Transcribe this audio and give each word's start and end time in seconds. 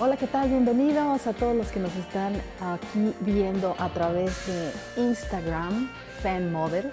Hola, 0.00 0.16
¿qué 0.16 0.28
tal? 0.28 0.48
Bienvenidos 0.48 1.26
a 1.26 1.32
todos 1.32 1.56
los 1.56 1.72
que 1.72 1.80
nos 1.80 1.92
están 1.96 2.32
aquí 2.60 3.12
viendo 3.22 3.74
a 3.80 3.88
través 3.88 4.46
de 4.46 4.70
Instagram, 5.02 5.90
Fan 6.22 6.52
Model. 6.52 6.92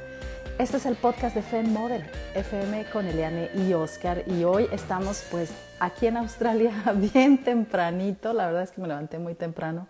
Este 0.58 0.78
es 0.78 0.88
el 0.88 0.96
podcast 0.96 1.36
de 1.36 1.44
Fan 1.44 1.72
Model, 1.72 2.04
FM 2.34 2.86
con 2.92 3.06
Eliane 3.06 3.52
y 3.54 3.74
Oscar. 3.74 4.24
Y 4.26 4.44
hoy 4.44 4.68
estamos 4.72 5.24
pues 5.30 5.54
aquí 5.80 6.08
en 6.08 6.18
Australia 6.18 6.72
bien 6.96 7.44
tempranito. 7.44 8.34
La 8.34 8.48
verdad 8.48 8.64
es 8.64 8.72
que 8.72 8.82
me 8.82 8.88
levanté 8.88 9.20
muy 9.20 9.36
temprano 9.36 9.88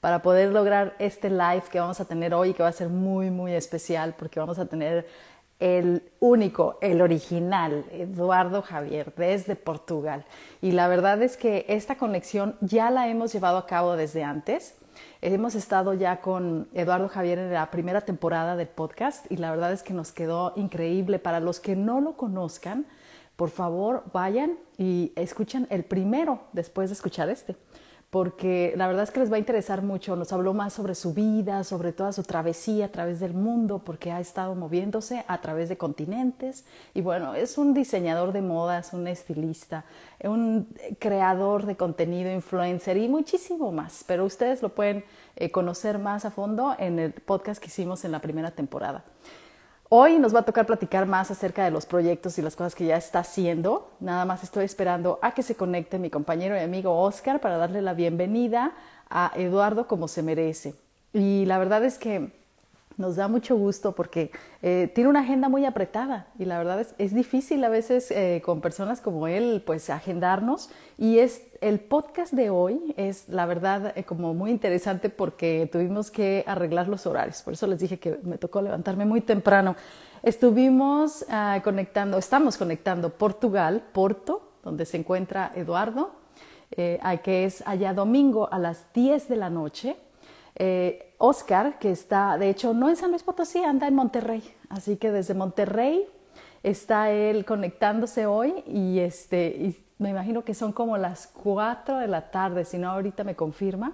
para 0.00 0.22
poder 0.22 0.50
lograr 0.50 0.96
este 0.98 1.30
live 1.30 1.62
que 1.70 1.78
vamos 1.78 2.00
a 2.00 2.04
tener 2.04 2.34
hoy, 2.34 2.52
que 2.52 2.64
va 2.64 2.70
a 2.70 2.72
ser 2.72 2.88
muy, 2.88 3.30
muy 3.30 3.52
especial 3.52 4.16
porque 4.18 4.40
vamos 4.40 4.58
a 4.58 4.66
tener 4.66 5.06
el 5.58 6.02
único, 6.20 6.78
el 6.80 7.00
original, 7.00 7.84
Eduardo 7.90 8.62
Javier, 8.62 9.12
desde 9.16 9.56
Portugal. 9.56 10.24
Y 10.60 10.72
la 10.72 10.88
verdad 10.88 11.22
es 11.22 11.36
que 11.36 11.64
esta 11.68 11.96
conexión 11.96 12.56
ya 12.60 12.90
la 12.90 13.08
hemos 13.08 13.32
llevado 13.32 13.58
a 13.58 13.66
cabo 13.66 13.96
desde 13.96 14.22
antes. 14.22 14.74
Hemos 15.22 15.54
estado 15.54 15.94
ya 15.94 16.20
con 16.20 16.68
Eduardo 16.74 17.08
Javier 17.08 17.38
en 17.38 17.52
la 17.52 17.70
primera 17.70 18.02
temporada 18.02 18.56
del 18.56 18.68
podcast 18.68 19.30
y 19.30 19.36
la 19.36 19.50
verdad 19.50 19.72
es 19.72 19.82
que 19.82 19.94
nos 19.94 20.12
quedó 20.12 20.52
increíble. 20.56 21.18
Para 21.18 21.40
los 21.40 21.60
que 21.60 21.76
no 21.76 22.00
lo 22.00 22.16
conozcan, 22.16 22.86
por 23.36 23.50
favor 23.50 24.04
vayan 24.12 24.58
y 24.78 25.12
escuchen 25.16 25.66
el 25.70 25.84
primero 25.84 26.40
después 26.52 26.90
de 26.90 26.94
escuchar 26.94 27.28
este 27.28 27.56
porque 28.10 28.72
la 28.76 28.86
verdad 28.86 29.02
es 29.02 29.10
que 29.10 29.20
les 29.20 29.30
va 29.30 29.36
a 29.36 29.40
interesar 29.40 29.82
mucho. 29.82 30.14
Nos 30.14 30.32
habló 30.32 30.54
más 30.54 30.72
sobre 30.72 30.94
su 30.94 31.12
vida, 31.12 31.64
sobre 31.64 31.92
toda 31.92 32.12
su 32.12 32.22
travesía 32.22 32.86
a 32.86 32.88
través 32.88 33.18
del 33.18 33.34
mundo, 33.34 33.80
porque 33.84 34.12
ha 34.12 34.20
estado 34.20 34.54
moviéndose 34.54 35.24
a 35.26 35.40
través 35.40 35.68
de 35.68 35.76
continentes. 35.76 36.64
Y 36.94 37.00
bueno, 37.00 37.34
es 37.34 37.58
un 37.58 37.74
diseñador 37.74 38.32
de 38.32 38.42
modas, 38.42 38.92
un 38.92 39.08
estilista, 39.08 39.84
un 40.22 40.68
creador 40.98 41.66
de 41.66 41.76
contenido, 41.76 42.32
influencer 42.32 42.96
y 42.96 43.08
muchísimo 43.08 43.72
más. 43.72 44.04
Pero 44.06 44.24
ustedes 44.24 44.62
lo 44.62 44.70
pueden 44.70 45.04
eh, 45.34 45.50
conocer 45.50 45.98
más 45.98 46.24
a 46.24 46.30
fondo 46.30 46.76
en 46.78 46.98
el 47.00 47.12
podcast 47.12 47.60
que 47.60 47.68
hicimos 47.68 48.04
en 48.04 48.12
la 48.12 48.20
primera 48.20 48.52
temporada. 48.52 49.04
Hoy 49.88 50.18
nos 50.18 50.34
va 50.34 50.40
a 50.40 50.44
tocar 50.44 50.66
platicar 50.66 51.06
más 51.06 51.30
acerca 51.30 51.64
de 51.64 51.70
los 51.70 51.86
proyectos 51.86 52.36
y 52.38 52.42
las 52.42 52.56
cosas 52.56 52.74
que 52.74 52.86
ya 52.86 52.96
está 52.96 53.20
haciendo. 53.20 53.92
Nada 54.00 54.24
más 54.24 54.42
estoy 54.42 54.64
esperando 54.64 55.20
a 55.22 55.32
que 55.32 55.44
se 55.44 55.54
conecte 55.54 56.00
mi 56.00 56.10
compañero 56.10 56.56
y 56.56 56.60
amigo 56.60 57.00
Oscar 57.00 57.40
para 57.40 57.56
darle 57.56 57.82
la 57.82 57.94
bienvenida 57.94 58.72
a 59.08 59.30
Eduardo 59.36 59.86
como 59.86 60.08
se 60.08 60.24
merece. 60.24 60.74
Y 61.12 61.44
la 61.46 61.58
verdad 61.58 61.84
es 61.84 61.98
que 61.98 62.32
nos 62.96 63.16
da 63.16 63.28
mucho 63.28 63.56
gusto 63.56 63.92
porque 63.92 64.30
eh, 64.62 64.90
tiene 64.94 65.10
una 65.10 65.20
agenda 65.20 65.48
muy 65.48 65.64
apretada 65.64 66.28
y 66.38 66.46
la 66.46 66.58
verdad 66.58 66.80
es, 66.80 66.94
es 66.98 67.14
difícil 67.14 67.62
a 67.64 67.68
veces 67.68 68.10
eh, 68.10 68.40
con 68.44 68.60
personas 68.60 69.00
como 69.00 69.26
él 69.26 69.62
pues 69.66 69.90
agendarnos. 69.90 70.70
Y 70.96 71.18
es 71.18 71.46
el 71.60 71.80
podcast 71.80 72.32
de 72.32 72.48
hoy 72.50 72.94
es 72.96 73.28
la 73.28 73.44
verdad 73.44 73.92
eh, 73.96 74.04
como 74.04 74.32
muy 74.32 74.50
interesante 74.50 75.10
porque 75.10 75.68
tuvimos 75.70 76.10
que 76.10 76.44
arreglar 76.46 76.88
los 76.88 77.06
horarios. 77.06 77.42
Por 77.42 77.52
eso 77.52 77.66
les 77.66 77.80
dije 77.80 77.98
que 77.98 78.18
me 78.22 78.38
tocó 78.38 78.62
levantarme 78.62 79.04
muy 79.04 79.20
temprano. 79.20 79.76
Estuvimos 80.22 81.26
ah, 81.28 81.60
conectando 81.62 82.16
estamos 82.18 82.56
conectando 82.56 83.10
Portugal 83.10 83.84
Porto 83.92 84.52
donde 84.64 84.86
se 84.86 84.96
encuentra 84.96 85.52
Eduardo 85.54 86.12
que 86.68 87.44
es 87.44 87.62
allá 87.64 87.94
domingo 87.94 88.52
a 88.52 88.58
las 88.58 88.92
10 88.92 89.28
de 89.28 89.36
la 89.36 89.50
noche 89.50 89.96
eh, 90.56 91.14
Oscar, 91.18 91.78
que 91.78 91.90
está, 91.90 92.38
de 92.38 92.48
hecho, 92.48 92.74
no 92.74 92.88
en 92.88 92.96
San 92.96 93.10
Luis 93.10 93.22
Potosí, 93.22 93.62
anda 93.62 93.86
en 93.86 93.94
Monterrey. 93.94 94.42
Así 94.68 94.96
que 94.96 95.12
desde 95.12 95.34
Monterrey 95.34 96.06
está 96.62 97.10
él 97.10 97.44
conectándose 97.44 98.26
hoy 98.26 98.64
y, 98.66 98.98
este, 98.98 99.74
me 99.98 100.10
imagino 100.10 100.44
que 100.44 100.54
son 100.54 100.72
como 100.72 100.96
las 100.96 101.26
4 101.28 101.98
de 101.98 102.08
la 102.08 102.30
tarde, 102.30 102.64
si 102.64 102.78
no 102.78 102.90
ahorita 102.90 103.22
me 103.24 103.36
confirma. 103.36 103.92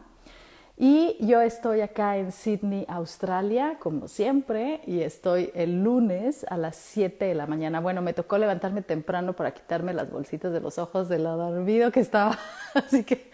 Y 0.76 1.16
yo 1.20 1.40
estoy 1.40 1.80
acá 1.80 2.16
en 2.16 2.32
Sydney, 2.32 2.86
Australia, 2.88 3.76
como 3.78 4.08
siempre, 4.08 4.80
y 4.86 5.00
estoy 5.00 5.50
el 5.54 5.84
lunes 5.84 6.46
a 6.48 6.56
las 6.56 6.76
7 6.76 7.24
de 7.24 7.34
la 7.34 7.46
mañana. 7.46 7.80
Bueno, 7.80 8.02
me 8.02 8.14
tocó 8.14 8.38
levantarme 8.38 8.82
temprano 8.82 9.34
para 9.34 9.52
quitarme 9.52 9.92
las 9.92 10.10
bolsitas 10.10 10.52
de 10.52 10.60
los 10.60 10.78
ojos 10.78 11.08
de 11.08 11.18
lo 11.18 11.36
dormido 11.36 11.92
que 11.92 12.00
estaba, 12.00 12.38
así 12.74 13.04
que 13.04 13.30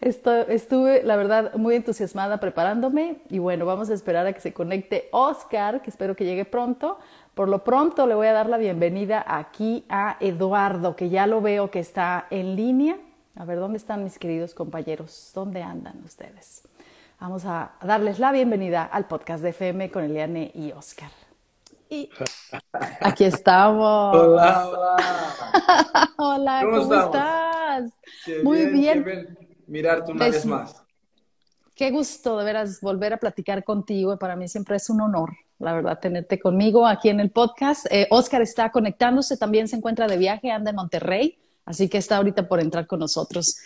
estuve, 0.00 1.02
la 1.02 1.16
verdad, 1.16 1.54
muy 1.54 1.74
entusiasmada 1.74 2.38
preparándome 2.38 3.18
y 3.30 3.38
bueno, 3.38 3.66
vamos 3.66 3.90
a 3.90 3.94
esperar 3.94 4.26
a 4.26 4.32
que 4.32 4.40
se 4.40 4.52
conecte 4.52 5.08
Oscar, 5.12 5.82
que 5.82 5.90
espero 5.90 6.16
que 6.16 6.24
llegue 6.24 6.44
pronto. 6.44 6.98
Por 7.34 7.48
lo 7.48 7.64
pronto 7.64 8.06
le 8.06 8.14
voy 8.14 8.28
a 8.28 8.32
dar 8.32 8.48
la 8.48 8.58
bienvenida 8.58 9.24
aquí 9.26 9.84
a 9.88 10.16
Eduardo, 10.20 10.94
que 10.94 11.08
ya 11.08 11.26
lo 11.26 11.40
veo 11.40 11.70
que 11.70 11.80
está 11.80 12.26
en 12.30 12.54
línea. 12.56 12.96
A 13.36 13.44
ver, 13.44 13.58
¿dónde 13.58 13.78
están 13.78 14.04
mis 14.04 14.18
queridos 14.18 14.54
compañeros? 14.54 15.32
¿Dónde 15.34 15.62
andan 15.62 16.00
ustedes? 16.04 16.62
Vamos 17.20 17.44
a 17.44 17.72
darles 17.82 18.18
la 18.18 18.30
bienvenida 18.32 18.84
al 18.84 19.06
podcast 19.06 19.42
de 19.42 19.50
FM 19.50 19.90
con 19.90 20.04
Eliane 20.04 20.52
y 20.54 20.72
Oscar. 20.72 21.10
Y 21.88 22.10
aquí 23.00 23.24
estamos. 23.24 24.16
Hola, 24.16 24.68
hola. 24.68 24.96
hola, 26.16 26.60
¿cómo, 26.62 26.94
estás? 26.94 27.92
Muy 28.42 28.66
bien 28.66 29.36
mirarte 29.66 30.12
una 30.12 30.28
vez 30.28 30.44
más. 30.46 30.82
Qué 31.74 31.90
gusto 31.90 32.38
de 32.38 32.44
veras 32.44 32.80
volver 32.80 33.12
a 33.14 33.16
platicar 33.16 33.64
contigo. 33.64 34.16
Para 34.18 34.36
mí 34.36 34.46
siempre 34.46 34.76
es 34.76 34.88
un 34.90 35.00
honor, 35.00 35.30
la 35.58 35.72
verdad, 35.72 35.98
tenerte 35.98 36.38
conmigo 36.38 36.86
aquí 36.86 37.08
en 37.08 37.18
el 37.18 37.30
podcast. 37.30 37.86
Eh, 37.90 38.06
Oscar 38.10 38.42
está 38.42 38.70
conectándose, 38.70 39.36
también 39.36 39.66
se 39.66 39.76
encuentra 39.76 40.06
de 40.06 40.16
viaje, 40.16 40.50
anda 40.50 40.70
en 40.70 40.76
Monterrey, 40.76 41.38
así 41.64 41.88
que 41.88 41.98
está 41.98 42.18
ahorita 42.18 42.46
por 42.46 42.60
entrar 42.60 42.86
con 42.86 43.00
nosotros. 43.00 43.56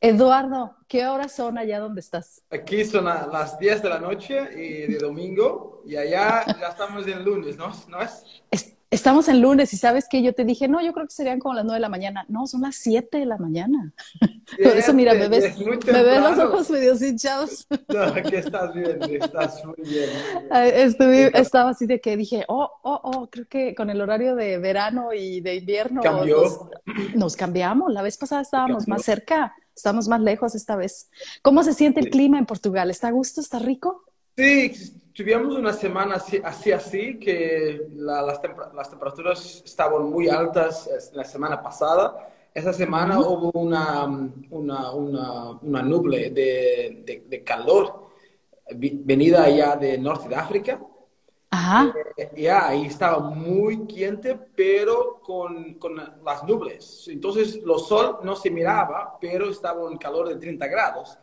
Eduardo, 0.00 0.76
¿qué 0.86 1.06
horas 1.06 1.32
son 1.32 1.58
allá 1.58 1.80
donde 1.80 2.00
estás? 2.00 2.40
Aquí 2.50 2.84
son 2.84 3.04
las 3.04 3.58
10 3.58 3.82
de 3.82 3.88
la 3.88 3.98
noche 3.98 4.48
y 4.56 4.92
de 4.92 4.98
domingo 4.98 5.82
y 5.84 5.96
allá 5.96 6.44
ya 6.46 6.68
estamos 6.68 7.06
en 7.06 7.24
lunes, 7.24 7.56
¿no? 7.56 7.72
¿No 7.88 8.00
es? 8.00 8.77
Estamos 8.90 9.28
en 9.28 9.42
lunes 9.42 9.74
y 9.74 9.76
sabes 9.76 10.06
que 10.08 10.22
yo 10.22 10.32
te 10.32 10.46
dije, 10.46 10.66
no, 10.66 10.80
yo 10.80 10.94
creo 10.94 11.06
que 11.06 11.12
serían 11.12 11.40
como 11.40 11.54
las 11.54 11.64
nueve 11.64 11.76
de 11.76 11.82
la 11.82 11.90
mañana. 11.90 12.24
No, 12.28 12.46
son 12.46 12.62
las 12.62 12.76
siete 12.76 13.18
de 13.18 13.26
la 13.26 13.36
mañana. 13.36 13.92
Por 14.62 14.76
eso, 14.78 14.94
mira, 14.94 15.12
me 15.12 15.28
ves, 15.28 15.58
me 15.58 16.02
ves 16.02 16.22
los 16.22 16.38
ojos 16.38 16.70
medio 16.70 16.94
hinchados. 16.94 17.66
No, 17.88 18.14
estás 18.16 18.74
bien, 18.74 18.98
estás 19.22 19.64
muy 19.64 19.76
bien. 19.78 20.10
Estuve, 20.52 21.38
estaba 21.38 21.70
así 21.70 21.86
de 21.86 22.00
que 22.00 22.16
dije, 22.16 22.44
oh, 22.48 22.70
oh, 22.82 23.00
oh, 23.02 23.28
creo 23.30 23.46
que 23.46 23.74
con 23.74 23.90
el 23.90 24.00
horario 24.00 24.34
de 24.34 24.58
verano 24.58 25.12
y 25.12 25.40
de 25.40 25.56
invierno 25.56 26.00
¿Cambió? 26.02 26.70
Nos, 27.14 27.36
cambiamos. 27.36 27.92
La 27.92 28.02
vez 28.02 28.16
pasada 28.16 28.42
estábamos 28.42 28.88
más 28.88 29.02
cerca, 29.02 29.54
estamos 29.74 30.08
más 30.08 30.20
lejos 30.20 30.54
esta 30.54 30.76
vez. 30.76 31.10
¿Cómo 31.42 31.62
se 31.62 31.74
siente 31.74 32.00
el 32.00 32.10
clima 32.10 32.38
en 32.38 32.46
Portugal? 32.46 32.90
¿Está 32.90 33.08
a 33.08 33.12
gusto? 33.12 33.40
¿Está 33.40 33.58
rico? 33.58 34.04
Sí, 34.36 34.72
tuvimos 35.18 35.56
una 35.56 35.72
semana 35.72 36.14
así, 36.14 36.40
así, 36.44 36.70
así 36.70 37.18
que 37.18 37.88
las, 37.96 38.24
las, 38.72 38.88
temperaturas 38.88 39.62
estaban 39.64 40.08
muy 40.08 40.28
altas 40.28 40.88
la 41.12 41.24
semana 41.24 41.60
pasada. 41.60 42.30
Esa 42.54 42.72
semana 42.72 43.18
hubo 43.18 43.50
una, 43.58 44.04
una, 44.04 44.92
una, 44.92 45.50
una 45.60 45.82
nube 45.82 46.30
de, 46.30 47.24
de, 47.28 47.42
calor 47.42 48.10
venida 48.70 49.42
allá 49.42 49.74
de 49.74 49.98
norte 49.98 50.28
de 50.28 50.36
África. 50.36 50.80
Ajá. 51.50 51.92
Eh, 52.16 52.30
ya, 52.36 52.68
ahí 52.68 52.86
estaba 52.86 53.18
muy 53.18 53.88
quente, 53.88 54.38
pero 54.54 55.20
con, 55.20 55.74
con, 55.74 55.96
las 56.24 56.44
nubes. 56.44 57.08
Entonces, 57.08 57.56
el 57.56 57.78
sol 57.80 58.18
no 58.22 58.36
se 58.36 58.50
miraba, 58.50 59.18
pero 59.20 59.50
estaba 59.50 59.84
un 59.84 59.98
calor 59.98 60.28
de 60.28 60.36
30 60.36 60.64
grados. 60.68 61.18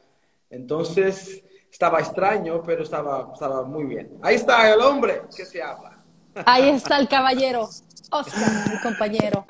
Entonces, 0.50 1.46
estaba 1.76 2.00
extraño, 2.00 2.64
pero 2.66 2.84
estaba, 2.84 3.32
estaba 3.34 3.64
muy 3.64 3.84
bien. 3.84 4.10
Ahí 4.22 4.36
está 4.36 4.74
el 4.74 4.80
hombre 4.80 5.24
que 5.36 5.46
se 5.46 5.62
habla. 5.62 5.98
Ahí 6.46 6.70
está 6.70 6.98
el 6.98 7.10
caballero, 7.10 7.70
Oscar, 8.12 8.70
mi 8.72 8.80
compañero. 8.80 9.46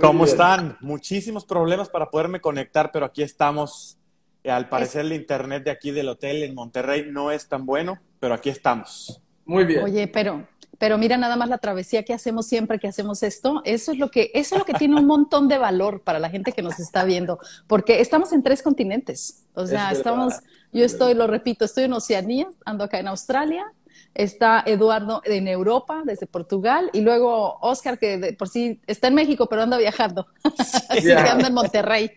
¿Cómo 0.00 0.24
están? 0.24 0.76
Muchísimos 0.80 1.44
problemas 1.44 1.88
para 1.88 2.10
poderme 2.10 2.40
conectar, 2.40 2.92
pero 2.92 3.06
aquí 3.06 3.24
estamos. 3.24 3.98
Al 4.44 4.68
parecer 4.68 5.00
el 5.00 5.12
internet 5.12 5.64
de 5.64 5.72
aquí 5.72 5.90
del 5.90 6.08
hotel 6.08 6.44
en 6.44 6.54
Monterrey 6.54 7.10
no 7.10 7.32
es 7.32 7.48
tan 7.48 7.66
bueno, 7.66 7.98
pero 8.20 8.34
aquí 8.34 8.48
estamos. 8.48 9.20
Muy 9.44 9.64
bien. 9.64 9.82
Oye, 9.82 10.06
pero 10.06 10.46
pero 10.80 10.96
mira 10.96 11.18
nada 11.18 11.36
más 11.36 11.50
la 11.50 11.58
travesía 11.58 12.04
que 12.04 12.14
hacemos 12.14 12.46
siempre 12.46 12.78
que 12.78 12.88
hacemos 12.88 13.22
esto. 13.22 13.60
Eso 13.66 13.92
es 13.92 13.98
lo 13.98 14.10
que, 14.10 14.30
eso 14.32 14.54
es 14.54 14.60
lo 14.60 14.64
que 14.64 14.72
tiene 14.72 14.98
un 14.98 15.06
montón 15.06 15.46
de 15.46 15.58
valor 15.58 16.00
para 16.00 16.18
la 16.18 16.30
gente 16.30 16.52
que 16.52 16.62
nos 16.62 16.80
está 16.80 17.04
viendo, 17.04 17.38
porque 17.66 18.00
estamos 18.00 18.32
en 18.32 18.42
tres 18.42 18.62
continentes. 18.62 19.44
O 19.52 19.66
sea, 19.66 19.92
estamos, 19.92 20.40
yo 20.72 20.84
estoy, 20.84 21.14
lo 21.14 21.26
repito, 21.26 21.64
estoy 21.64 21.84
en 21.84 21.92
Oceanía, 21.92 22.48
ando 22.64 22.84
acá 22.84 22.98
en 23.00 23.08
Australia, 23.08 23.66
está 24.14 24.62
Eduardo 24.66 25.22
en 25.24 25.48
Europa, 25.48 26.02
desde 26.04 26.26
Portugal, 26.26 26.90
y 26.92 27.00
luego 27.00 27.58
Oscar, 27.60 27.98
que 27.98 28.34
por 28.38 28.48
sí 28.48 28.80
está 28.86 29.08
en 29.08 29.14
México, 29.14 29.46
pero 29.48 29.62
anda 29.62 29.78
viajando. 29.78 30.26
Así 30.88 31.02
que 31.02 31.12
anda 31.14 31.48
en 31.48 31.54
Monterrey. 31.54 32.10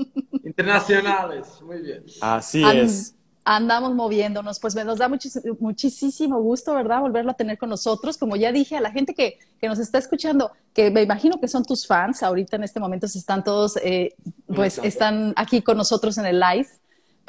Internacionales, 0.44 1.46
muy 1.62 1.80
bien. 1.80 2.04
Así 2.20 2.64
es. 2.64 3.14
Andamos 3.42 3.94
moviéndonos, 3.94 4.60
pues 4.60 4.74
nos 4.74 4.98
da 4.98 5.08
muchísimo 5.08 6.40
gusto, 6.40 6.74
¿verdad? 6.74 7.00
Volverlo 7.00 7.30
a 7.30 7.34
tener 7.34 7.56
con 7.56 7.70
nosotros. 7.70 8.18
Como 8.18 8.36
ya 8.36 8.52
dije, 8.52 8.76
a 8.76 8.80
la 8.80 8.90
gente 8.90 9.14
que, 9.14 9.38
que, 9.58 9.66
nos 9.66 9.78
está 9.78 9.98
escuchando, 9.98 10.52
que 10.74 10.90
me 10.90 11.02
imagino 11.02 11.40
que 11.40 11.48
son 11.48 11.64
tus 11.64 11.86
fans, 11.86 12.22
ahorita 12.22 12.56
en 12.56 12.64
este 12.64 12.80
momento 12.80 13.08
se 13.08 13.18
están 13.18 13.42
todos, 13.42 13.78
eh, 13.82 14.14
pues 14.46 14.78
están 14.78 15.32
aquí 15.36 15.62
con 15.62 15.78
nosotros 15.78 16.18
en 16.18 16.26
el 16.26 16.38
live, 16.38 16.68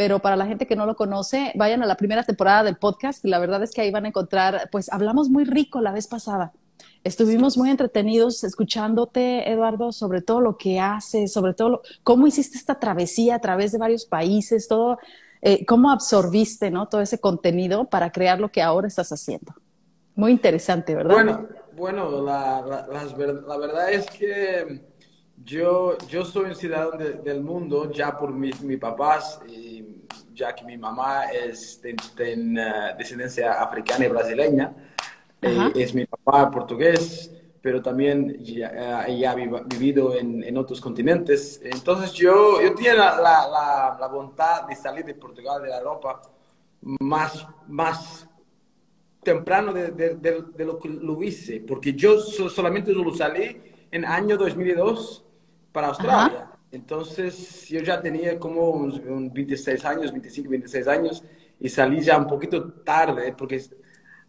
pero 0.01 0.18
para 0.18 0.36
la 0.36 0.48
gente 0.48 0.65
que 0.65 0.75
no 0.75 0.88
lo 0.88 0.95
conoce, 0.95 1.51
vayan 1.53 1.83
a 1.83 1.86
la 1.86 1.95
primera 1.95 2.24
temporada 2.24 2.63
del 2.63 2.75
podcast 2.75 3.24
y 3.24 3.27
la 3.27 3.38
verdad 3.38 3.62
es 3.62 3.69
que 3.69 3.81
ahí 3.81 3.92
van 3.92 4.06
a 4.06 4.07
encontrar, 4.07 4.68
pues 4.71 4.92
hablamos 4.92 5.30
muy 5.30 5.44
rico 5.44 5.80
la 5.80 5.92
vez 5.92 6.07
pasada. 6.07 6.53
Estuvimos 7.03 7.56
muy 7.56 7.69
entretenidos 7.69 8.44
escuchándote, 8.44 9.48
Eduardo, 9.51 9.92
sobre 9.92 10.24
todo 10.24 10.42
lo 10.42 10.57
que 10.57 10.80
haces, 10.80 11.31
sobre 11.31 11.53
todo 11.53 11.83
cómo 12.01 12.25
hiciste 12.25 12.57
esta 12.57 12.80
travesía 12.80 13.36
a 13.36 13.39
través 13.39 13.74
de 13.74 13.77
varios 13.77 14.06
países, 14.06 14.68
todo 14.68 14.98
eh, 15.44 15.68
¿Cómo 15.68 15.92
absorbiste 15.92 16.71
¿no? 16.71 16.88
todo 16.88 17.01
ese 17.01 17.19
contenido 17.19 17.86
para 17.86 18.12
crear 18.12 18.39
lo 18.39 18.50
que 18.50 18.63
ahora 18.63 18.88
estás 18.88 19.12
haciendo? 19.12 19.53
Muy 20.15 20.31
interesante, 20.31 20.95
¿verdad? 20.95 21.13
Bueno, 21.13 21.48
bueno 21.77 22.21
la, 22.24 22.88
la, 23.48 23.57
verdad 23.57 23.94
es 23.94 24.07
que 24.07 24.81
yo, 25.44 25.98
yo 26.07 26.25
soy 26.25 26.53
ciudadano 26.56 26.98
del 26.98 27.42
mundo 27.42 27.92
ya 27.92 28.18
por 28.18 28.33
mis, 28.33 28.62
mis 28.62 28.77
papás, 28.77 29.39
y 29.48 29.80
ya 30.41 30.55
que 30.55 30.65
mi 30.65 30.77
mamá 30.77 31.25
es 31.25 31.81
de, 31.81 31.93
uh, 31.93 32.97
descendencia 32.97 33.61
africana 33.61 34.05
y 34.05 34.09
brasileña, 34.09 34.73
eh, 35.41 35.71
es 35.75 35.93
mi 35.93 36.05
papá 36.05 36.49
portugués 36.49 37.31
pero 37.61 37.79
también 37.79 38.43
ya, 38.43 39.05
eh, 39.07 39.27
ha 39.27 39.35
vivido 39.35 40.15
en, 40.15 40.43
en, 40.43 40.57
otros 40.57 40.81
continentes. 40.81 41.61
Entonces 41.63 42.11
yo, 42.13 42.59
yo 42.59 42.73
tenía 42.73 42.95
la, 42.95 43.21
la, 43.21 43.97
la, 43.99 44.07
voluntad 44.07 44.63
de 44.67 44.75
salir 44.75 45.05
de 45.05 45.13
Portugal, 45.13 45.61
de 45.61 45.69
Europa, 45.69 46.23
más, 46.81 47.47
más 47.67 48.27
temprano 49.21 49.71
de, 49.73 49.91
de, 49.91 50.15
de, 50.15 50.65
lo 50.65 50.79
que 50.79 50.89
lo 50.89 51.21
hice, 51.21 51.59
porque 51.59 51.93
yo 51.93 52.19
solamente 52.19 52.91
lo 52.93 53.13
salí 53.13 53.61
en 53.91 54.05
año 54.05 54.38
2002 54.38 55.23
para 55.71 55.89
Australia. 55.89 56.50
Entonces 56.71 57.68
yo 57.68 57.81
ya 57.81 58.01
tenía 58.01 58.39
como 58.39 58.69
un 58.69 59.31
26 59.33 59.85
años, 59.85 60.12
25, 60.12 60.50
26 60.50 60.88
años, 60.88 61.23
y 61.59 61.69
salí 61.69 62.01
ya 62.01 62.18
un 62.18 62.27
poquito 62.27 62.71
tarde, 62.83 63.33
porque 63.38 63.62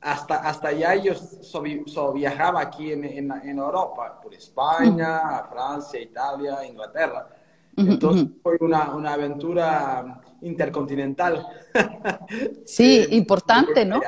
hasta, 0.00 0.36
hasta 0.36 0.68
allá 0.68 0.96
yo 0.96 1.14
so, 1.14 2.12
viajaba 2.12 2.60
aquí 2.60 2.92
en, 2.92 3.04
en, 3.04 3.58
Europa, 3.58 4.20
por 4.20 4.34
España, 4.34 5.44
Francia, 5.50 6.00
Italia, 6.00 6.66
Inglaterra. 6.66 7.28
Entonces 7.76 8.26
fue 8.42 8.58
una, 8.60 8.94
una, 8.94 9.14
aventura 9.14 10.20
intercontinental. 10.42 11.46
Sí, 12.66 12.98
eh, 12.98 13.08
importante, 13.12 13.84
¿no? 13.84 14.00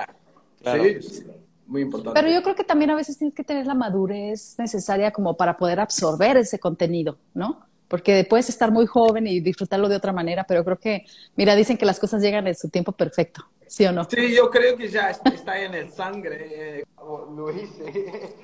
Sí, 0.63 1.25
muy 1.67 1.83
importante. 1.83 2.21
Pero 2.21 2.35
yo 2.35 2.43
creo 2.43 2.55
que 2.55 2.65
también 2.65 2.91
a 2.91 2.95
veces 2.95 3.17
tienes 3.17 3.35
que 3.35 3.45
tener 3.45 3.67
la 3.67 3.75
madurez 3.75 4.57
necesaria 4.59 5.13
como 5.13 5.37
para 5.37 5.57
poder 5.57 5.81
absorber 5.81 6.37
ese 6.37 6.59
contenido, 6.59 7.19
¿no? 7.33 7.64
Porque 7.89 8.27
puedes 8.29 8.49
estar 8.49 8.71
muy 8.71 8.87
joven 8.87 9.27
y 9.27 9.41
disfrutarlo 9.41 9.89
de 9.89 9.97
otra 9.97 10.13
manera, 10.13 10.45
pero 10.45 10.65
creo 10.65 10.79
que, 10.79 11.05
mira, 11.37 11.55
dicen 11.55 11.77
que 11.77 11.87
las 11.87 12.01
cosas 12.01 12.23
llegan 12.23 12.47
en 12.47 12.55
su 12.55 12.69
tiempo 12.69 12.93
perfecto. 12.93 13.45
¿Sí 13.67 13.85
o 13.87 13.93
no? 13.93 14.05
Sí, 14.05 14.35
yo 14.35 14.51
creo 14.51 14.77
que 14.77 14.89
ya 14.89 15.11
está 15.11 15.59
en 15.61 15.75
el 15.75 15.91
sangre, 15.91 16.79
eh, 16.79 16.85
lo 16.99 17.51
hice, 17.51 18.35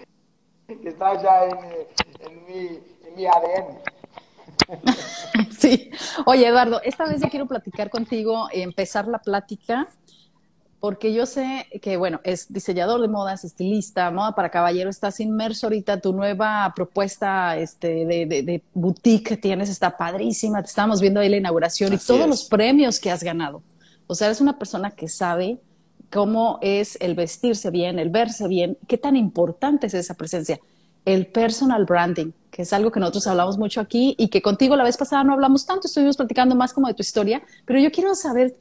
que 0.83 0.89
está 0.89 1.21
ya 1.23 1.47
en, 1.47 2.47
mi, 2.47 2.81
en 3.07 3.17
mi 3.17 3.27
ADN. 3.27 3.79
Sí. 5.59 5.91
Oye, 6.25 6.47
Eduardo, 6.47 6.81
esta 6.83 7.07
vez 7.07 7.21
yo 7.21 7.29
quiero 7.29 7.47
platicar 7.47 7.91
contigo, 7.91 8.49
empezar 8.51 9.07
la 9.09 9.19
plática, 9.19 9.89
porque 10.81 11.13
yo 11.13 11.27
sé 11.27 11.67
que, 11.83 11.99
bueno, 11.99 12.21
es 12.25 12.51
diseñador 12.51 13.03
de 13.03 13.09
modas, 13.09 13.45
estilista, 13.45 14.11
moda 14.11 14.35
para 14.35 14.51
caballero, 14.51 14.89
estás 14.89 15.21
inmerso 15.21 15.67
ahorita, 15.67 16.01
tu 16.01 16.15
nueva 16.15 16.73
propuesta 16.75 17.59
este, 17.59 18.07
de, 18.07 18.27
de, 18.27 18.63
boutique 18.73 19.29
que 19.29 19.37
tienes 19.37 19.69
está 19.69 19.97
padrísima, 19.97 20.63
te 20.63 20.69
estábamos 20.69 21.01
viendo 21.03 21.21
ahí 21.21 21.29
la 21.29 21.37
inauguración 21.37 21.93
y 21.93 21.99
todos 21.99 22.27
los 22.27 22.45
premios 22.45 22.99
que 22.99 23.11
has 23.11 23.23
ganado. 23.23 23.63
O 24.07 24.15
sea, 24.15 24.29
eres 24.29 24.41
una 24.41 24.59
persona 24.59 24.91
que 24.91 25.07
sabe 25.07 25.61
cómo 26.11 26.59
es 26.63 26.97
el 27.01 27.15
vestirse 27.15 27.71
bien, 27.71 27.99
el 27.99 28.09
verse 28.09 28.49
bien, 28.49 28.79
qué 28.89 28.99
tan 28.99 29.17
importante 29.17 29.87
es 29.87 29.95
esa 29.95 30.15
presencia. 30.15 30.59
El 31.05 31.27
personal 31.27 31.85
branding, 31.85 32.33
que 32.51 32.63
es 32.63 32.73
algo 32.73 32.91
que 32.91 33.01
nosotros 33.01 33.27
hablamos 33.27 33.59
mucho 33.59 33.81
aquí 33.81 34.15
y 34.19 34.29
que 34.29 34.43
contigo 34.43 34.77
la 34.77 34.85
vez 34.85 34.97
pasada 34.97 35.25
no 35.25 35.35
hablamos 35.35 35.67
tanto, 35.67 35.87
estuvimos 35.87 36.17
platicando 36.17 36.55
más 36.57 36.73
como 36.73 36.89
de 36.89 36.95
tu 36.95 37.03
historia, 37.03 37.43
pero 37.65 37.79
yo 37.79 37.93
quiero 37.93 38.15
saber 38.15 38.57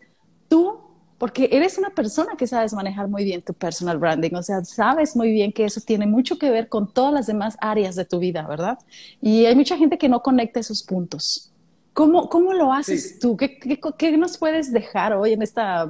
tú, 0.47 0.79
porque 1.19 1.49
eres 1.51 1.77
una 1.77 1.89
persona 1.89 2.35
que 2.37 2.47
sabes 2.47 2.73
manejar 2.73 3.09
muy 3.09 3.25
bien 3.25 3.41
tu 3.41 3.53
personal 3.53 3.97
branding, 3.97 4.33
o 4.35 4.41
sea, 4.41 4.63
sabes 4.63 5.17
muy 5.17 5.31
bien 5.31 5.51
que 5.51 5.65
eso 5.65 5.81
tiene 5.81 6.07
mucho 6.07 6.39
que 6.39 6.49
ver 6.49 6.69
con 6.69 6.91
todas 6.91 7.13
las 7.13 7.27
demás 7.27 7.57
áreas 7.59 7.95
de 7.95 8.05
tu 8.05 8.19
vida, 8.19 8.47
¿verdad? 8.47 8.79
Y 9.21 9.45
hay 9.45 9.55
mucha 9.55 9.77
gente 9.77 9.97
que 9.97 10.07
no 10.07 10.23
conecta 10.23 10.61
esos 10.61 10.81
puntos. 10.81 11.51
¿Cómo, 11.93 12.29
cómo 12.29 12.53
lo 12.53 12.71
haces 12.71 13.19
tú? 13.19 13.35
¿Qué, 13.35 13.59
¿Qué, 13.59 14.17
nos 14.17 14.37
puedes 14.37 14.71
dejar 14.71 15.13
hoy 15.13 15.33
en 15.33 15.41
esta, 15.41 15.85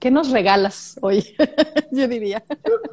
qué 0.00 0.10
nos 0.10 0.30
regalas 0.30 0.98
hoy? 1.00 1.24
yo 1.92 2.08
diría. 2.08 2.42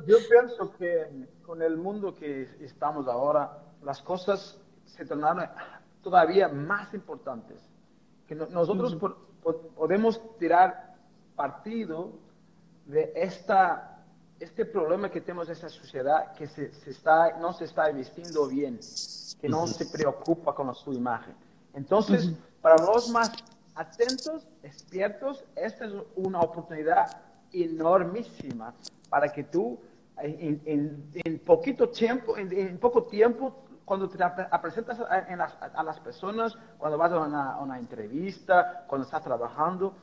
Yo, 0.05 0.17
pienso 0.29 0.71
que 0.77 1.07
con 1.41 1.63
el 1.63 1.77
mundo 1.77 2.13
que 2.13 2.47
estamos 2.59 3.07
ahora, 3.07 3.57
las 3.83 4.03
cosas 4.03 4.59
se 4.85 5.03
tornaron 5.05 5.49
todavía 6.03 6.47
más 6.47 6.93
importantes. 6.93 7.57
Que 8.27 8.35
nosotros 8.35 8.95
podemos 9.75 10.21
tirar 10.37 10.90
partido 11.35 12.13
de 12.85 13.11
esta, 13.15 14.03
este 14.39 14.65
problema 14.65 15.09
que 15.09 15.21
tenemos 15.21 15.47
en 15.47 15.53
esta 15.53 15.69
sociedad 15.69 16.33
que 16.33 16.47
se, 16.47 16.71
se 16.73 16.91
está, 16.91 17.37
no 17.37 17.53
se 17.53 17.65
está 17.65 17.89
vistiendo 17.89 18.47
bien, 18.47 18.79
que 19.39 19.49
no 19.49 19.67
se 19.67 19.85
preocupa 19.85 20.53
con 20.53 20.73
su 20.75 20.93
imagen. 20.93 21.35
Entonces, 21.73 22.31
para 22.61 22.77
los 22.83 23.09
más 23.09 23.31
atentos, 23.75 24.47
despiertos, 24.61 25.43
esta 25.55 25.85
es 25.85 25.93
una 26.15 26.39
oportunidad 26.39 27.21
enormísima 27.53 28.73
para 29.09 29.31
que 29.31 29.43
tú 29.43 29.79
en, 30.23 31.41
poquito 31.45 31.89
tiempo, 31.89 32.37
en, 32.37 32.77
poco 32.77 33.03
tiempo, 33.03 33.63
cuando 33.85 34.07
te 34.07 34.17
presentas 34.61 34.99
a, 34.99 35.83
las, 35.83 35.99
personas, 35.99 36.57
cuando 36.77 36.97
vas 36.97 37.11
a 37.11 37.19
una, 37.19 37.57
una, 37.57 37.79
entrevista, 37.79 38.85
cuando 38.87 39.05
estás 39.05 39.23
trabajando, 39.23 39.93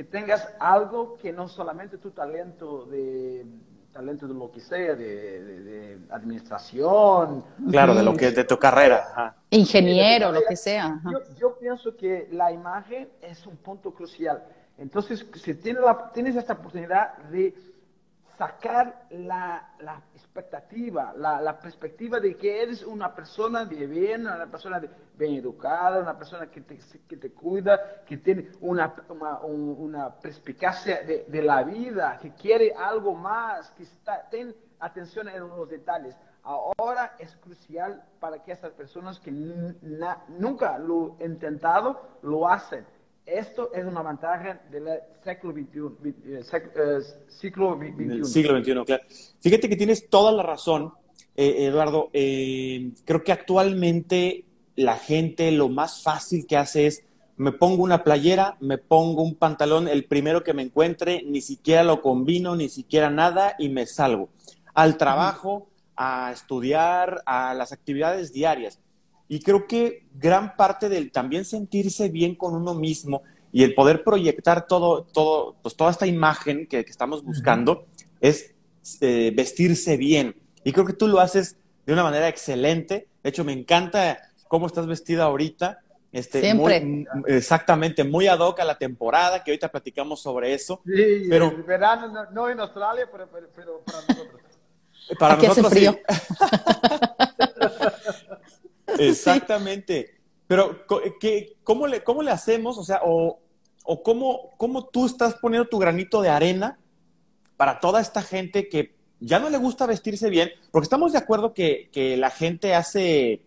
que 0.00 0.04
tengas 0.04 0.48
algo 0.58 1.18
que 1.18 1.30
no 1.30 1.46
solamente 1.46 1.98
tu 1.98 2.10
talento 2.12 2.86
de 2.86 3.44
talento 3.92 4.26
de 4.26 4.32
lo 4.32 4.50
que 4.50 4.58
sea, 4.58 4.94
de, 4.94 5.98
administración. 6.08 7.44
Claro, 7.70 7.94
de 7.94 8.02
lo 8.02 8.14
que 8.14 8.30
de 8.30 8.44
tu 8.44 8.58
carrera. 8.58 9.36
Ingeniero, 9.50 10.32
lo 10.32 10.40
que 10.48 10.56
sea. 10.56 10.98
Yo, 11.38 11.58
pienso 11.58 11.94
que 11.98 12.28
la 12.32 12.50
imagen 12.50 13.10
es 13.20 13.46
un 13.46 13.58
punto 13.58 13.92
crucial. 13.92 14.42
Entonces, 14.78 15.26
si 15.34 15.54
tienes, 15.56 15.82
la, 15.82 16.10
tienes 16.14 16.34
esta 16.34 16.54
oportunidad 16.54 17.18
de 17.30 17.52
sacar 18.40 19.06
la, 19.10 19.74
expectativa, 20.14 21.12
la, 21.14 21.60
perspectiva 21.60 22.18
de 22.18 22.38
que 22.38 22.62
eres 22.62 22.82
una 22.82 23.14
persona 23.14 23.66
de 23.66 23.86
bien, 23.86 24.22
una 24.22 24.50
persona 24.50 24.80
bien 25.14 25.34
educada, 25.34 26.00
una 26.00 26.16
persona 26.16 26.50
que 26.50 26.62
te, 26.62 27.32
cuida, 27.32 28.02
que 28.06 28.16
tiene 28.16 28.48
una, 28.62 28.94
perspicacia 30.22 31.02
de, 31.02 31.26
de, 31.28 31.42
la 31.42 31.62
vida, 31.64 32.18
que 32.18 32.32
quiere 32.32 32.72
algo 32.72 33.14
más, 33.14 33.70
que 33.72 33.82
está, 33.82 34.26
ten 34.30 34.56
atención 34.78 35.28
en 35.28 35.46
los 35.46 35.68
detalles. 35.68 36.16
Ahora 36.42 37.16
es 37.18 37.36
crucial 37.36 38.02
para 38.20 38.42
que 38.42 38.52
estas 38.52 38.72
personas 38.72 39.20
que 39.20 39.30
nunca 39.30 40.78
lo 40.78 41.16
han 41.20 41.32
intentado, 41.32 42.00
lo 42.22 42.48
hacen 42.48 42.86
esto 43.32 43.72
es 43.72 43.84
una 43.84 44.02
ventaja 44.02 44.60
del 44.70 44.86
siglo 45.24 45.52
XXI. 45.52 46.08
Eh, 46.08 46.40
eh, 46.40 47.00
siglo 47.28 47.78
XXI. 47.78 48.24
siglo 48.24 48.58
XXI, 48.58 48.84
claro. 48.84 49.02
Fíjate 49.40 49.68
que 49.68 49.76
tienes 49.76 50.08
toda 50.08 50.32
la 50.32 50.42
razón, 50.42 50.92
eh, 51.36 51.66
Eduardo. 51.66 52.10
creo 52.12 53.24
que 53.24 53.32
actualmente 53.32 54.44
la 54.76 54.96
gente 54.96 55.50
lo 55.52 55.68
más 55.68 56.02
fácil 56.02 56.46
que 56.46 56.56
hace 56.56 56.86
es 56.86 57.04
me 57.36 57.52
pongo 57.52 57.82
una 57.82 58.04
playera, 58.04 58.56
me 58.60 58.76
pongo 58.76 59.22
un 59.22 59.34
pantalón, 59.34 59.88
el 59.88 60.04
primero 60.04 60.44
que 60.44 60.52
me 60.52 60.62
encuentre, 60.62 61.22
ni 61.24 61.40
siquiera 61.40 61.82
lo 61.82 62.02
combino, 62.02 62.54
ni 62.54 62.68
siquiera 62.68 63.08
nada 63.08 63.54
y 63.58 63.70
me 63.70 63.86
salgo. 63.86 64.28
Al 64.74 64.98
trabajo, 64.98 65.70
a 65.96 66.32
estudiar, 66.32 67.22
a 67.24 67.54
las 67.54 67.72
actividades 67.72 68.32
diarias. 68.32 68.78
Y 69.32 69.38
creo 69.38 69.68
que 69.68 70.08
gran 70.12 70.56
parte 70.56 70.88
del 70.88 71.12
también 71.12 71.44
sentirse 71.44 72.08
bien 72.08 72.34
con 72.34 72.52
uno 72.52 72.74
mismo 72.74 73.22
y 73.52 73.62
el 73.62 73.74
poder 73.74 74.02
proyectar 74.02 74.66
todo, 74.66 75.04
todo, 75.04 75.54
pues 75.62 75.76
toda 75.76 75.92
esta 75.92 76.08
imagen 76.08 76.66
que, 76.66 76.80
estamos 76.80 77.22
buscando 77.22 77.86
es 78.20 78.56
eh, 79.00 79.32
vestirse 79.32 79.96
bien. 79.96 80.34
Y 80.64 80.72
creo 80.72 80.84
que 80.84 80.94
tú 80.94 81.06
lo 81.06 81.20
haces 81.20 81.56
de 81.86 81.92
una 81.92 82.02
manera 82.02 82.26
excelente. 82.26 83.06
De 83.22 83.30
hecho, 83.30 83.44
me 83.44 83.52
encanta 83.52 84.18
cómo 84.48 84.66
estás 84.66 84.88
vestida 84.88 85.26
ahorita. 85.26 85.78
Este, 86.10 86.40
Siempre. 86.40 87.06
exactamente, 87.28 88.02
muy 88.02 88.26
ad 88.26 88.40
hoc 88.40 88.58
a 88.58 88.64
la 88.64 88.78
temporada, 88.78 89.44
que 89.44 89.52
ahorita 89.52 89.70
platicamos 89.70 90.20
sobre 90.20 90.54
eso. 90.54 90.82
Sí, 90.84 91.26
pero, 91.28 91.50
el 91.50 91.62
verano 91.62 92.26
no, 92.32 92.48
en 92.48 92.58
Australia, 92.58 93.08
pero, 93.12 93.28
para 93.30 93.46
nosotros. 94.08 94.40
Para 95.20 95.36
nosotros 95.36 95.68
frío. 95.70 95.96
Exactamente. 99.08 100.14
Pero, 100.46 100.84
¿qué, 101.20 101.56
cómo, 101.62 101.86
le, 101.86 102.02
¿cómo 102.02 102.22
le 102.22 102.30
hacemos? 102.30 102.78
O 102.78 102.84
sea, 102.84 103.00
o, 103.04 103.38
o 103.84 104.02
cómo, 104.02 104.50
cómo 104.56 104.86
tú 104.86 105.06
estás 105.06 105.34
poniendo 105.34 105.68
tu 105.68 105.78
granito 105.78 106.22
de 106.22 106.28
arena 106.28 106.78
para 107.56 107.80
toda 107.80 108.00
esta 108.00 108.22
gente 108.22 108.68
que 108.68 108.96
ya 109.20 109.38
no 109.38 109.50
le 109.50 109.58
gusta 109.58 109.86
vestirse 109.86 110.30
bien, 110.30 110.50
porque 110.70 110.84
estamos 110.84 111.12
de 111.12 111.18
acuerdo 111.18 111.52
que, 111.52 111.90
que 111.92 112.16
la 112.16 112.30
gente 112.30 112.74
hace 112.74 113.42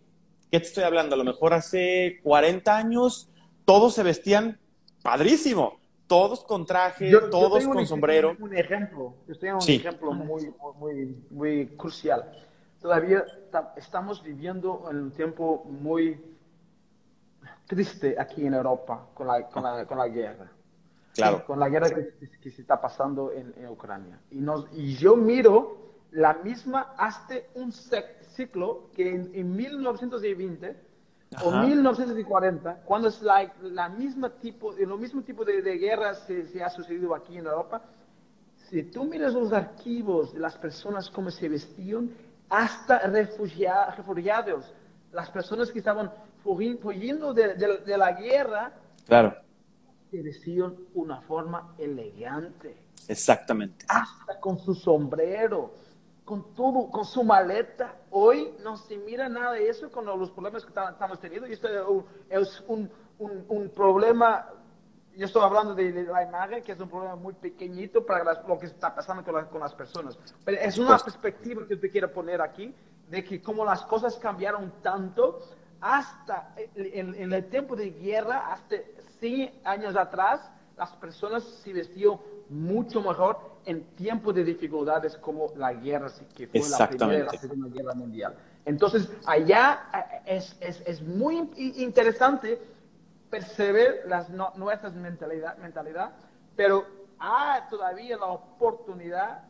¿qué 0.53 0.59
te 0.59 0.67
estoy 0.67 0.83
hablando? 0.83 1.15
A 1.15 1.17
lo 1.17 1.23
mejor 1.23 1.55
hace 1.55 2.19
40 2.21 2.77
años 2.77 3.27
todos 3.65 3.95
se 3.95 4.03
vestían 4.03 4.59
padrísimo, 5.01 5.79
todos 6.05 6.43
con 6.43 6.67
traje, 6.67 7.11
todos 7.31 7.65
con 7.65 7.87
sombrero. 7.87 8.37
Un 8.39 8.55
ejemplo, 8.55 9.15
yo 9.25 9.33
estoy 9.33 9.49
en 9.49 9.55
un 9.55 9.67
ejemplo 9.67 10.13
muy, 10.13 10.53
muy, 10.77 11.17
muy 11.31 11.67
crucial. 11.75 12.31
Todavía 12.83 13.23
estamos 13.77 14.21
viviendo 14.21 14.89
en 14.91 14.97
un 15.03 15.11
tiempo 15.11 15.63
muy 15.63 16.21
triste 17.65 18.19
aquí 18.19 18.45
en 18.45 18.55
Europa 18.55 19.07
con 19.13 19.25
la, 19.25 19.47
con 19.47 19.63
la, 19.63 19.85
con 19.85 19.97
la 19.97 20.09
guerra. 20.09 20.51
Claro. 21.13 21.45
Con 21.45 21.61
la 21.61 21.69
guerra 21.69 21.89
que, 21.89 22.51
se 22.51 22.61
está 22.61 22.81
pasando 22.81 23.31
en, 23.31 23.53
en 23.55 23.69
Ucrania. 23.69 24.19
Y, 24.31 24.41
nos, 24.41 24.67
y 24.73 24.95
yo 24.97 25.15
miro 25.15 25.77
la 26.11 26.33
misma 26.33 26.93
hasta 26.97 27.35
un 27.53 27.71
ciclo 27.71 28.89
que 28.93 29.15
en, 29.15 29.55
1920 29.55 30.75
o 31.41 31.51
1940, 31.51 32.81
cuando 32.83 33.07
es 33.07 33.21
la, 33.21 33.49
la 33.61 33.87
misma 33.87 34.29
tipo, 34.29 34.73
lo 34.73 34.97
mismo 34.97 35.21
tipo 35.21 35.45
de, 35.45 35.61
de 35.61 35.77
guerras 35.77 36.25
se, 36.27 36.47
se, 36.47 36.61
ha 36.61 36.69
sucedido 36.69 37.15
aquí 37.15 37.37
en 37.37 37.45
Europa, 37.45 37.81
si 38.69 38.83
tú 38.83 39.05
miras 39.05 39.33
los 39.33 39.53
archivos 39.53 40.33
de 40.33 40.41
las 40.41 40.57
personas 40.57 41.09
cómo 41.09 41.31
se 41.31 41.47
vestían, 41.47 42.11
hasta 42.53 42.99
refugiados, 42.99 44.73
las 45.11 45.29
personas 45.31 45.71
que 45.71 45.79
estaban 45.79 46.11
huyendo 46.45 47.33
de, 47.33 47.55
de, 47.55 47.97
la 47.97 48.11
guerra, 48.11 48.71
claro. 49.07 49.35
vestían 50.11 50.75
una 50.93 51.21
forma 51.21 51.73
elegante. 51.79 52.77
Exactamente. 53.07 53.85
Hasta 53.89 54.39
con 54.39 54.59
su 54.59 54.75
sombrero 54.75 55.73
con 56.25 56.53
todo, 56.53 56.89
con 56.89 57.05
su 57.05 57.23
maleta. 57.23 57.95
Hoy 58.11 58.53
no 58.63 58.77
se 58.77 58.97
mira 58.97 59.27
nada 59.27 59.53
de 59.53 59.67
eso 59.67 59.91
con 59.91 60.05
los 60.05 60.31
problemas 60.31 60.63
que 60.63 60.69
estamos 60.69 61.19
teniendo. 61.19 61.47
Y 61.47 61.53
esto 61.53 62.05
es 62.29 62.63
un, 62.67 62.89
un, 63.19 63.45
un 63.47 63.69
problema, 63.69 64.47
yo 65.15 65.25
estoy 65.25 65.43
hablando 65.43 65.75
de, 65.75 66.03
la 66.03 66.23
imagen, 66.23 66.63
que 66.63 66.71
es 66.71 66.79
un 66.79 66.89
problema 66.89 67.15
muy 67.15 67.33
pequeñito 67.33 68.05
para 68.05 68.41
lo 68.47 68.57
que 68.57 68.65
está 68.65 68.93
pasando 68.93 69.23
con, 69.23 69.45
con 69.45 69.59
las 69.59 69.73
personas. 69.73 70.17
Pero 70.43 70.59
es 70.59 70.77
una 70.77 70.97
perspectiva 70.97 71.67
que 71.67 71.75
te 71.75 71.89
quiero 71.89 72.11
poner 72.11 72.41
aquí, 72.41 72.73
de 73.09 73.23
que 73.23 73.41
como 73.41 73.63
las 73.65 73.83
cosas 73.83 74.17
cambiaron 74.17 74.73
tanto, 74.81 75.39
hasta 75.81 76.53
en, 76.75 77.13
en 77.15 77.33
el 77.33 77.49
tiempo 77.49 77.75
de 77.75 77.91
guerra, 77.91 78.53
hasta 78.53 78.75
100 79.19 79.61
años 79.63 79.95
atrás, 79.95 80.49
las 80.77 80.91
personas 80.93 81.43
se 81.43 81.73
vestían 81.73 82.17
mucho 82.49 83.01
mejor 83.01 83.37
en 83.65 83.83
tiempos 83.95 84.33
de 84.35 84.43
dificultades 84.43 85.17
como 85.17 85.51
la 85.55 85.73
guerra, 85.73 86.11
que 86.35 86.47
fue 86.47 86.61
la 86.69 86.87
Primera 86.89 87.19
y 87.19 87.35
la 87.35 87.39
Segunda 87.39 87.69
Guerra 87.69 87.93
Mundial. 87.93 88.35
Entonces, 88.65 89.09
allá 89.25 89.89
eh, 89.93 90.37
es, 90.37 90.55
es, 90.59 90.81
es 90.85 91.01
muy 91.01 91.49
interesante 91.55 92.59
percibir 93.33 94.01
las, 94.05 94.29
nuestras 94.29 94.93
mentalidad, 94.93 95.57
mentalidad, 95.57 96.11
pero 96.55 96.85
hay 97.17 97.61
todavía 97.67 98.15
la 98.17 98.27
oportunidad 98.27 99.43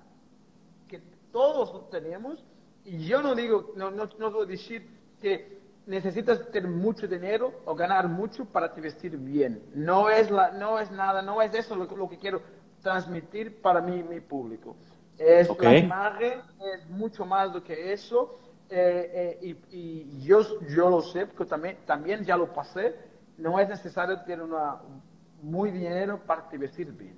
que 0.87 1.01
todos 1.33 1.89
tenemos, 1.89 2.41
y 2.85 3.05
yo 3.05 3.21
no 3.21 3.35
digo, 3.35 3.73
no, 3.75 3.91
no, 3.91 4.07
no 4.17 4.31
voy 4.31 4.43
a 4.45 4.45
decir 4.45 4.89
que 5.21 5.59
necesitas 5.85 6.49
tener 6.49 6.69
mucho 6.69 7.09
dinero 7.09 7.51
o 7.65 7.75
ganar 7.75 8.07
mucho 8.07 8.45
para 8.45 8.73
te 8.73 8.79
vestir 8.79 9.17
bien. 9.17 9.61
No 9.75 10.09
es, 10.09 10.31
la, 10.31 10.51
no 10.51 10.79
es 10.79 10.89
nada, 10.89 11.21
no 11.21 11.41
es 11.41 11.53
eso 11.53 11.75
lo, 11.75 11.83
lo 11.83 12.07
que 12.07 12.17
quiero 12.17 12.41
transmitir 12.81 13.61
para 13.61 13.81
mí, 13.81 14.01
mi 14.01 14.21
público. 14.21 14.77
Es 15.17 15.49
la 15.59 15.77
imagen, 15.77 16.39
es 16.73 16.89
mucho 16.89 17.25
más 17.25 17.51
do 17.51 17.61
que 17.61 17.91
eso. 17.91 18.39
Eh, 18.69 19.37
eh, 19.41 19.57
y, 19.71 19.77
y, 19.77 20.21
yo, 20.23 20.39
yo 20.69 20.89
lo 20.89 21.01
sé, 21.01 21.27
porque 21.27 21.49
también, 21.49 21.77
también 21.85 22.23
ya 22.23 22.37
lo 22.37 22.53
pasé. 22.53 23.12
No 23.37 23.59
es 23.59 23.69
necesario 23.69 24.19
tener 24.21 24.41
una, 24.41 24.77
muy 25.41 25.71
dinero 25.71 26.21
para 26.25 26.47
te 26.49 26.57
vestir 26.57 26.91
bien. 26.91 27.15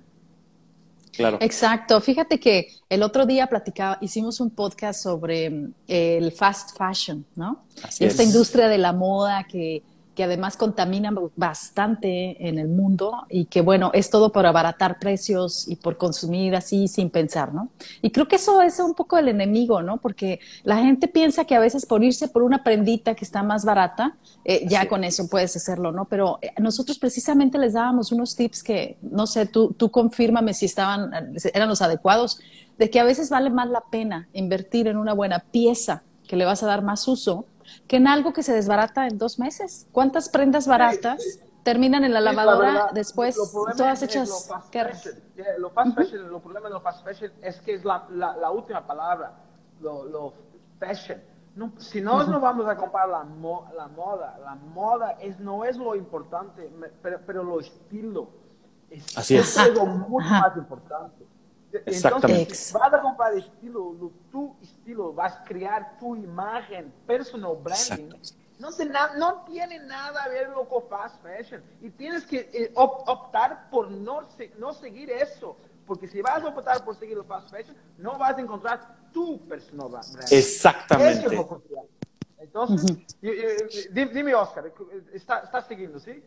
Claro. 1.12 1.38
Exacto. 1.40 1.98
Fíjate 2.00 2.38
que 2.38 2.68
el 2.90 3.02
otro 3.02 3.24
día 3.24 3.46
platicaba, 3.46 3.96
hicimos 4.02 4.38
un 4.40 4.50
podcast 4.50 5.02
sobre 5.02 5.48
mm, 5.48 5.74
el 5.86 6.32
fast 6.32 6.76
fashion, 6.76 7.24
¿no? 7.34 7.64
Así 7.82 8.04
Esta 8.04 8.22
industria 8.22 8.68
de 8.68 8.78
la 8.78 8.92
moda 8.92 9.44
que 9.44 9.82
que 10.16 10.24
además 10.24 10.56
contamina 10.56 11.12
bastante 11.36 12.48
en 12.48 12.58
el 12.58 12.68
mundo 12.68 13.26
y 13.28 13.44
que 13.44 13.60
bueno, 13.60 13.90
es 13.92 14.08
todo 14.08 14.32
por 14.32 14.46
abaratar 14.46 14.98
precios 14.98 15.68
y 15.68 15.76
por 15.76 15.98
consumir 15.98 16.56
así 16.56 16.88
sin 16.88 17.10
pensar, 17.10 17.52
¿no? 17.52 17.68
Y 18.00 18.10
creo 18.10 18.26
que 18.26 18.36
eso 18.36 18.62
es 18.62 18.80
un 18.80 18.94
poco 18.94 19.18
el 19.18 19.28
enemigo, 19.28 19.82
¿no? 19.82 19.98
Porque 19.98 20.40
la 20.64 20.78
gente 20.78 21.06
piensa 21.06 21.44
que 21.44 21.54
a 21.54 21.60
veces 21.60 21.84
por 21.84 22.02
irse 22.02 22.28
por 22.28 22.42
una 22.42 22.64
prendita 22.64 23.14
que 23.14 23.26
está 23.26 23.42
más 23.42 23.66
barata, 23.66 24.16
eh, 24.44 24.64
ya 24.66 24.88
con 24.88 25.04
eso 25.04 25.28
puedes 25.28 25.54
hacerlo, 25.54 25.92
¿no? 25.92 26.06
Pero 26.06 26.38
eh, 26.40 26.50
nosotros 26.58 26.98
precisamente 26.98 27.58
les 27.58 27.74
dábamos 27.74 28.10
unos 28.10 28.34
tips 28.34 28.62
que, 28.62 28.96
no 29.02 29.26
sé, 29.26 29.44
tú, 29.44 29.74
tú 29.76 29.90
confírmame 29.90 30.54
si 30.54 30.64
estaban, 30.64 31.12
eran 31.52 31.68
los 31.68 31.82
adecuados, 31.82 32.40
de 32.78 32.88
que 32.88 33.00
a 33.00 33.04
veces 33.04 33.28
vale 33.28 33.50
más 33.50 33.68
la 33.68 33.82
pena 33.82 34.28
invertir 34.32 34.88
en 34.88 34.96
una 34.96 35.12
buena 35.12 35.40
pieza 35.40 36.04
que 36.26 36.36
le 36.36 36.46
vas 36.46 36.62
a 36.62 36.66
dar 36.66 36.82
más 36.82 37.06
uso 37.06 37.44
que 37.86 37.96
en 37.96 38.08
algo 38.08 38.32
que 38.32 38.42
se 38.42 38.52
desbarata 38.52 39.06
en 39.06 39.18
dos 39.18 39.38
meses. 39.38 39.86
¿Cuántas 39.92 40.28
prendas 40.28 40.66
baratas 40.66 41.40
terminan 41.62 42.04
en 42.04 42.12
la 42.12 42.20
lavadora 42.20 42.90
después 42.92 43.36
todas 43.76 44.02
hechas? 44.02 44.48
Lo 45.58 45.70
fast, 45.70 45.94
fashion, 45.94 46.30
lo 46.30 46.40
problema 46.40 46.68
de 46.68 46.74
lo 46.74 46.80
fast 46.80 47.04
fashion 47.04 47.32
es 47.42 47.60
que 47.60 47.74
es 47.74 47.84
la, 47.84 48.06
la, 48.10 48.50
última 48.50 48.86
palabra, 48.86 49.32
lo, 49.80 50.04
lo 50.04 50.34
fashion. 50.78 51.20
No, 51.54 51.72
si 51.78 52.02
no, 52.02 52.22
no 52.24 52.38
vamos 52.38 52.68
a 52.68 52.76
comprar 52.76 53.08
la, 53.08 53.24
la 53.74 53.88
moda. 53.88 54.38
La 54.44 54.54
moda 54.54 55.12
es, 55.20 55.40
no 55.40 55.64
es 55.64 55.78
lo 55.78 55.94
importante, 55.94 56.70
pero, 57.02 57.20
pero 57.26 57.42
lo 57.42 57.60
estilo. 57.60 58.28
Es, 58.90 59.16
Así 59.16 59.36
es. 59.36 59.48
es 59.48 59.58
algo 59.58 59.86
mucho 60.08 60.28
más 60.28 60.56
importante. 60.56 61.24
Entonces, 61.72 62.72
vas 62.72 62.92
a 62.92 63.00
comprar 63.00 63.34
estilo, 63.34 64.10
tu 64.30 64.56
estilo, 64.62 65.12
vas 65.12 65.34
a 65.34 65.44
crear 65.44 65.98
tu 65.98 66.16
imagen, 66.16 66.92
personal 67.06 67.56
branding. 67.62 68.14
No, 68.58 68.70
no, 69.16 69.44
tiene 69.44 69.78
nada 69.80 70.24
a 70.24 70.28
ver 70.28 70.50
con 70.68 70.88
fast 70.88 71.22
fashion. 71.22 71.62
Y 71.82 71.90
tienes 71.90 72.24
que 72.24 72.48
eh, 72.52 72.72
optar 72.74 73.68
por 73.70 73.90
no, 73.90 74.22
no 74.58 74.72
seguir 74.72 75.10
eso. 75.10 75.56
Porque 75.86 76.08
si 76.08 76.20
vas 76.20 76.42
a 76.42 76.48
optar 76.48 76.84
por 76.84 76.96
seguir 76.96 77.18
el 77.18 77.24
fast 77.24 77.50
fashion, 77.50 77.76
no 77.98 78.18
vas 78.18 78.36
a 78.36 78.40
encontrar 78.40 79.10
tu 79.12 79.38
personal 79.46 79.88
branding. 79.88 80.18
Exactamente. 80.30 81.46
Entonces, 82.38 82.96
dime, 83.92 84.34
Oscar, 84.34 84.72
¿estás 85.12 85.44
está 85.44 85.62
siguiendo, 85.62 85.98
sí? 85.98 86.22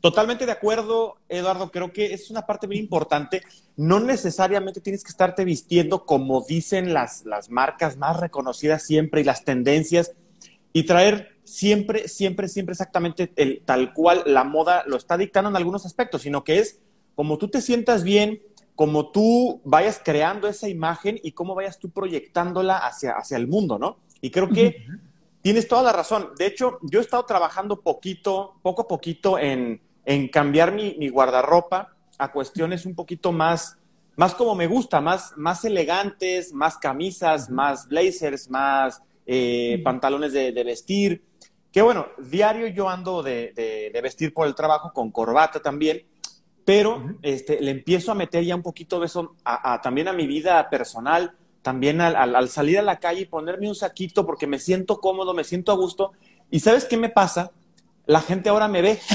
Totalmente 0.00 0.46
de 0.46 0.52
acuerdo, 0.52 1.16
Eduardo. 1.28 1.70
Creo 1.70 1.92
que 1.92 2.14
es 2.14 2.30
una 2.30 2.46
parte 2.46 2.66
muy 2.68 2.78
importante. 2.78 3.42
No 3.76 3.98
necesariamente 3.98 4.80
tienes 4.80 5.02
que 5.02 5.10
estarte 5.10 5.44
vistiendo 5.44 6.06
como 6.06 6.44
dicen 6.44 6.94
las, 6.94 7.24
las 7.24 7.50
marcas 7.50 7.96
más 7.96 8.18
reconocidas 8.18 8.84
siempre 8.84 9.22
y 9.22 9.24
las 9.24 9.44
tendencias 9.44 10.12
y 10.72 10.84
traer 10.84 11.38
siempre, 11.42 12.08
siempre, 12.08 12.48
siempre 12.48 12.72
exactamente 12.72 13.32
el, 13.36 13.62
tal 13.64 13.92
cual 13.92 14.22
la 14.26 14.44
moda 14.44 14.84
lo 14.86 14.96
está 14.96 15.16
dictando 15.16 15.50
en 15.50 15.56
algunos 15.56 15.84
aspectos, 15.84 16.22
sino 16.22 16.44
que 16.44 16.58
es 16.58 16.80
como 17.16 17.38
tú 17.38 17.48
te 17.48 17.60
sientas 17.60 18.04
bien, 18.04 18.42
como 18.76 19.10
tú 19.10 19.60
vayas 19.64 20.00
creando 20.04 20.46
esa 20.46 20.68
imagen 20.68 21.18
y 21.20 21.32
cómo 21.32 21.56
vayas 21.56 21.80
tú 21.80 21.90
proyectándola 21.90 22.76
hacia, 22.76 23.12
hacia 23.12 23.36
el 23.36 23.48
mundo, 23.48 23.76
¿no? 23.76 23.98
Y 24.20 24.30
creo 24.30 24.48
que 24.50 24.86
tienes 25.42 25.66
toda 25.66 25.82
la 25.82 25.92
razón. 25.92 26.30
De 26.38 26.46
hecho, 26.46 26.78
yo 26.82 27.00
he 27.00 27.02
estado 27.02 27.24
trabajando 27.24 27.80
poquito, 27.80 28.54
poco 28.62 28.82
a 28.82 28.88
poquito 28.88 29.36
en 29.36 29.80
en 30.08 30.28
cambiar 30.28 30.72
mi, 30.72 31.06
guardarropa 31.10 31.94
a 32.16 32.32
cuestiones 32.32 32.86
un 32.86 32.94
poquito 32.94 33.30
más, 33.30 33.76
más 34.16 34.34
como 34.34 34.54
me 34.54 34.66
gusta, 34.66 35.02
más, 35.02 35.34
más 35.36 35.66
elegantes, 35.66 36.50
más 36.54 36.78
camisas, 36.78 37.50
más 37.50 37.86
blazers, 37.88 38.48
más 38.48 39.02
eh, 39.26 39.82
pantalones 39.84 40.32
de, 40.32 40.64
vestir. 40.64 41.22
Que 41.70 41.82
bueno, 41.82 42.06
diario 42.16 42.68
yo 42.68 42.88
ando 42.88 43.22
de, 43.22 43.92
vestir 44.02 44.32
por 44.32 44.46
el 44.46 44.54
trabajo 44.54 44.94
con 44.94 45.10
corbata 45.10 45.60
también, 45.60 46.06
pero 46.64 47.18
este, 47.20 47.60
le 47.60 47.70
empiezo 47.70 48.10
a 48.10 48.14
meter 48.14 48.42
ya 48.42 48.56
un 48.56 48.62
poquito 48.62 48.98
de 49.00 49.06
eso 49.06 49.36
a, 49.44 49.78
también 49.82 50.08
a 50.08 50.14
mi 50.14 50.26
vida 50.26 50.70
personal, 50.70 51.34
también 51.60 52.00
al, 52.00 52.16
al, 52.16 52.48
salir 52.48 52.78
a 52.78 52.82
la 52.82 52.98
calle 52.98 53.20
y 53.20 53.26
ponerme 53.26 53.68
un 53.68 53.74
saquito 53.74 54.24
porque 54.24 54.46
me 54.46 54.58
siento 54.58 55.02
cómodo, 55.02 55.34
me 55.34 55.44
siento 55.44 55.70
a 55.70 55.76
gusto. 55.76 56.12
¿Y 56.50 56.60
sabes 56.60 56.86
qué 56.86 56.96
me 56.96 57.10
pasa? 57.10 57.52
la 58.08 58.22
gente 58.22 58.48
ahora 58.48 58.66
me 58.66 58.82
ve. 58.82 58.98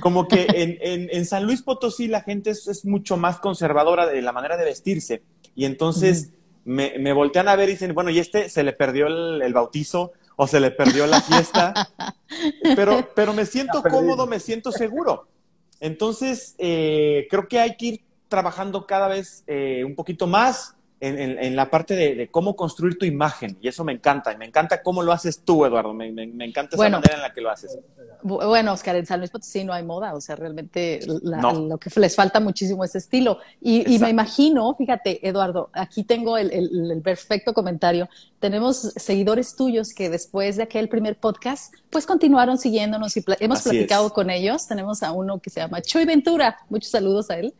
como 0.00 0.28
que 0.28 0.46
en, 0.48 1.08
en, 1.10 1.26
San 1.26 1.44
Luis 1.44 1.62
Potosí 1.62 2.08
la 2.08 2.22
gente 2.22 2.50
es, 2.50 2.84
mucho 2.84 3.16
más 3.16 3.38
conservadora 3.38 4.06
de 4.06 4.22
la 4.22 4.32
manera 4.32 4.56
de 4.56 4.64
vestirse. 4.64 5.22
Y 5.54 5.64
entonces 5.64 6.32
me, 6.64 6.98
me, 6.98 7.12
voltean 7.12 7.48
a 7.48 7.56
ver 7.56 7.68
y 7.68 7.72
dicen, 7.72 7.94
bueno, 7.94 8.10
y 8.10 8.18
este 8.18 8.48
se 8.48 8.62
le 8.62 8.72
perdió 8.72 9.06
el, 9.06 9.52
bautizo 9.52 10.12
o 10.36 10.46
se 10.46 10.60
le 10.60 10.70
perdió 10.70 11.06
la 11.06 11.20
fiesta. 11.20 11.90
pero, 12.76 13.08
pero 13.14 13.32
me 13.32 13.46
siento 13.46 13.82
cómodo, 13.82 14.26
me 14.26 14.40
siento 14.40 14.72
seguro. 14.72 15.28
Entonces, 15.80 16.54
eh, 16.58 17.26
creo 17.30 17.48
que 17.48 17.60
hay 17.60 17.76
que 17.76 17.86
ir 17.86 18.00
trabajando 18.28 18.86
cada 18.86 19.08
vez 19.08 19.44
eh, 19.46 19.84
un 19.84 19.94
poquito 19.94 20.26
más 20.26 20.74
en, 21.08 21.56
la 21.56 21.70
parte 21.70 21.94
de, 21.94 22.28
cómo 22.30 22.56
construir 22.56 22.98
tu 22.98 23.04
imagen. 23.04 23.56
Y 23.60 23.68
eso 23.68 23.84
me 23.84 23.92
encanta. 23.92 24.32
Y 24.32 24.36
me 24.36 24.46
encanta 24.46 24.82
cómo 24.82 25.02
lo 25.02 25.12
haces 25.12 25.40
tú, 25.40 25.64
Eduardo. 25.64 25.92
Me, 25.92 26.08
encanta 26.08 26.76
esa 26.76 26.88
manera 26.88 27.14
en 27.14 27.22
la 27.22 27.32
que 27.32 27.40
lo 27.40 27.50
haces. 27.50 27.78
Bueno, 28.22 28.72
Oscar, 28.72 28.96
en 28.96 29.06
San 29.06 29.20
Luis 29.20 29.30
Potosí 29.30 29.64
no 29.64 29.72
hay 29.72 29.82
moda. 29.82 30.14
O 30.14 30.20
sea, 30.20 30.36
realmente 30.36 31.00
lo 31.06 31.78
que 31.78 31.90
les 32.00 32.16
falta 32.16 32.40
muchísimo 32.40 32.84
es 32.84 32.94
estilo. 32.94 33.38
Y, 33.60 33.98
me 33.98 34.10
imagino, 34.10 34.74
fíjate, 34.74 35.26
Eduardo, 35.26 35.70
aquí 35.72 36.04
tengo 36.04 36.38
el, 36.38 37.00
perfecto 37.02 37.52
comentario. 37.52 38.08
Tenemos 38.40 38.76
seguidores 38.96 39.56
tuyos 39.56 39.94
que 39.94 40.10
después 40.10 40.56
de 40.56 40.64
aquel 40.64 40.88
primer 40.88 41.16
podcast, 41.16 41.74
pues 41.90 42.06
continuaron 42.06 42.58
siguiéndonos 42.58 43.16
y 43.16 43.24
hemos 43.40 43.62
platicado 43.62 44.10
con 44.10 44.30
ellos. 44.30 44.66
Tenemos 44.66 45.02
a 45.02 45.12
uno 45.12 45.38
que 45.38 45.50
se 45.50 45.60
llama 45.60 45.82
Chuy 45.82 46.04
Ventura. 46.04 46.58
Muchos 46.68 46.90
saludos 46.90 47.30
a 47.30 47.38
él 47.38 47.54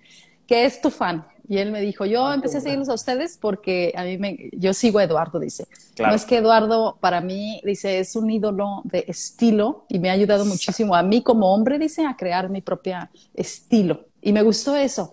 que 0.47 0.65
es 0.65 0.81
tu 0.81 0.91
fan. 0.91 1.27
Y 1.47 1.59
él 1.59 1.73
me 1.73 1.81
dijo, 1.81 2.07
yo 2.07 2.27
ah, 2.27 2.35
empecé 2.35 2.59
a 2.59 2.61
seguirlos 2.61 2.89
a 2.89 2.95
ustedes 2.95 3.39
porque 3.39 3.93
a 3.97 4.05
mí 4.05 4.17
me, 4.17 4.51
yo 4.53 4.73
sigo 4.73 4.99
a 4.99 5.05
Eduardo, 5.05 5.39
dice. 5.39 5.67
No 5.99 6.15
es 6.15 6.25
que 6.25 6.39
Eduardo 6.39 6.97
para 7.01 7.21
mí, 7.21 7.61
dice, 7.65 7.99
es 7.99 8.17
un 8.17 8.31
ídolo 8.31 8.81
de 8.85 9.05
estilo 9.09 9.85
y 9.89 9.99
me 9.99 10.11
ha 10.11 10.13
ayudado 10.13 10.45
muchísimo 10.45 10.95
a 10.95 11.03
mí 11.03 11.23
como 11.23 11.53
hombre, 11.53 11.79
dice, 11.79 12.07
a 12.07 12.17
crear 12.17 12.49
mi 12.49 12.63
propia 12.63 13.11
estilo. 13.35 14.07
Y 14.23 14.33
me 14.33 14.43
gustó 14.43 14.75
eso, 14.75 15.13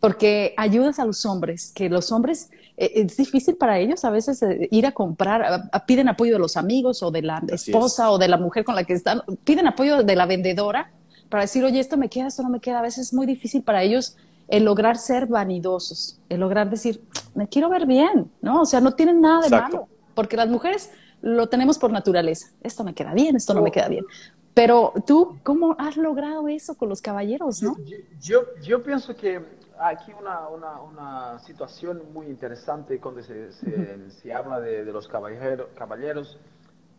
porque 0.00 0.52
ayudas 0.58 0.98
a 0.98 1.06
los 1.06 1.24
hombres, 1.24 1.72
que 1.74 1.88
los 1.88 2.12
hombres, 2.12 2.50
eh, 2.76 2.92
es 2.96 3.16
difícil 3.16 3.56
para 3.56 3.78
ellos 3.78 4.04
a 4.04 4.10
veces 4.10 4.42
eh, 4.42 4.68
ir 4.70 4.86
a 4.86 4.92
comprar, 4.92 5.70
piden 5.86 6.08
apoyo 6.08 6.34
de 6.34 6.38
los 6.38 6.58
amigos 6.58 7.02
o 7.02 7.10
de 7.10 7.22
la 7.22 7.42
esposa 7.50 8.10
o 8.10 8.18
de 8.18 8.28
la 8.28 8.36
mujer 8.36 8.64
con 8.64 8.74
la 8.74 8.84
que 8.84 8.92
están, 8.92 9.22
piden 9.44 9.66
apoyo 9.66 10.02
de 10.02 10.16
la 10.16 10.26
vendedora 10.26 10.92
para 11.30 11.44
decir, 11.44 11.64
oye, 11.64 11.80
esto 11.80 11.96
me 11.96 12.10
queda, 12.10 12.26
esto 12.26 12.42
no 12.42 12.50
me 12.50 12.60
queda. 12.60 12.80
A 12.80 12.82
veces 12.82 13.06
es 13.06 13.14
muy 13.14 13.24
difícil 13.24 13.62
para 13.62 13.82
ellos 13.82 14.16
el 14.50 14.64
lograr 14.64 14.98
ser 14.98 15.26
vanidosos, 15.26 16.20
el 16.28 16.40
lograr 16.40 16.68
decir, 16.68 17.02
me 17.34 17.48
quiero 17.48 17.70
ver 17.70 17.86
bien, 17.86 18.30
¿no? 18.42 18.62
O 18.62 18.66
sea, 18.66 18.80
no 18.80 18.92
tienen 18.92 19.20
nada 19.20 19.42
de 19.42 19.50
malo, 19.50 19.88
porque 20.14 20.36
las 20.36 20.48
mujeres 20.48 20.90
lo 21.22 21.48
tenemos 21.48 21.78
por 21.78 21.92
naturaleza. 21.92 22.48
Esto 22.62 22.82
me 22.82 22.92
queda 22.92 23.14
bien, 23.14 23.36
esto 23.36 23.54
no 23.54 23.62
me 23.62 23.70
queda 23.70 23.88
bien. 23.88 24.04
Pero 24.52 24.92
tú, 25.06 25.38
¿cómo 25.44 25.76
has 25.78 25.96
logrado 25.96 26.48
eso 26.48 26.76
con 26.76 26.88
los 26.88 27.00
caballeros, 27.00 27.62
no? 27.62 27.76
Yo, 28.20 28.42
yo, 28.60 28.82
pienso 28.82 29.14
que 29.14 29.40
aquí 29.78 30.12
una, 30.20 30.48
una, 30.48 30.82
una, 30.82 31.38
situación 31.38 32.02
muy 32.12 32.26
interesante 32.26 32.98
cuando 32.98 33.22
se, 33.22 33.52
se, 33.52 34.34
habla 34.34 34.58
de, 34.58 34.84
de 34.84 34.92
los 34.92 35.06
caballeros, 35.06 35.68
caballeros, 35.76 36.40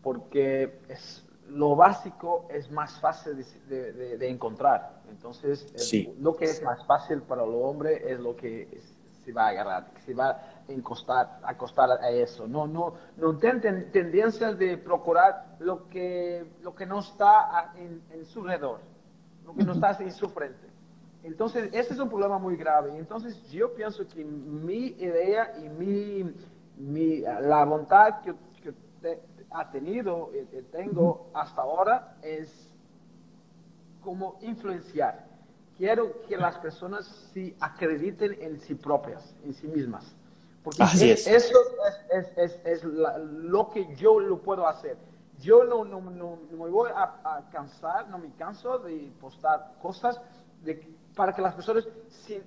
porque 0.01 0.79
es, 0.87 1.25
lo 1.53 1.75
básico 1.75 2.45
es 2.49 2.71
más 2.71 2.99
fácil 2.99 3.45
de, 3.67 4.29
encontrar. 4.29 5.01
Entonces, 5.09 5.73
lo 6.19 6.35
que 6.35 6.45
es 6.45 6.61
más 6.63 6.85
fácil 6.85 7.21
para 7.21 7.43
el 7.43 7.51
hombre 7.53 8.11
es 8.11 8.19
lo 8.19 8.35
que 8.35 8.81
se 9.23 9.33
va 9.33 9.47
a 9.47 9.49
agarrar, 9.49 9.91
se 10.05 10.13
va 10.13 10.29
a 10.29 10.41
encostar, 10.67 11.39
acostar 11.43 11.91
a 11.91 12.09
eso. 12.09 12.47
No, 12.47 12.67
no, 12.67 12.93
no 13.17 13.37
tienen 13.37 13.91
tendencias 13.91 14.57
de 14.57 14.77
procurar 14.77 15.57
lo 15.59 15.89
que, 15.89 16.45
lo 16.61 16.73
que 16.73 16.85
no 16.85 16.99
está 16.99 17.73
en, 17.75 18.25
su 18.25 18.39
alrededor, 18.39 18.79
lo 19.45 19.53
que 19.53 19.63
no 19.63 19.73
está 19.73 19.97
en 19.99 20.11
su 20.11 20.29
frente. 20.29 20.67
Entonces, 21.23 21.69
ese 21.71 21.93
es 21.93 21.99
un 21.99 22.09
problema 22.09 22.39
muy 22.39 22.55
grave. 22.55 22.97
Entonces, 22.97 23.39
yo 23.51 23.75
pienso 23.75 24.07
que 24.07 24.23
mi 24.23 24.87
idea 24.97 25.53
y 25.59 25.69
mi, 25.69 26.33
mi 26.77 27.19
la 27.19 27.63
voluntad 27.65 28.21
que, 28.21 28.33
que 28.63 28.73
ha 29.51 29.69
tenido, 29.69 30.31
eh, 30.33 30.47
eh, 30.51 30.63
tengo 30.71 31.29
hasta 31.33 31.61
ahora 31.61 32.17
es 32.21 32.49
como 34.01 34.37
influenciar. 34.41 35.27
Quiero 35.77 36.21
que 36.27 36.37
las 36.37 36.57
personas 36.57 37.05
sí 37.33 37.55
acrediten 37.59 38.37
en 38.39 38.59
sí 38.59 38.75
propias, 38.75 39.35
en 39.43 39.53
sí 39.53 39.67
mismas. 39.67 40.15
Porque 40.63 40.83
eso 40.83 41.59
es, 42.65 42.83
lo 42.83 43.69
que 43.69 43.95
yo 43.95 44.19
lo 44.19 44.41
puedo 44.41 44.67
hacer. 44.67 44.95
Yo 45.39 45.63
no, 45.63 45.83
no, 45.83 46.01
no, 46.01 46.37
me 46.51 46.69
voy 46.69 46.91
a, 46.93 47.49
cansar, 47.51 48.07
no 48.09 48.19
me 48.19 48.31
canso 48.33 48.77
de 48.77 49.11
postar 49.19 49.73
cosas 49.81 50.21
de, 50.63 50.87
para 51.15 51.33
que 51.33 51.41
las 51.41 51.55
personas 51.55 51.87
se, 52.09 52.43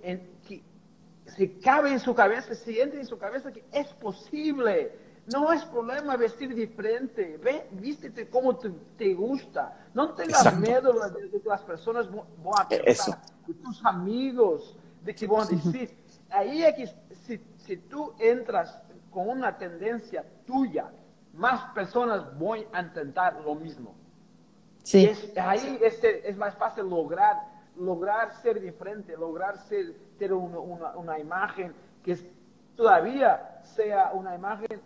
se 1.27 1.59
cabe 1.59 1.91
en 1.91 1.99
su 1.99 2.15
cabeza, 2.15 2.55
se 2.55 2.81
entre 2.81 3.01
en 3.01 3.07
su 3.07 3.19
cabeza 3.19 3.51
que 3.51 3.65
es 3.73 3.89
posible 3.95 4.93
no 5.33 5.53
es 5.53 5.65
problema 5.65 6.17
vestir 6.17 6.55
diferente. 6.55 7.39
Ve, 7.43 7.69
vístete 7.73 8.29
como 8.29 8.57
te, 8.57 9.15
gusta. 9.15 9.89
No 9.95 10.15
tengas 10.15 10.57
miedo 10.59 10.93
de, 10.93 11.31
que 11.31 11.49
las 11.49 11.63
personas 11.63 12.09
van 12.11 12.55
a 12.59 12.69
pensar, 12.69 13.21
de 13.47 13.55
tus 13.55 13.85
amigos, 13.85 14.77
de 15.03 15.15
que 15.15 15.27
van 15.27 15.43
a 15.43 15.47
decir. 15.47 15.97
Ahí 16.31 16.63
es 16.63 16.75
que 16.75 16.87
si, 17.15 17.41
si 17.59 17.77
tú 17.77 18.13
entras 18.19 18.81
con 19.11 19.29
una 19.29 19.57
tendencia 19.57 20.25
tuya, 20.47 20.91
más 21.33 21.73
personas 21.73 22.39
van 22.39 22.65
a 22.73 22.81
intentar 22.83 23.41
lo 23.41 23.55
mismo. 23.55 23.95
Sí. 24.83 25.11
ahí 25.41 25.79
este, 25.81 26.29
es 26.29 26.37
más 26.37 26.55
fácil 26.57 26.91
lograr, 26.91 27.37
lograr 27.77 28.35
ser 28.43 28.61
diferente, 28.61 29.17
lograr 29.17 29.57
ser, 29.67 29.95
tener 30.19 30.35
una, 30.35 30.91
una 30.97 31.19
imagen 31.19 31.73
que 32.03 32.19
todavía 32.77 33.63
sea 33.63 34.13
una 34.13 34.35
imagen 34.35 34.83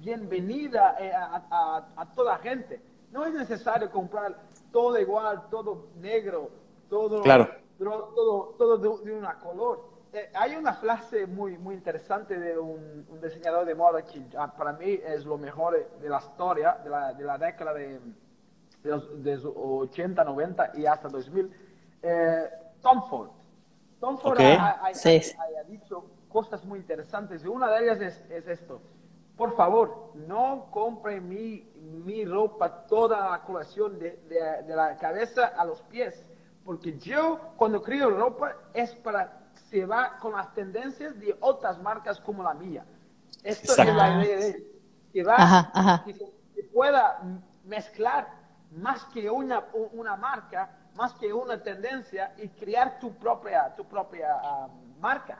bienvenida 0.00 0.96
eh, 0.98 1.12
a, 1.12 1.86
a, 1.96 2.06
toda 2.14 2.38
gente. 2.38 2.80
No 3.12 3.24
es 3.26 3.34
necesario 3.34 3.90
comprar 3.90 4.36
todo 4.72 4.98
igual, 4.98 5.48
todo 5.50 5.88
negro, 6.00 6.50
todo, 6.88 7.22
todo, 7.22 8.54
todo, 8.58 8.78
de, 8.78 9.12
una 9.12 9.38
color. 9.38 9.88
Eh, 10.12 10.30
hay 10.34 10.56
una 10.56 10.74
frase 10.74 11.26
muy, 11.26 11.56
muy 11.58 11.74
interesante 11.74 12.38
de 12.38 12.58
un, 12.58 13.06
diseñador 13.22 13.64
de 13.64 13.74
moda 13.74 14.04
que 14.04 14.22
ah, 14.36 14.52
para 14.56 14.72
mí 14.72 14.98
es 15.04 15.24
lo 15.24 15.38
mejor 15.38 15.88
de 16.00 16.08
la 16.08 16.18
historia 16.18 16.78
de 16.82 16.90
la, 16.90 17.12
de 17.12 17.24
la 17.24 17.38
década 17.38 17.74
de, 17.74 18.00
de, 18.82 19.36
los, 19.36 19.44
80, 19.54 20.24
90 20.24 20.72
y 20.74 20.86
hasta 20.86 21.08
2000. 21.08 21.50
Eh, 22.02 22.50
Tom 22.80 23.02
Ford. 23.08 23.30
Tom 24.00 24.18
Ford 24.18 24.38
ha, 24.40 24.90
dicho 25.68 26.06
cosas 26.28 26.64
muy 26.64 26.78
interesantes 26.78 27.44
y 27.44 27.48
una 27.48 27.70
de 27.70 27.84
ellas 27.84 28.00
es, 28.00 28.30
es 28.30 28.48
esto 28.48 28.80
por 29.40 29.56
favor, 29.56 30.12
no 30.28 30.68
compre 30.70 31.18
mi, 31.18 31.66
mi 32.04 32.26
ropa, 32.26 32.84
toda 32.86 33.30
la 33.30 33.40
colección 33.40 33.98
de, 33.98 34.18
de, 34.28 34.76
la 34.76 34.98
cabeza 34.98 35.46
a 35.56 35.64
los 35.64 35.80
pies, 35.80 36.22
porque 36.62 36.98
yo 36.98 37.40
cuando 37.56 37.80
creo 37.80 38.10
ropa 38.10 38.54
es 38.74 38.94
para 38.96 39.48
se 39.70 39.86
va 39.86 40.18
con 40.18 40.32
las 40.32 40.52
tendencias 40.52 41.18
de 41.18 41.34
otras 41.40 41.80
marcas 41.80 42.20
como 42.20 42.42
la 42.42 42.52
mía. 42.52 42.84
Esto 43.42 43.72
es 43.72 43.78
la 43.78 44.22
idea 44.22 44.36
de 44.36 44.66
que 45.10 45.24
va, 45.24 46.02
Que, 46.04 46.62
pueda 46.64 47.22
mezclar 47.64 48.28
más 48.72 49.06
que 49.06 49.30
una, 49.30 49.64
una 49.92 50.16
marca, 50.16 50.68
más 50.96 51.14
que 51.14 51.32
una 51.32 51.62
tendencia 51.62 52.34
y 52.36 52.48
crear 52.48 53.00
tu 53.00 53.14
propia, 53.14 53.74
tu 53.74 53.86
propia 53.86 54.38
ah, 54.42 54.68
marca, 55.00 55.38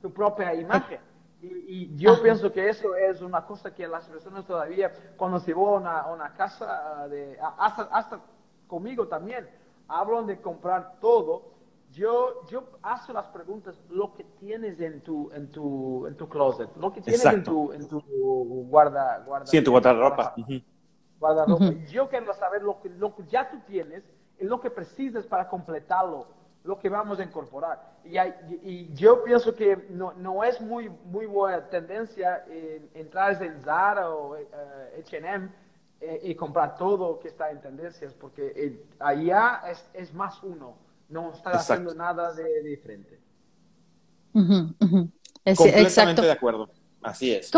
tu 0.00 0.12
propia 0.12 0.54
imagen. 0.54 1.00
Y, 1.42 1.96
yo 1.96 2.22
pienso 2.22 2.52
que 2.52 2.68
eso 2.68 2.94
es 2.94 3.20
una 3.20 3.44
cosa 3.44 3.74
que 3.74 3.88
las 3.88 4.08
personas 4.08 4.46
todavía, 4.46 4.92
cuando 5.16 5.40
se 5.40 5.52
van 5.52 5.86
a 5.86 6.06
una, 6.06 6.32
casa, 6.34 7.08
de, 7.08 7.36
hasta, 7.58 7.82
hasta 7.84 8.20
conmigo 8.68 9.08
también, 9.08 9.48
hablan 9.88 10.26
de 10.26 10.40
comprar 10.40 11.00
todo. 11.00 11.50
Yo, 11.90 12.46
yo 12.48 12.64
hago 12.80 13.12
las 13.12 13.26
preguntas, 13.26 13.76
lo 13.90 14.14
que 14.14 14.24
tienes 14.38 14.80
en 14.80 15.02
tu, 15.02 15.30
en 15.32 15.50
tu, 15.50 16.06
en 16.06 16.16
tu 16.16 16.28
closet, 16.28 16.70
lo 16.76 16.92
que 16.92 17.02
tienes 17.02 17.24
en 17.24 17.42
tu, 17.42 17.72
en 17.72 17.86
tu 17.88 18.00
guarda, 18.68 19.18
guarda. 19.26 19.46
Sí, 19.46 19.58
en 19.58 19.64
tu 19.64 19.72
guardarropa. 19.72 20.34
Guardarropa. 21.18 21.72
Yo 21.90 22.08
quiero 22.08 22.32
saber 22.34 22.62
lo 22.62 22.80
que, 22.80 22.88
lo 22.88 23.14
que 23.14 23.24
ya 23.24 23.50
tú 23.50 23.58
tienes 23.66 24.04
y 24.38 24.44
lo 24.44 24.60
que 24.60 24.70
precisas 24.70 25.26
para 25.26 25.48
completarlo 25.48 26.28
lo 26.64 26.78
que 26.78 26.88
vamos 26.88 27.18
a 27.18 27.24
incorporar. 27.24 27.92
Y, 28.04 28.18
y 28.68 28.94
yo 28.94 29.24
pienso 29.24 29.54
que 29.54 29.86
no, 29.90 30.12
no, 30.14 30.44
es 30.44 30.60
muy, 30.60 30.88
muy 31.04 31.26
buena 31.26 31.68
tendencia 31.68 32.44
entrar 32.94 33.42
en 33.42 33.60
Zara 33.62 34.10
o 34.10 34.34
H&M 34.34 35.48
y 36.22 36.34
comprar 36.34 36.76
todo 36.76 37.18
que 37.20 37.28
está 37.28 37.50
en 37.50 37.60
tendencias, 37.60 38.12
porque 38.14 38.52
eh, 38.56 38.84
allá 38.98 39.62
es, 39.70 39.84
es, 39.94 40.12
más 40.12 40.42
uno, 40.42 40.74
no 41.08 41.32
está 41.32 41.50
haciendo 41.50 41.94
nada 41.94 42.32
de, 42.32 42.62
diferente. 42.62 43.20
Completamente 44.32 46.22
de 46.22 46.30
acuerdo, 46.30 46.70
así 47.02 47.32
es. 47.32 47.50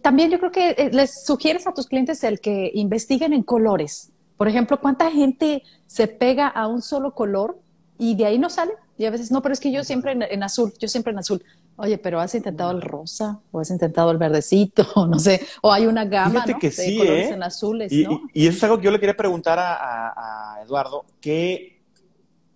también 0.00 0.30
yo 0.30 0.38
creo 0.38 0.52
que 0.52 0.90
les 0.92 1.24
sugieres 1.24 1.66
a 1.66 1.72
tus 1.72 1.86
clientes 1.86 2.22
el 2.22 2.40
que 2.40 2.70
investiguen 2.74 3.32
en 3.32 3.42
colores 3.42 4.12
Por 4.36 4.46
ejemplo, 4.46 4.78
¿cuánta 4.78 5.10
gente 5.10 5.62
se 5.86 6.06
pega 6.06 6.48
a 6.48 6.68
un 6.68 6.82
solo 6.82 7.14
color 7.14 7.58
y 8.02 8.16
de 8.16 8.26
ahí 8.26 8.36
no 8.36 8.50
sale? 8.50 8.72
Y 8.98 9.04
a 9.04 9.10
veces, 9.10 9.30
no, 9.30 9.42
pero 9.42 9.52
es 9.52 9.60
que 9.60 9.70
yo 9.70 9.84
siempre 9.84 10.10
en, 10.10 10.42
azul, 10.42 10.72
yo 10.76 10.88
siempre 10.88 11.12
en 11.12 11.20
azul. 11.20 11.40
Oye, 11.76 11.98
pero 11.98 12.18
has 12.18 12.34
intentado 12.34 12.72
el 12.72 12.82
rosa 12.82 13.38
o 13.52 13.60
has 13.60 13.70
intentado 13.70 14.10
el 14.10 14.18
verdecito, 14.18 14.84
no 15.08 15.20
sé, 15.20 15.46
o 15.62 15.72
hay 15.72 15.86
una 15.86 16.04
gama 16.04 16.44
¿no? 16.44 16.58
que 16.58 16.70
de 16.70 16.72
sí, 16.72 16.98
colores 16.98 17.30
¿eh? 17.30 17.34
en 17.34 17.42
azules, 17.44 17.92
y, 17.92 18.02
¿no? 18.02 18.22
y, 18.34 18.48
eso 18.48 18.56
es 18.56 18.64
algo 18.64 18.78
que 18.78 18.86
yo 18.86 18.90
le 18.90 18.98
quería 18.98 19.16
preguntar 19.16 19.56
a, 19.60 20.58
Eduardo, 20.64 21.04
que 21.20 21.80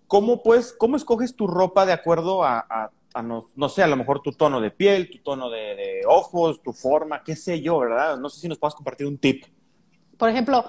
¿cómo, 0.05 0.43
pues, 0.43 0.75
¿cómo 0.77 0.97
escoges 0.97 1.33
tu 1.33 1.47
ropa 1.47 1.85
de 1.85 1.93
acuerdo 1.93 2.43
a, 2.43 2.91
no, 3.23 3.69
sé, 3.69 3.83
a 3.83 3.87
lo 3.87 3.95
mejor 3.95 4.21
tu 4.21 4.33
tono 4.33 4.59
de 4.59 4.71
piel, 4.71 5.09
tu 5.09 5.19
tono 5.19 5.49
de, 5.49 6.01
ojos, 6.09 6.61
tu 6.61 6.73
forma, 6.73 7.23
qué 7.23 7.37
sé 7.37 7.61
yo, 7.61 7.79
¿verdad? 7.79 8.17
No 8.17 8.29
sé 8.29 8.41
si 8.41 8.49
nos 8.49 8.57
puedes 8.57 8.75
compartir 8.75 9.07
un 9.07 9.17
tip. 9.17 9.45
Por 10.17 10.29
ejemplo, 10.29 10.65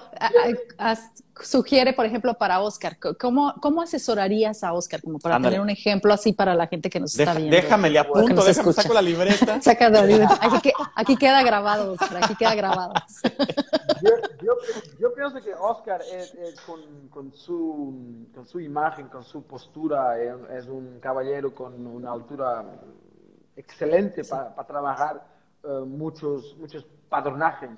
sugiere, 1.41 1.93
por 1.93 2.05
ejemplo, 2.05 2.35
para 2.35 2.61
Oscar, 2.61 2.97
¿cómo, 3.19 3.55
cómo 3.59 3.81
asesorarías 3.81 4.63
a 4.63 4.73
Oscar? 4.73 5.01
Como 5.01 5.17
para 5.17 5.41
tener 5.41 5.59
un 5.59 5.69
ejemplo 5.69 6.13
así 6.13 6.33
para 6.33 6.53
la 6.53 6.67
gente 6.67 6.89
que 6.89 6.99
nos 6.99 7.17
está 7.17 7.33
viendo. 7.33 7.55
Déjame, 7.55 7.89
le 7.89 7.99
apunto, 7.99 8.43
déjame, 8.43 8.73
saco 8.73 8.93
la 8.93 9.01
libreta. 9.01 9.59
Saca 9.69 9.89
la 9.89 10.05
libreta. 10.05 10.37
Aquí, 10.41 10.71
aquí, 10.95 11.17
queda 11.17 11.41
grabado, 11.41 11.93
Oscar, 11.93 12.23
aquí 12.23 12.35
queda 12.35 12.53
grabado. 12.53 12.93
Yo, 14.41 14.53
yo, 14.99 15.13
pienso 15.15 15.41
que 15.41 15.53
Oscar 15.53 16.01
es, 16.01 16.33
con, 16.65 17.07
con, 17.09 17.33
su, 17.33 18.27
con 18.33 18.45
su 18.45 18.59
imagen, 18.59 19.07
con 19.07 19.23
su 19.23 19.43
postura, 19.43 20.19
es, 20.21 20.67
un 20.67 20.99
caballero 20.99 21.55
con 21.55 21.87
una 21.87 22.11
altura 22.11 22.65
excelente 23.55 24.23
para, 24.23 24.53
trabajar 24.67 25.25
eh, 25.63 25.67
muchos, 25.85 26.55
muchos 26.59 26.85
patronajes 27.09 27.71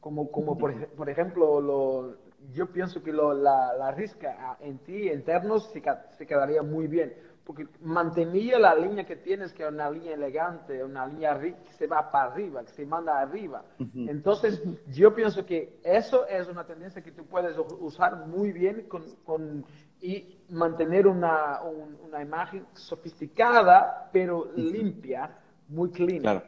como, 0.00 0.30
como 0.30 0.56
por, 0.56 0.88
por 0.88 1.08
ejemplo, 1.08 1.60
lo, 1.60 2.16
yo 2.52 2.72
pienso 2.72 3.02
que 3.02 3.12
lo, 3.12 3.34
la, 3.34 3.74
la, 3.74 3.90
risca 3.92 4.56
en 4.60 4.78
ti, 4.78 5.10
internos, 5.10 5.70
se, 5.72 5.82
se, 6.16 6.26
quedaría 6.26 6.62
muy 6.62 6.86
bien, 6.86 7.12
porque 7.44 7.66
mantenía 7.80 8.58
la 8.58 8.74
línea 8.74 9.04
que 9.04 9.16
tienes, 9.16 9.52
que 9.52 9.62
es 9.62 9.68
una 9.68 9.90
línea 9.90 10.14
elegante, 10.14 10.82
una 10.82 11.06
línea 11.06 11.38
que 11.38 11.72
se 11.72 11.86
va 11.86 12.10
para 12.10 12.32
arriba, 12.32 12.64
que 12.64 12.72
se 12.72 12.86
manda 12.86 13.20
arriba. 13.20 13.64
Entonces, 13.94 14.62
yo 14.88 15.14
pienso 15.14 15.44
que 15.44 15.80
eso 15.82 16.26
es 16.26 16.48
una 16.48 16.64
tendencia 16.64 17.02
que 17.02 17.12
tú 17.12 17.24
puedes 17.26 17.56
usar 17.80 18.26
muy 18.26 18.52
bien 18.52 18.86
con, 18.88 19.02
con 19.24 19.64
y 20.00 20.38
mantener 20.48 21.06
una, 21.06 21.60
una 21.62 22.22
imagen 22.22 22.66
sofisticada, 22.72 24.08
pero 24.12 24.50
limpia, 24.56 25.36
muy 25.68 25.90
clean. 25.90 26.20
Claro. 26.20 26.42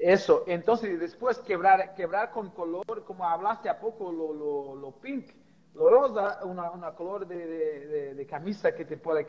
Eso, 0.00 0.44
entonces 0.46 0.98
después 0.98 1.38
quebrar, 1.40 1.94
quebrar 1.94 2.30
con 2.30 2.50
color, 2.50 3.04
como 3.04 3.24
hablaste 3.28 3.68
a 3.68 3.78
poco, 3.78 4.10
lo, 4.10 4.32
lo, 4.32 4.76
lo 4.76 4.92
pink, 4.92 5.30
lo 5.74 5.88
rosa, 5.90 6.40
una, 6.44 6.70
una 6.70 6.92
color 6.94 7.26
de, 7.26 8.14
de, 8.14 8.26
camisa 8.26 8.74
que 8.74 8.84
te 8.84 8.96
puede 8.96 9.26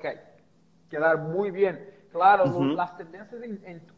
quedar 0.90 1.18
muy 1.18 1.52
bien. 1.52 2.08
Claro, 2.12 2.46
las 2.76 2.96
tendencias 2.96 3.42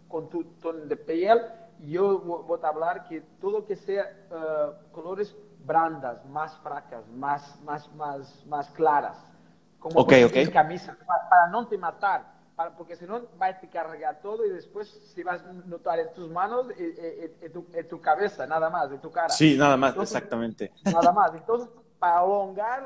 con 0.07 0.29
tu 0.29 0.43
tono 0.61 0.85
de 0.85 0.95
piel, 0.95 1.41
yo 1.79 2.19
voy 2.19 2.59
a 2.63 2.67
hablar 2.67 3.03
que 3.07 3.21
todo 3.41 3.65
que 3.65 3.75
sea 3.75 4.03
eh, 4.03 4.71
colores 4.93 5.35
brandas, 5.65 6.25
más 6.25 6.55
fracas, 6.59 7.05
más, 7.09 7.61
más, 7.63 7.91
más, 7.93 8.45
más 8.45 8.69
claras, 8.71 9.17
como 9.79 9.99
okay, 9.99 10.47
camisa, 10.47 10.97
para, 11.05 11.29
para 11.29 11.47
no 11.47 11.67
te 11.67 11.77
matar 11.77 12.34
porque 12.77 12.95
si 12.95 13.05
no 13.05 13.21
va 13.41 13.47
a 13.47 13.59
te 13.59 13.67
cargar 13.67 14.21
todo 14.21 14.45
y 14.45 14.49
después 14.49 14.87
si 15.13 15.23
vas 15.23 15.43
a 15.43 15.51
notar 15.51 15.99
en 15.99 16.13
tus 16.13 16.29
manos, 16.29 16.67
en, 16.77 16.85
eh, 16.85 16.95
eh, 16.97 17.35
eh, 17.41 17.49
tu, 17.49 17.65
en 17.73 17.87
tu, 17.87 17.99
cabeza, 17.99 18.47
nada 18.47 18.69
más, 18.69 18.91
en 18.91 19.01
tu 19.01 19.11
cara. 19.11 19.29
Sí, 19.29 19.57
nada 19.57 19.75
más, 19.75 19.95
exactamente. 19.97 20.71
Nada 20.85 21.11
más. 21.11 21.33
Entonces, 21.35 21.69
para 21.99 22.19
alongar 22.19 22.85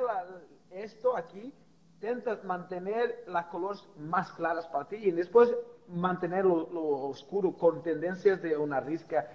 esto 0.72 1.16
aquí, 1.16 1.54
intentas 1.96 2.44
mantener 2.44 3.24
las 3.28 3.46
colores 3.48 3.88
más 3.98 4.32
claras 4.32 4.66
para 4.68 4.88
ti 4.88 4.96
y 4.96 5.12
después 5.12 5.54
mantener 5.88 6.46
lo, 6.46 6.66
oscuro 7.08 7.54
con 7.54 7.84
tendencias 7.84 8.42
de 8.42 8.58
una 8.58 8.80
risca 8.80 9.28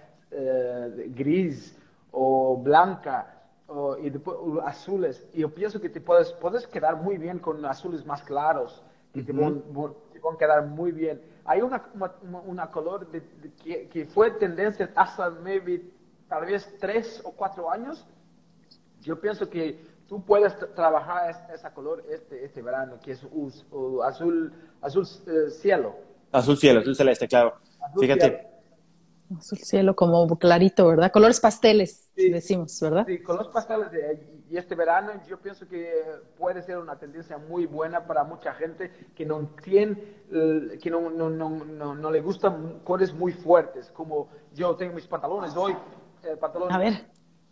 gris 1.09 1.77
o 2.11 2.57
blanca 2.57 3.43
o, 3.67 3.97
y 3.97 4.09
después 4.09 4.37
azules. 4.65 5.25
Y 5.33 5.41
yo 5.41 5.53
pienso 5.53 5.79
que 5.79 5.89
te 5.89 6.01
puedes, 6.01 6.33
puedes 6.33 6.67
quedar 6.67 6.97
muy 6.97 7.17
bien 7.17 7.39
con 7.39 7.63
azules 7.65 8.05
más 8.05 8.21
claros 8.23 8.83
y 9.13 9.23
te, 9.23 9.33
van 10.25 10.35
a 10.35 10.37
quedar 10.37 10.65
muy 10.65 10.91
bien. 10.91 11.21
Hay 11.45 11.61
una, 11.61 11.85
una, 12.45 12.71
color 12.71 13.07
que, 13.63 13.87
que, 13.87 14.05
fue 14.05 14.31
tendencia 14.31 14.91
hasta 14.95 15.29
maybe, 15.29 15.83
tal 16.27 16.45
vez 16.45 16.67
tres 16.79 17.21
o 17.23 17.31
cuatro 17.31 17.69
años. 17.69 18.05
Yo 19.01 19.19
pienso 19.19 19.47
que 19.49 19.79
tú 20.07 20.23
puedes 20.23 20.53
trabajar 20.73 21.49
esa 21.53 21.73
color 21.73 22.03
este, 22.09 22.43
este 22.43 22.61
verano, 22.61 22.99
que 23.01 23.11
es 23.11 23.23
azul, 24.03 24.51
azul 24.81 25.13
eh, 25.27 25.51
cielo. 25.51 25.95
Azul 26.31 26.57
cielo, 26.57 26.79
azul 26.79 26.95
celeste, 26.95 27.27
claro. 27.27 27.55
Fíjate. 27.99 28.54
Azul 29.37 29.57
cielo 29.57 29.95
como 29.95 30.27
clarito, 30.37 30.87
¿verdad? 30.87 31.11
Colores 31.11 31.39
pasteles, 31.39 32.11
decimos, 32.15 32.79
¿verdad? 32.79 33.05
Sí, 33.07 33.19
colores 33.19 33.51
pasteles. 33.51 33.87
y 34.49 34.57
este 34.57 34.75
verano 34.75 35.11
yo 35.27 35.39
pienso 35.39 35.67
que 35.67 36.03
puede 36.37 36.61
ser 36.61 36.77
una 36.77 36.97
tendencia 36.97 37.37
muy 37.37 37.65
buena 37.65 38.05
para 38.05 38.23
mucha 38.23 38.53
gente 38.53 38.91
que 39.15 39.25
no 39.25 39.49
tiene, 39.63 39.95
que 40.81 40.89
no, 40.91 41.09
no, 41.09 41.29
no, 41.29 41.95
no, 41.95 42.11
le 42.11 42.21
gustan 42.21 42.81
colores 42.83 43.13
muy 43.13 43.31
fuertes, 43.31 43.89
como 43.91 44.29
yo 44.53 44.75
tengo 44.75 44.93
mis 44.93 45.07
pantalones 45.07 45.55
hoy. 45.55 45.75
El 46.23 46.37
pantalón, 46.37 46.71
A 46.71 46.77
ver. 46.77 47.05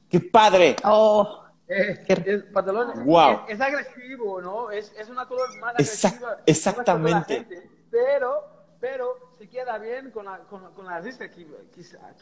¡Qué 0.09 0.19
padre! 0.19 0.75
¡Oh! 0.83 1.43
Eh, 1.67 2.05
el 2.07 2.43
pantalón 2.51 3.05
wow. 3.05 3.41
es, 3.47 3.59
agresivo, 3.59 4.41
¿no? 4.41 4.69
Es, 4.69 4.93
es 4.95 5.09
una 5.09 5.25
color 5.27 5.49
más 5.59 5.73
agresiva. 5.73 6.37
exactamente. 6.45 7.47
pero, 7.89 8.43
pero 8.79 9.32
se 9.43 9.49
queda 9.49 9.77
bien 9.77 10.09
con 10.11 10.25
la, 10.25 10.39
con, 10.39 10.73
con 10.73 10.85
la 10.85 11.01
risa 11.01 11.25
aquí. 11.25 11.45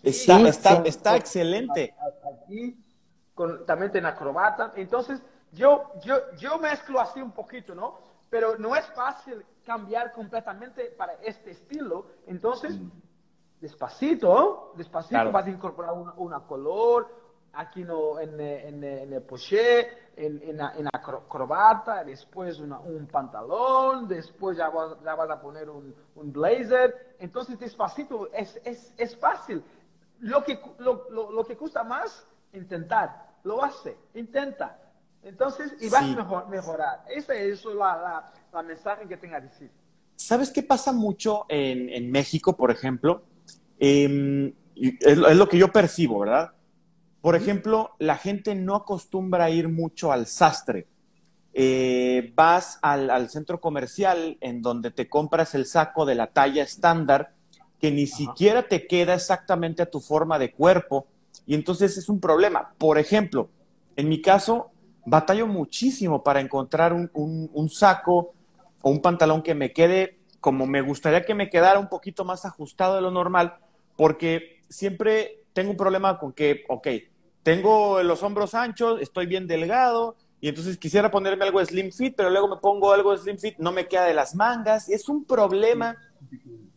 está, 0.01 0.39
está, 0.47 0.81
está 0.85 1.15
excelente. 1.15 1.93
Aquí, 2.33 2.83
con, 3.35 3.63
también 3.65 3.95
en 3.95 4.07
acrobata. 4.07 4.73
Entonces, 4.75 5.21
yo, 5.51 5.91
yo, 6.03 6.15
yo 6.37 6.57
mezclo 6.57 6.99
así 6.99 7.21
un 7.21 7.31
poquito, 7.31 7.75
¿no? 7.75 7.99
Pero 8.31 8.57
no 8.57 8.75
es 8.75 8.85
fácil 8.95 9.45
cambiar 9.63 10.11
completamente 10.13 10.85
para 10.97 11.13
este 11.21 11.51
estilo. 11.51 12.07
Entonces, 12.25 12.79
despacito, 13.59 14.73
despacito 14.75 15.31
vas 15.31 15.45
a 15.45 15.49
incorporar 15.49 15.93
una 16.15 16.39
color, 16.39 17.20
aquí 17.53 17.83
no, 17.83 18.19
en, 18.19 18.39
en, 18.39 18.83
en 18.83 19.13
el 19.13 19.21
poché, 19.21 19.87
en, 20.15 20.41
en, 20.43 20.57
la, 20.57 20.73
en 20.77 20.87
acrobata, 20.87 22.03
después 22.03 22.59
un 22.59 23.07
pantalón, 23.11 24.07
después 24.07 24.57
ya 24.57 24.69
vas, 24.69 24.97
ya 25.03 25.15
vas 25.15 25.29
a 25.29 25.41
poner 25.41 25.69
un, 25.69 25.93
un, 26.15 26.31
blazer. 26.31 27.15
Entonces, 27.19 27.59
despacito, 27.59 28.31
es, 28.33 28.59
es, 28.63 28.93
es 28.97 29.15
fácil. 29.17 29.63
Lo 30.19 30.43
que, 30.43 30.59
lo, 30.79 31.07
lo, 31.09 31.31
lo, 31.31 31.45
que 31.45 31.57
cuesta 31.57 31.83
más, 31.83 32.25
intentar. 32.53 33.31
Lo 33.43 33.63
hace, 33.63 33.97
intenta. 34.13 34.79
Entonces, 35.23 35.73
y 35.81 35.89
vas 35.89 36.03
a 36.03 36.15
mejor, 36.15 36.47
mejorar. 36.47 37.03
Esa 37.09 37.33
es 37.35 37.63
la, 37.65 37.73
la, 37.73 38.31
la, 38.53 38.63
mensaje 38.63 39.07
que 39.07 39.17
tenga 39.17 39.39
que 39.41 39.47
decir. 39.47 39.71
¿Sabes 40.15 40.51
qué 40.51 40.61
pasa 40.61 40.91
mucho 40.91 41.45
en, 41.49 41.89
en 41.89 42.11
México, 42.11 42.55
por 42.55 42.69
ejemplo? 42.69 43.23
Eh, 43.79 44.53
es, 44.75 45.17
es 45.17 45.35
lo 45.35 45.49
que 45.49 45.57
yo 45.57 45.71
percibo, 45.71 46.19
¿verdad? 46.19 46.51
Por 47.21 47.35
ejemplo, 47.35 47.91
la 47.99 48.17
gente 48.17 48.55
no 48.55 48.75
acostumbra 48.75 49.45
a 49.45 49.49
ir 49.49 49.69
mucho 49.69 50.11
al 50.11 50.25
sastre. 50.25 50.87
Eh, 51.53 52.31
vas 52.35 52.79
al, 52.81 53.29
centro 53.29 53.59
comercial 53.59 54.37
en 54.41 54.61
donde 54.61 54.89
te 54.89 55.09
compras 55.09 55.53
el 55.53 55.65
saco 55.65 56.05
de 56.05 56.15
la 56.15 56.27
talla 56.27 56.63
estándar 56.63 57.33
que 57.79 57.91
ni 57.91 58.07
siquiera 58.07 58.63
te 58.63 58.87
queda 58.87 59.15
exactamente 59.15 59.81
a 59.81 59.89
tu 59.89 59.99
forma 59.99 60.39
de 60.39 60.51
cuerpo 60.51 61.07
y 61.45 61.55
entonces 61.55 61.97
es 61.97 62.09
un 62.09 62.19
problema. 62.19 62.73
Por 62.77 62.97
ejemplo, 62.97 63.49
en 63.95 64.07
mi 64.07 64.21
caso, 64.21 64.71
batallo 65.05 65.47
muchísimo 65.47 66.23
para 66.23 66.41
encontrar 66.41 66.93
un, 66.93 67.09
un 67.13 67.69
saco 67.69 68.33
o 68.81 68.89
un 68.89 69.01
pantalón 69.01 69.41
que 69.41 69.55
me 69.55 69.73
quede 69.73 70.21
como 70.41 70.65
me 70.65 70.81
gustaría 70.81 71.23
que 71.23 71.35
me 71.35 71.49
quedara 71.49 71.79
un 71.79 71.87
poquito 71.87 72.25
más 72.25 72.45
ajustado 72.45 72.95
de 72.95 73.01
lo 73.01 73.11
normal, 73.11 73.57
porque 73.95 74.59
siempre 74.67 75.40
tengo 75.53 75.71
un 75.71 75.77
problema 75.77 76.17
con 76.17 76.33
que, 76.33 76.63
ok, 76.67 76.87
tengo 77.43 78.01
los 78.03 78.23
hombros 78.23 78.53
anchos, 78.53 79.01
estoy 79.01 79.25
bien 79.25 79.47
delgado, 79.47 80.15
y 80.39 80.49
entonces 80.49 80.77
quisiera 80.77 81.11
ponerme 81.11 81.45
algo 81.45 81.59
de 81.59 81.65
slim 81.65 81.91
fit, 81.91 82.15
pero 82.15 82.29
luego 82.29 82.47
me 82.47 82.57
pongo 82.57 82.93
algo 82.93 83.11
de 83.11 83.19
slim 83.19 83.37
fit, 83.37 83.57
no 83.57 83.71
me 83.71 83.87
queda 83.87 84.05
de 84.05 84.13
las 84.13 84.35
mangas, 84.35 84.89
y 84.89 84.93
es 84.93 85.07
un 85.09 85.25
problema. 85.25 85.95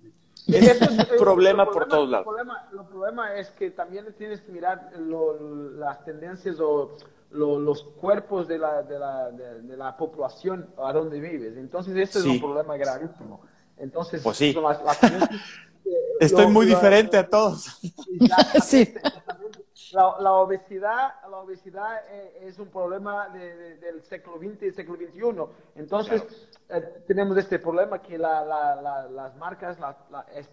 Es 0.47 0.79
un 0.79 1.19
problema 1.19 1.65
por 1.71 1.89
todos 1.89 2.07
lados. 2.07 2.27
El 2.71 2.85
problema, 2.85 3.35
es 3.35 3.49
que 3.53 3.71
también 3.71 4.15
tienes 4.19 4.43
que 4.43 4.53
mirar 4.53 4.91
las 4.99 6.05
tendencias 6.05 6.61
o 6.61 6.99
los 7.31 7.83
cuerpos 7.99 8.47
de 8.47 8.59
la, 8.59 8.83
de, 8.83 8.99
la, 8.99 9.31
de, 9.31 9.75
la, 9.75 9.97
población 9.97 10.69
a 10.77 10.93
donde 10.93 11.19
vives. 11.19 11.57
Entonces, 11.57 11.97
ese 11.97 12.19
es 12.19 12.27
un 12.27 12.41
problema 12.41 12.77
gravísimo. 12.77 13.41
Entonces, 13.79 14.23
pues 14.23 14.37
sí. 14.37 14.55
Estoy 16.21 16.47
muy 16.47 16.67
diferente 16.67 17.17
a 17.17 17.29
todos. 17.29 17.81
sí. 18.65 18.95
la, 19.93 20.33
obesidad, 20.33 21.15
la 21.31 21.39
obesidad 21.39 22.01
eh, 22.11 22.39
es 22.43 22.59
un 22.59 22.69
problema 22.69 23.29
del 23.29 24.03
siglo 24.03 24.39
XX 24.39 24.63
y 24.63 24.71
siglo 24.73 24.97
XXI. 24.97 25.81
Entonces, 25.81 26.23
eh, 26.69 27.03
tenemos 27.07 27.37
este 27.37 27.59
problema 27.59 28.01
que 28.01 28.17
las 28.19 29.37
marcas 29.37 29.79
la, 29.79 29.97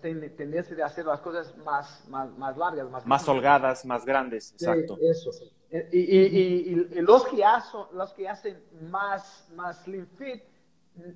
tienen 0.02 0.36
tendencia 0.36 0.76
de 0.76 0.84
hacer 0.84 1.06
las 1.06 1.22
cosas 1.22 1.56
más, 1.58 2.08
más, 2.10 2.58
largas, 2.58 2.90
más, 2.90 3.06
más 3.06 3.28
holgadas, 3.28 3.86
más 3.86 4.06
grandes. 4.06 4.52
Exacto. 4.54 4.98
eso. 5.02 5.32
Y, 5.72 6.00
y, 6.00 6.72
y, 6.72 7.02
los, 7.02 7.26
que 7.28 7.46
hacen, 7.46 7.82
los 7.94 8.12
que 8.14 8.28
hacen 8.28 8.62
más, 8.90 9.48
más 9.56 9.84
slim 9.84 10.06
fit 10.18 10.44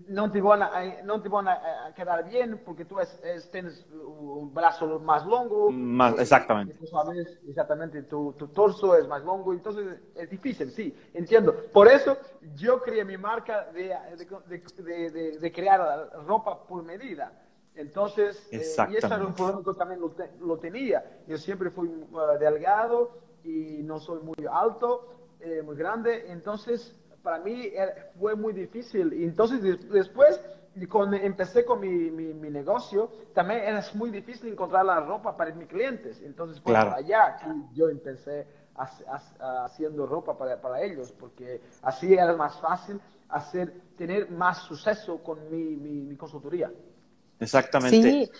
no 0.08 0.32
te 0.32 0.42
van 0.42 0.64
a, 0.64 1.02
no 1.04 1.22
te 1.22 1.30
van 1.30 1.48
a, 1.48 1.94
quedar 1.96 2.28
bien 2.28 2.62
porque 2.66 2.86
tú 2.86 2.96
tienes 3.52 3.86
un 3.92 4.54
brazo 4.54 5.00
más 5.00 5.26
largo. 5.26 5.70
Más, 5.72 6.18
exactamente. 6.18 6.76
exactamente, 7.48 8.04
tu, 8.04 8.34
tu, 8.34 8.48
torso 8.48 8.96
es 8.96 9.08
más 9.08 9.24
largo, 9.24 9.54
entonces 9.54 10.00
es 10.16 10.30
difícil, 10.30 10.72
sí, 10.72 10.96
entiendo. 11.14 11.56
Por 11.74 11.88
eso 11.88 12.18
yo 12.56 12.82
creé 12.82 13.04
mi 13.04 13.18
marca 13.18 13.66
de, 13.74 13.96
de, 14.18 15.10
de, 15.12 15.40
de 15.40 15.52
crear 15.52 16.10
ropa 16.26 16.66
por 16.66 16.84
medida. 16.84 17.32
Entonces, 17.76 18.48
eh, 18.52 18.62
y 18.90 18.96
eso 18.96 19.08
era 19.08 19.26
un 19.26 19.34
problema 19.34 19.62
que 19.64 19.74
también 19.78 20.00
lo, 20.00 20.14
lo, 20.40 20.58
tenía. 20.58 21.04
Yo 21.28 21.38
siempre 21.38 21.70
fui 21.70 21.90
uh, 21.90 22.40
delgado 22.40 23.20
y 23.44 23.84
no 23.84 24.00
soy 24.00 24.24
muy 24.24 24.48
alto, 24.50 25.10
eh, 25.42 25.62
muy 25.62 25.76
grande, 25.76 26.32
entonces 26.32 26.96
para 27.26 27.40
mí 27.40 27.72
fue 28.20 28.36
muy 28.36 28.54
difícil. 28.54 29.12
Y 29.14 29.24
entonces 29.24 29.60
después, 29.90 30.40
cuando 30.88 31.18
empecé 31.18 31.66
con 31.66 31.80
mi, 31.80 32.12
mi, 32.12 32.50
negocio, 32.52 33.10
también 33.34 33.62
era 33.62 33.84
muy 33.96 34.12
difícil 34.12 34.52
encontrar 34.52 34.86
la 34.86 35.00
ropa 35.00 35.36
para 35.36 35.54
mis 35.56 35.68
clientes. 35.68 36.22
Entonces 36.24 36.62
fue 36.62 36.78
allá 36.78 37.38
que 37.38 37.48
yo 37.74 37.90
empecé 37.90 38.46
haciendo 38.78 40.06
ropa 40.06 40.38
para, 40.38 40.62
para, 40.62 40.84
ellos, 40.84 41.12
porque 41.20 41.62
así 41.82 42.14
era 42.14 42.36
más 42.36 42.60
fácil 42.60 43.02
hacer, 43.30 43.74
tener 43.98 44.30
más 44.30 44.60
suceso 44.60 45.18
con 45.24 45.50
mi, 45.50 45.76
mi, 45.76 46.16
consultoría. 46.16 46.72
Exactamente. 47.40 48.02
Sí. 48.02 48.32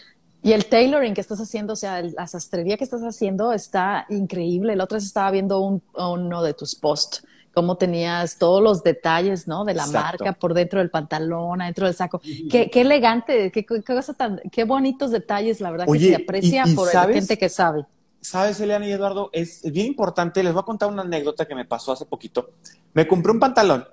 Y 0.44 0.54
el 0.54 0.68
tailoring 0.68 1.16
que 1.16 1.22
estás 1.22 1.40
haciendo, 1.40 1.74
o 1.74 1.76
sea, 1.76 2.04
la 2.04 2.28
sastrería 2.28 2.78
que 2.78 2.84
estás 2.84 3.02
haciendo 3.02 3.52
está 3.52 4.06
increíble. 4.10 4.76
La 4.76 4.84
otra 4.84 4.98
vez 4.98 5.06
estaba 5.06 5.32
viendo 5.32 5.60
un, 5.60 5.82
uno 5.96 6.44
de 6.44 6.54
tus 6.54 6.76
posts 6.76 7.26
cómo 7.56 7.78
tenías 7.78 8.38
todos 8.38 8.62
los 8.62 8.84
detalles, 8.84 9.48
¿no? 9.48 9.64
De 9.66 9.74
la 9.74 9.88
marca 9.88 10.34
por 10.34 10.54
dentro 10.54 10.80
del 10.80 10.92
pantalón, 10.92 11.62
adentro 11.62 11.88
del 11.88 11.96
saco. 11.96 12.20
Qué, 12.52 12.70
qué 12.70 12.82
elegante, 12.82 13.52
qué, 13.52 13.66
cosa 13.66 14.14
tan, 14.14 14.42
qué 14.52 14.66
bonitos 14.66 15.10
detalles, 15.10 15.62
la 15.62 15.72
verdad 15.72 15.88
que 15.92 16.00
se 16.00 16.16
aprecia 16.16 16.66
por 16.76 16.94
la 16.94 17.08
gente 17.08 17.38
que 17.38 17.50
sabe. 17.50 17.86
Sabes, 18.20 18.60
Eliana 18.60 18.88
y 18.88 18.92
Eduardo, 18.92 19.30
es 19.32 19.62
bien 19.72 19.88
importante, 19.88 20.44
les 20.44 20.52
voy 20.52 20.62
a 20.62 20.66
contar 20.66 20.90
una 20.90 21.04
anécdota 21.04 21.48
que 21.48 21.56
me 21.56 21.66
pasó 21.66 21.94
hace 21.94 22.06
poquito. 22.06 22.52
Me 22.94 23.08
compré 23.08 23.32
un 23.32 23.40
pantalón, 23.40 23.88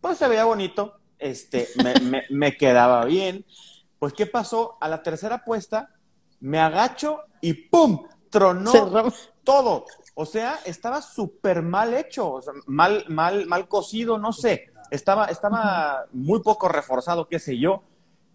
pues 0.00 0.18
se 0.18 0.26
veía 0.26 0.44
bonito, 0.44 0.94
este, 1.18 1.68
me, 1.76 2.24
me 2.30 2.56
quedaba 2.56 3.04
bien. 3.04 3.46
Pues, 3.98 4.14
¿qué 4.14 4.26
pasó? 4.26 4.78
A 4.80 4.88
la 4.88 5.02
tercera 5.02 5.36
apuesta, 5.36 5.90
me 6.40 6.58
agacho 6.58 7.20
y 7.40 7.54
¡pum! 7.54 8.04
Tronó 8.30 8.72
todo. 9.44 9.84
O 10.14 10.26
sea, 10.26 10.58
estaba 10.66 11.00
súper 11.00 11.62
mal 11.62 11.94
hecho, 11.94 12.38
mal, 12.66 13.04
mal, 13.08 13.46
mal 13.46 13.68
cocido, 13.68 14.18
no 14.18 14.32
sé. 14.32 14.70
Estaba, 14.90 15.26
estaba 15.26 16.06
muy 16.12 16.40
poco 16.42 16.68
reforzado, 16.68 17.28
qué 17.28 17.38
sé 17.38 17.58
yo. 17.58 17.82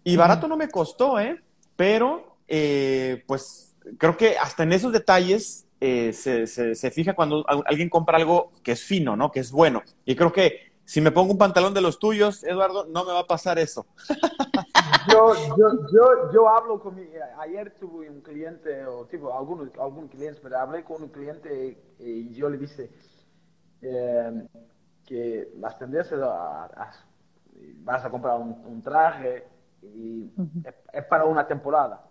Y 0.02 0.16
barato 0.16 0.48
no 0.48 0.56
me 0.56 0.68
costó, 0.68 1.20
¿eh? 1.20 1.40
Pero, 1.76 2.38
eh, 2.48 3.22
pues, 3.26 3.76
creo 3.96 4.16
que 4.16 4.36
hasta 4.36 4.64
en 4.64 4.72
esos 4.72 4.92
detalles 4.92 5.66
eh, 5.80 6.12
se, 6.12 6.46
se, 6.46 6.90
fija 6.90 7.14
cuando 7.14 7.44
alguien 7.66 7.88
compra 7.88 8.16
algo 8.16 8.50
que 8.64 8.72
es 8.72 8.82
fino, 8.82 9.14
¿no? 9.16 9.30
Que 9.30 9.40
es 9.40 9.52
bueno. 9.52 9.82
Y 10.04 10.16
creo 10.16 10.32
que 10.32 10.67
si 10.88 11.02
me 11.02 11.12
pongo 11.12 11.32
un 11.32 11.38
pantalón 11.38 11.74
de 11.74 11.82
los 11.82 11.98
tuyos, 11.98 12.42
Eduardo, 12.42 12.86
no 12.86 13.04
me 13.04 13.12
va 13.12 13.20
a 13.20 13.26
pasar 13.26 13.58
eso. 13.58 13.84
yo, 15.12 15.34
yo, 15.34 15.86
yo, 15.92 16.32
yo 16.32 16.48
hablo 16.48 16.80
con 16.80 16.94
mi, 16.94 17.06
ayer 17.40 17.74
tuve 17.78 18.08
un 18.08 18.22
cliente, 18.22 18.86
o 18.86 19.04
tipo, 19.04 19.36
algunos, 19.36 19.68
algún 19.78 20.08
cliente, 20.08 20.40
pero 20.42 20.58
hablé 20.58 20.84
con 20.84 21.02
un 21.02 21.10
cliente 21.10 21.94
y 21.98 22.32
yo 22.32 22.48
le 22.48 22.56
dije 22.56 22.90
eh, 23.82 24.48
que 25.04 25.52
las 25.58 25.78
tendencias 25.78 26.18
vas 27.84 28.04
a 28.06 28.08
comprar 28.08 28.38
un, 28.38 28.82
traje 28.82 29.46
y 29.82 30.32
es, 30.94 31.04
para 31.04 31.26
una 31.26 31.46
temporada. 31.46 32.02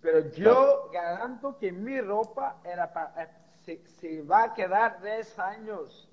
Pero 0.00 0.30
yo 0.30 0.88
garanto 0.90 1.58
que 1.58 1.70
mi 1.70 2.00
ropa 2.00 2.62
era 2.64 2.90
para, 2.90 3.45
se, 3.66 3.82
se 4.00 4.22
va 4.22 4.44
a 4.44 4.54
quedar 4.54 5.02
10 5.02 5.38
años 5.38 6.06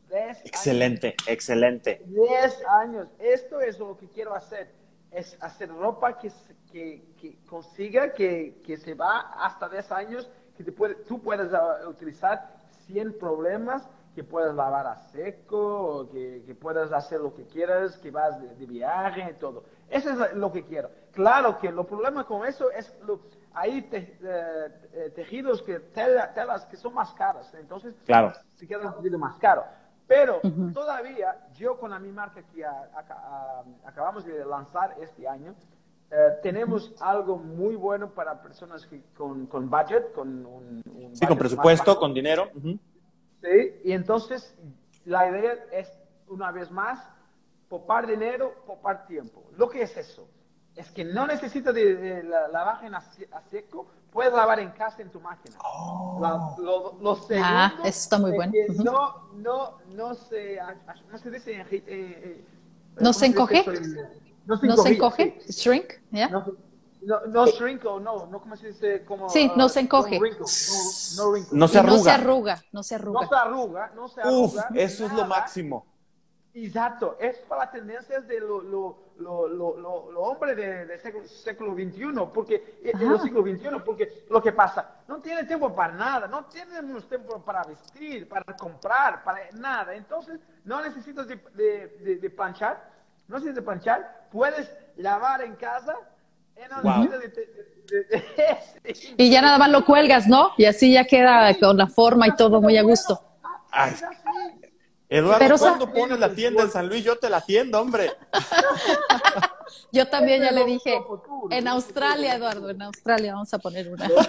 excelente, 0.44 1.16
excelente. 1.28 2.02
10 2.06 2.66
años. 2.68 3.08
Esto 3.20 3.62
es 3.62 3.80
lo 3.80 3.98
que 3.98 4.08
quiero 4.10 4.36
hacer. 4.36 4.72
Es 5.12 5.38
hacer 5.42 5.70
ropa 5.70 6.18
que, 6.18 6.32
que, 6.72 7.38
consiga 7.46 8.14
que, 8.14 8.62
que, 8.66 8.78
se 8.78 8.96
va 8.96 9.34
hasta 9.46 9.70
10 9.70 9.92
años, 9.92 10.30
que 10.58 10.64
te 10.64 10.72
puede, 10.72 10.96
tú 10.96 11.22
puedes 11.22 11.52
uh, 11.52 11.88
utilizar 11.88 12.52
sin 12.88 13.14
problemas, 13.18 13.88
que 14.16 14.24
puedes 14.24 14.56
lavar 14.56 14.88
a 14.88 14.98
seco, 15.12 16.10
que, 16.12 16.44
que 16.46 16.56
puedes 16.56 16.92
hacer 16.92 17.20
lo 17.20 17.34
que 17.34 17.46
quieras, 17.46 17.98
que 17.98 18.10
vas 18.10 18.40
de, 18.58 18.66
viaje 18.66 19.28
y 19.30 19.40
todo. 19.40 19.66
Eso 19.90 20.10
es 20.10 20.34
lo 20.34 20.52
que 20.52 20.64
quiero. 20.64 20.90
Claro 21.12 21.60
que 21.60 21.68
el 21.68 21.86
problema 21.86 22.26
con 22.26 22.46
eso 22.48 22.72
es 22.72 22.92
lo, 23.06 23.22
hay 23.54 23.88
eh, 23.92 24.18
eh, 24.22 25.12
tejidos 25.16 25.62
que 25.62 25.80
telas 25.80 26.66
que 26.66 26.78
son 26.78 26.94
más 26.94 27.14
caras, 27.14 27.54
entonces 27.54 27.96
claro. 28.06 28.34
se 28.56 28.68
queda 28.68 28.88
un 28.88 28.94
poquito 28.94 29.18
más 29.18 29.38
caro. 29.38 29.64
Pero 30.08 30.42
todavía 30.74 31.48
yo 31.54 31.80
con 31.80 31.92
la 31.92 32.00
mi 32.00 32.12
marca 32.12 32.44
que 32.54 32.66
acabamos 33.86 34.26
de 34.26 34.44
lanzar 34.46 34.96
este 35.00 35.28
año, 35.28 35.56
eh, 36.12 36.40
tenemos 36.44 36.94
algo 37.00 37.38
muy 37.38 37.76
bueno 37.76 38.10
para 38.10 38.42
personas 38.42 38.88
con, 39.16 39.48
con 39.48 39.70
budget, 39.70 40.12
con 40.14 40.46
un, 40.46 40.84
sí, 41.14 41.26
con 41.26 41.38
presupuesto, 41.38 41.98
con 41.98 42.14
dinero. 42.14 42.50
Sí, 43.42 43.82
y 43.84 43.92
entonces 43.94 44.56
la 45.06 45.30
idea 45.30 45.54
es, 45.72 45.92
una 46.28 46.52
vez 46.52 46.70
más, 46.70 47.00
popar 47.70 48.06
dinero, 48.06 48.54
popar 48.68 49.08
tiempo. 49.08 49.44
Lo 49.58 49.70
que 49.70 49.84
es 49.84 49.98
eso, 49.98 50.28
es 50.76 50.92
que 50.92 51.06
no 51.06 51.28
necesitas 51.28 51.74
de, 51.74 51.96
de 51.96 52.24
la, 52.24 52.48
lavaje 52.48 52.88
a 52.88 53.42
seco, 53.52 53.88
puedes 54.12 54.34
lavar 54.34 54.60
en 54.60 54.72
casa 54.72 55.02
en 55.02 55.10
tu 55.10 55.20
máquina. 55.20 55.56
Oh. 55.64 56.20
lo, 57.00 57.20
ah, 57.42 57.74
eso 57.80 57.88
está 57.88 58.18
muy 58.18 58.32
bueno. 58.32 58.54
No, 58.84 59.30
no, 59.34 59.78
no 59.94 60.16
se, 60.16 60.60
no 61.12 61.18
se 61.18 61.32
dice, 61.32 61.62
eh, 61.62 61.68
eh, 61.88 62.46
¿No 63.00 63.14
se 63.14 63.28
encoge? 63.28 63.64
No 64.46 64.58
se, 64.58 64.68
¿No 64.68 64.78
se 64.78 64.90
encoge? 64.90 65.40
¿Shrink? 65.48 65.94
¿Ya? 66.12 66.30
No, 67.06 67.26
no, 67.28 67.46
shrink 67.48 67.86
o 67.86 68.00
no, 68.00 68.28
no 68.28 68.40
como 68.40 68.56
se 68.56 68.68
dice 68.68 69.04
como... 69.04 69.30
Sí, 69.30 69.52
no 69.58 69.68
se 69.68 69.82
encoge. 69.82 70.20
No, 70.20 71.34
no, 71.34 71.44
no, 71.52 71.68
se 71.68 71.80
arruga. 71.80 71.92
No 71.92 72.02
se 72.08 72.12
arruga, 72.12 72.64
no 72.72 72.84
se 72.84 72.96
arruga. 72.96 73.22
No 73.22 73.28
se 73.28 73.36
arruga, 73.36 73.92
no 73.96 74.08
se 74.08 74.22
arruga. 74.22 74.38
Uf, 74.38 74.58
eso 74.76 75.06
es 75.06 75.14
lo 75.14 75.26
máximo. 75.26 75.86
Exacto, 76.54 77.18
es 77.20 77.38
para 77.40 77.66
las 77.66 77.72
tendencias 77.72 78.28
de 78.28 78.40
lo, 78.40 78.62
lo, 78.62 79.03
lo, 79.20 79.48
lo, 79.48 80.12
lo 80.12 80.22
hombre 80.22 80.56
del 80.56 80.88
de 80.88 81.00
siglo, 81.00 81.74
XXI, 81.74 82.32
porque, 82.34 82.80
eh, 82.84 82.92
del 82.98 83.20
siglo 83.20 83.42
XXI, 83.42 83.70
porque 83.86 84.26
lo 84.30 84.42
que 84.42 84.52
pasa, 84.52 84.98
no 85.08 85.20
tiene 85.20 85.44
tiempo 85.46 85.74
para 85.74 85.94
nada, 85.94 86.28
no 86.28 86.46
tenemos 86.46 87.08
tiempo 87.08 87.42
para 87.42 87.64
vestir, 87.64 88.28
para 88.28 88.56
comprar, 88.56 89.24
para 89.24 89.40
nada. 89.54 89.94
Entonces, 89.94 90.40
no 90.66 90.82
necesitas 90.82 91.28
de, 91.28 91.38
de, 91.54 92.18
de, 92.18 92.30
planchar, 92.30 92.90
no 93.28 93.36
necesitas 93.36 93.56
de 93.56 93.62
planchar, 93.62 94.28
puedes 94.32 94.70
lavar 94.98 95.42
en 95.42 95.56
casa. 95.56 95.96
y 99.18 99.30
ya 99.30 99.42
nada 99.42 99.58
más 99.58 99.70
lo 99.70 99.86
cuelgas, 99.86 100.28
¿no? 100.28 100.52
Y 100.58 100.66
así 100.66 100.94
ya 100.94 101.04
queda 101.04 101.54
con 101.60 101.78
la 101.78 101.88
forma 101.88 102.28
y 102.28 102.36
todo 102.36 102.62
muy 102.62 102.78
a 102.78 102.84
gusto. 102.84 103.22
Ay, 103.72 103.94
Eduardo, 105.14 105.38
Pero, 105.38 105.58
¿cuándo 105.60 105.94
pones 105.94 106.20
la 106.20 106.34
tienda 106.34 106.64
en 106.64 106.72
San 106.72 106.88
Luis? 106.88 107.04
Yo 107.04 107.16
te 107.18 107.30
la 107.30 107.38
atiendo, 107.38 107.80
hombre. 107.80 108.10
Yo 109.92 110.08
también 110.08 110.42
ya 110.42 110.52
le 110.52 110.66
dije, 110.66 111.00
en 111.52 111.68
Australia, 111.68 112.34
Eduardo, 112.34 112.72
en 112.72 112.82
Australia 112.82 113.34
vamos 113.34 113.54
a 113.54 113.60
poner 113.60 113.90
una. 113.90 114.10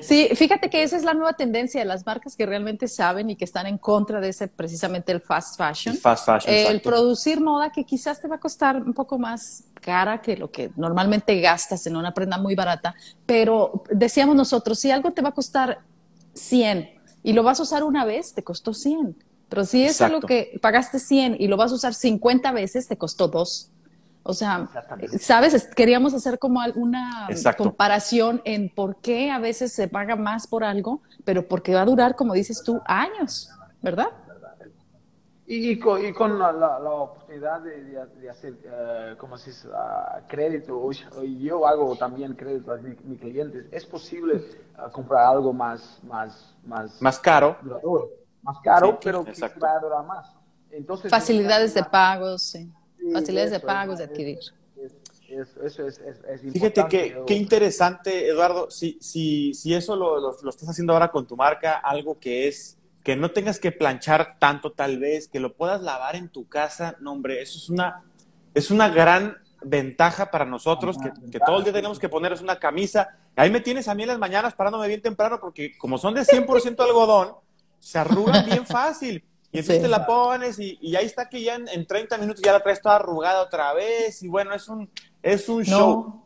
Sí, 0.00 0.28
fíjate 0.36 0.70
que 0.70 0.84
esa 0.84 0.96
es 0.96 1.02
la 1.02 1.12
nueva 1.12 1.32
tendencia 1.32 1.80
de 1.80 1.84
las 1.84 2.06
marcas 2.06 2.36
que 2.36 2.46
realmente 2.46 2.86
saben 2.86 3.30
y 3.30 3.36
que 3.36 3.44
están 3.44 3.66
en 3.66 3.78
contra 3.78 4.20
de 4.20 4.28
ese 4.28 4.46
precisamente 4.46 5.10
el 5.10 5.20
fast 5.20 5.58
fashion. 5.58 5.96
El 5.96 6.00
fast 6.00 6.24
fashion. 6.24 6.54
el 6.54 6.80
producir 6.80 7.40
moda 7.40 7.72
que 7.72 7.82
quizás 7.84 8.20
te 8.22 8.28
va 8.28 8.36
a 8.36 8.38
costar 8.38 8.76
un 8.76 8.94
poco 8.94 9.18
más 9.18 9.64
cara 9.80 10.22
que 10.22 10.36
lo 10.36 10.52
que 10.52 10.70
normalmente 10.76 11.40
gastas 11.40 11.84
en 11.88 11.96
una 11.96 12.14
prenda 12.14 12.38
muy 12.38 12.54
barata, 12.54 12.94
pero 13.26 13.82
decíamos 13.90 14.36
nosotros, 14.36 14.78
si 14.78 14.92
algo 14.92 15.10
te 15.10 15.20
va 15.20 15.30
a 15.30 15.34
costar 15.34 15.80
100 16.32 16.99
y 17.22 17.32
lo 17.32 17.42
vas 17.42 17.60
a 17.60 17.64
usar 17.64 17.84
una 17.84 18.04
vez, 18.04 18.34
te 18.34 18.42
costó 18.42 18.74
100. 18.74 19.16
Pero 19.48 19.64
si 19.64 19.84
es 19.84 20.00
algo 20.00 20.20
que 20.20 20.58
pagaste 20.62 20.98
100 20.98 21.36
y 21.38 21.48
lo 21.48 21.56
vas 21.56 21.72
a 21.72 21.74
usar 21.74 21.92
50 21.92 22.52
veces, 22.52 22.86
te 22.86 22.96
costó 22.96 23.28
2. 23.28 23.70
O 24.22 24.34
sea, 24.34 24.68
¿sabes? 25.18 25.66
Queríamos 25.74 26.14
hacer 26.14 26.38
como 26.38 26.60
alguna 26.60 27.28
comparación 27.56 28.42
en 28.44 28.68
por 28.68 28.96
qué 28.96 29.30
a 29.30 29.38
veces 29.38 29.72
se 29.72 29.88
paga 29.88 30.14
más 30.14 30.46
por 30.46 30.62
algo, 30.62 31.00
pero 31.24 31.48
porque 31.48 31.74
va 31.74 31.82
a 31.82 31.86
durar, 31.86 32.14
como 32.16 32.34
dices 32.34 32.62
tú, 32.62 32.80
años, 32.86 33.50
¿verdad? 33.82 34.08
Y, 35.52 35.80
con, 35.80 36.06
y 36.06 36.12
con 36.12 36.38
la, 36.38 36.52
la, 36.52 36.78
oportunidad 36.78 37.60
de, 37.62 37.82
de, 37.82 38.30
hacer, 38.30 38.52
uh, 38.52 39.16
como 39.16 39.36
se 39.36 39.50
dice, 39.50 39.66
uh, 39.66 40.24
crédito, 40.28 40.88
yo 41.40 41.66
hago 41.66 41.96
también 41.96 42.34
crédito 42.34 42.70
a 42.70 42.76
mis 42.76 43.18
clientes, 43.18 43.66
es 43.72 43.84
posible 43.84 44.44
uh, 44.78 44.88
comprar 44.92 45.26
algo 45.26 45.52
más, 45.52 45.98
más, 46.04 46.54
más, 46.64 47.02
más 47.02 47.18
caro. 47.18 47.56
Más 48.42 48.58
caro, 48.62 49.00
pero 49.02 49.24
que 49.24 49.32
va 49.60 49.72
a 49.72 49.80
durar 49.80 50.06
más. 50.06 50.32
Entonces, 50.70 51.10
Facilidades 51.10 51.74
de 51.74 51.82
pagos, 51.82 52.42
sí. 52.42 52.72
Facilidades 53.12 53.50
de 53.50 53.58
pagos 53.58 53.98
de 53.98 54.04
adquirir. 54.04 54.38
Eso 55.28 55.84
es, 55.84 55.98
es, 55.98 56.52
Fíjate 56.52 56.86
que, 56.88 57.24
qué 57.26 57.34
interesante, 57.34 58.28
Eduardo, 58.28 58.70
si, 58.70 58.98
si, 59.00 59.52
si 59.54 59.74
eso 59.74 59.96
lo, 59.96 60.20
lo, 60.20 60.36
lo 60.40 60.50
estás 60.50 60.68
haciendo 60.68 60.92
ahora 60.92 61.10
con 61.10 61.26
tu 61.26 61.36
marca, 61.36 61.78
algo 61.78 62.20
que 62.20 62.46
es 62.46 62.79
que 63.02 63.16
no 63.16 63.30
tengas 63.30 63.58
que 63.58 63.72
planchar 63.72 64.36
tanto 64.38 64.72
tal 64.72 64.98
vez, 64.98 65.28
que 65.28 65.40
lo 65.40 65.54
puedas 65.54 65.82
lavar 65.82 66.16
en 66.16 66.28
tu 66.28 66.48
casa, 66.48 66.96
no 67.00 67.12
hombre, 67.12 67.40
eso 67.40 67.58
es 67.58 67.68
una, 67.70 68.02
es 68.54 68.70
una 68.70 68.88
gran 68.88 69.38
ventaja 69.62 70.30
para 70.30 70.44
nosotros, 70.44 70.96
que, 70.98 71.10
que, 71.30 71.40
todo 71.40 71.58
el 71.58 71.64
día 71.64 71.72
tenemos 71.72 71.98
que 71.98 72.08
poner 72.08 72.32
es 72.32 72.40
una 72.40 72.58
camisa. 72.58 73.16
Ahí 73.36 73.50
me 73.50 73.60
tienes 73.60 73.88
a 73.88 73.94
mí 73.94 74.02
en 74.02 74.08
las 74.08 74.18
mañanas 74.18 74.54
parándome 74.54 74.88
bien 74.88 75.02
temprano 75.02 75.38
porque 75.40 75.76
como 75.78 75.98
son 75.98 76.14
de 76.14 76.22
100% 76.22 76.80
algodón, 76.82 77.34
se 77.78 77.98
arrugan 77.98 78.44
bien 78.44 78.66
fácil. 78.66 79.24
Y 79.52 79.58
entonces 79.58 79.82
te 79.82 79.88
la 79.88 80.06
pones 80.06 80.58
y, 80.60 80.78
y, 80.80 80.94
ahí 80.94 81.06
está 81.06 81.28
que 81.28 81.42
ya 81.42 81.56
en, 81.56 81.86
30 81.86 82.18
minutos 82.18 82.40
ya 82.40 82.52
la 82.52 82.62
traes 82.62 82.80
toda 82.80 82.96
arrugada 82.96 83.42
otra 83.42 83.72
vez 83.72 84.22
y 84.22 84.28
bueno, 84.28 84.54
es 84.54 84.68
un, 84.68 84.88
es 85.22 85.48
un 85.48 85.64
show. 85.64 86.22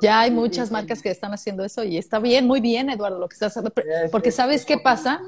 Ya 0.00 0.20
hay 0.20 0.30
muchas 0.30 0.70
marcas 0.70 1.02
que 1.02 1.10
están 1.10 1.34
haciendo 1.34 1.64
eso 1.64 1.82
y 1.82 1.98
está 1.98 2.20
bien, 2.20 2.46
muy 2.46 2.60
bien, 2.60 2.88
Eduardo, 2.88 3.18
lo 3.18 3.28
que 3.28 3.34
estás 3.34 3.56
haciendo. 3.56 3.72
Porque 4.12 4.30
¿sabes 4.30 4.64
qué 4.64 4.78
pasa? 4.78 5.20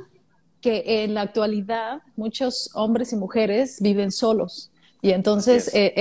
Que 0.65 1.05
en 1.05 1.13
la 1.13 1.21
actualidad 1.21 2.01
muchos 2.17 2.71
hombres 2.73 3.13
y 3.13 3.17
mujeres 3.17 3.83
viven 3.83 4.11
solos. 4.11 4.71
Y 5.03 5.11
entonces 5.11 5.71
eh, 5.75 5.93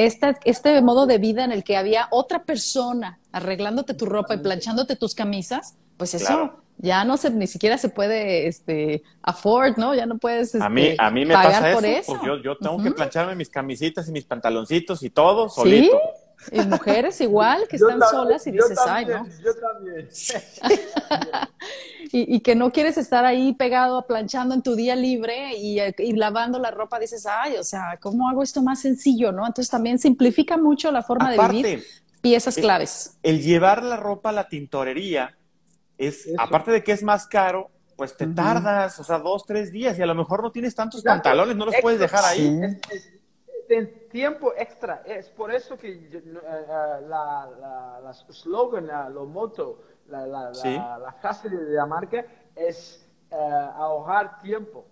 este 0.46 0.82
modo 0.82 1.06
de 1.06 1.18
vida 1.18 1.44
en 1.44 1.52
el 1.52 1.66
que 1.66 1.76
había 1.76 2.08
otra 2.12 2.46
persona 2.46 3.20
arreglándote 3.34 3.94
tu 3.94 4.06
ropa 4.06 4.36
y 4.36 4.38
planchándote 4.38 4.96
tus 4.96 5.16
camisas, 5.16 5.76
pues 5.98 6.14
eso 6.14 6.64
ya 6.78 7.04
no 7.04 7.18
se 7.18 7.30
ni 7.30 7.46
siquiera 7.46 7.78
se 7.78 7.90
puede 7.90 8.48
este 8.48 9.04
afford, 9.22 9.76
¿no? 9.76 9.96
Ya 9.96 10.06
no 10.06 10.18
puedes 10.18 10.56
a 10.56 10.70
mí 10.70 10.84
este, 10.84 11.04
a 11.04 11.12
mí 11.12 11.26
me 11.26 11.34
pasa 11.34 11.72
eso, 11.72 12.16
Pues 12.22 12.42
yo, 12.42 12.56
tengo 12.56 12.82
que 12.82 12.92
plancharme 12.92 13.36
mis 13.36 13.50
camisitas 13.50 14.08
y 14.08 14.14
mis 14.14 14.24
pantaloncitos 14.24 15.04
y 15.04 15.10
todo 15.10 15.50
solito. 15.50 16.00
Y 16.52 16.62
mujeres 16.62 17.20
igual, 17.22 17.68
que 17.68 17.78
están 17.78 18.00
solas 18.10 18.46
y 18.48 18.52
dices, 18.52 18.78
ay, 18.88 19.06
¿no? 19.06 19.26
Yo 19.44 19.56
también. 19.56 20.10
y, 22.12 22.40
que 22.42 22.56
no 22.56 22.72
quieres 22.72 22.98
estar 22.98 23.26
ahí 23.26 23.54
pegado 23.54 24.06
planchando 24.06 24.54
en 24.54 24.62
tu 24.62 24.76
día 24.76 24.96
libre 24.96 25.58
y, 25.58 26.14
lavando 26.14 26.60
la 26.60 26.72
ropa, 26.72 27.00
dices, 27.00 27.26
ay, 27.26 27.58
o 27.58 27.64
sea, 27.64 27.98
¿cómo 28.00 28.30
hago 28.30 28.44
esto 28.44 28.62
más 28.62 28.82
sencillo, 28.82 29.32
no? 29.32 29.46
Entonces 29.46 29.70
también 29.70 30.00
simplifica 30.00 30.58
mucho 30.58 30.92
la 30.92 31.04
forma 31.04 31.32
de 31.32 31.48
vivir. 31.48 31.84
Piezas 32.22 32.56
claves. 32.56 33.18
El, 33.22 33.42
llevar 33.42 33.84
la 33.84 33.98
ropa 33.98 34.30
a 34.30 34.32
la 34.32 34.48
tintorería 34.48 35.36
es, 35.98 36.30
aparte 36.38 36.72
de 36.72 36.84
que 36.84 36.94
es 36.94 37.04
más 37.04 37.28
caro, 37.28 37.70
pues 37.98 38.16
te 38.16 38.26
tardas, 38.28 39.00
o 39.00 39.04
sea, 39.04 39.20
dos, 39.20 39.46
tres 39.46 39.72
días 39.72 40.00
y 40.00 40.02
a 40.02 40.06
lo 40.06 40.16
mejor 40.16 40.42
no 40.42 40.52
tienes 40.52 40.74
tantos 40.74 41.04
pantalones, 41.04 41.56
no 41.56 41.66
los 41.66 41.76
puedes 41.82 42.00
dejar 42.00 42.24
ahí 42.26 42.60
en 43.78 44.10
tiempo 44.10 44.54
extra. 44.58 45.02
Es 45.06 45.30
por 45.30 45.52
eso 45.52 45.78
que 45.78 45.92
eh, 45.92 46.10
eh, 46.14 46.32
la, 47.08 47.50
la, 47.60 48.00
la, 48.04 48.14
slogan, 48.14 48.88
la, 48.88 49.10
lo 49.10 49.26
moto, 49.26 49.82
la, 50.08 50.28
la, 50.28 51.16
frase 51.22 51.50
de 51.50 51.74
la 51.74 51.86
marca 51.86 52.26
es 52.56 53.08
uh, 53.32 53.36
ahorrar 53.36 54.40
tiempo. 54.42 54.86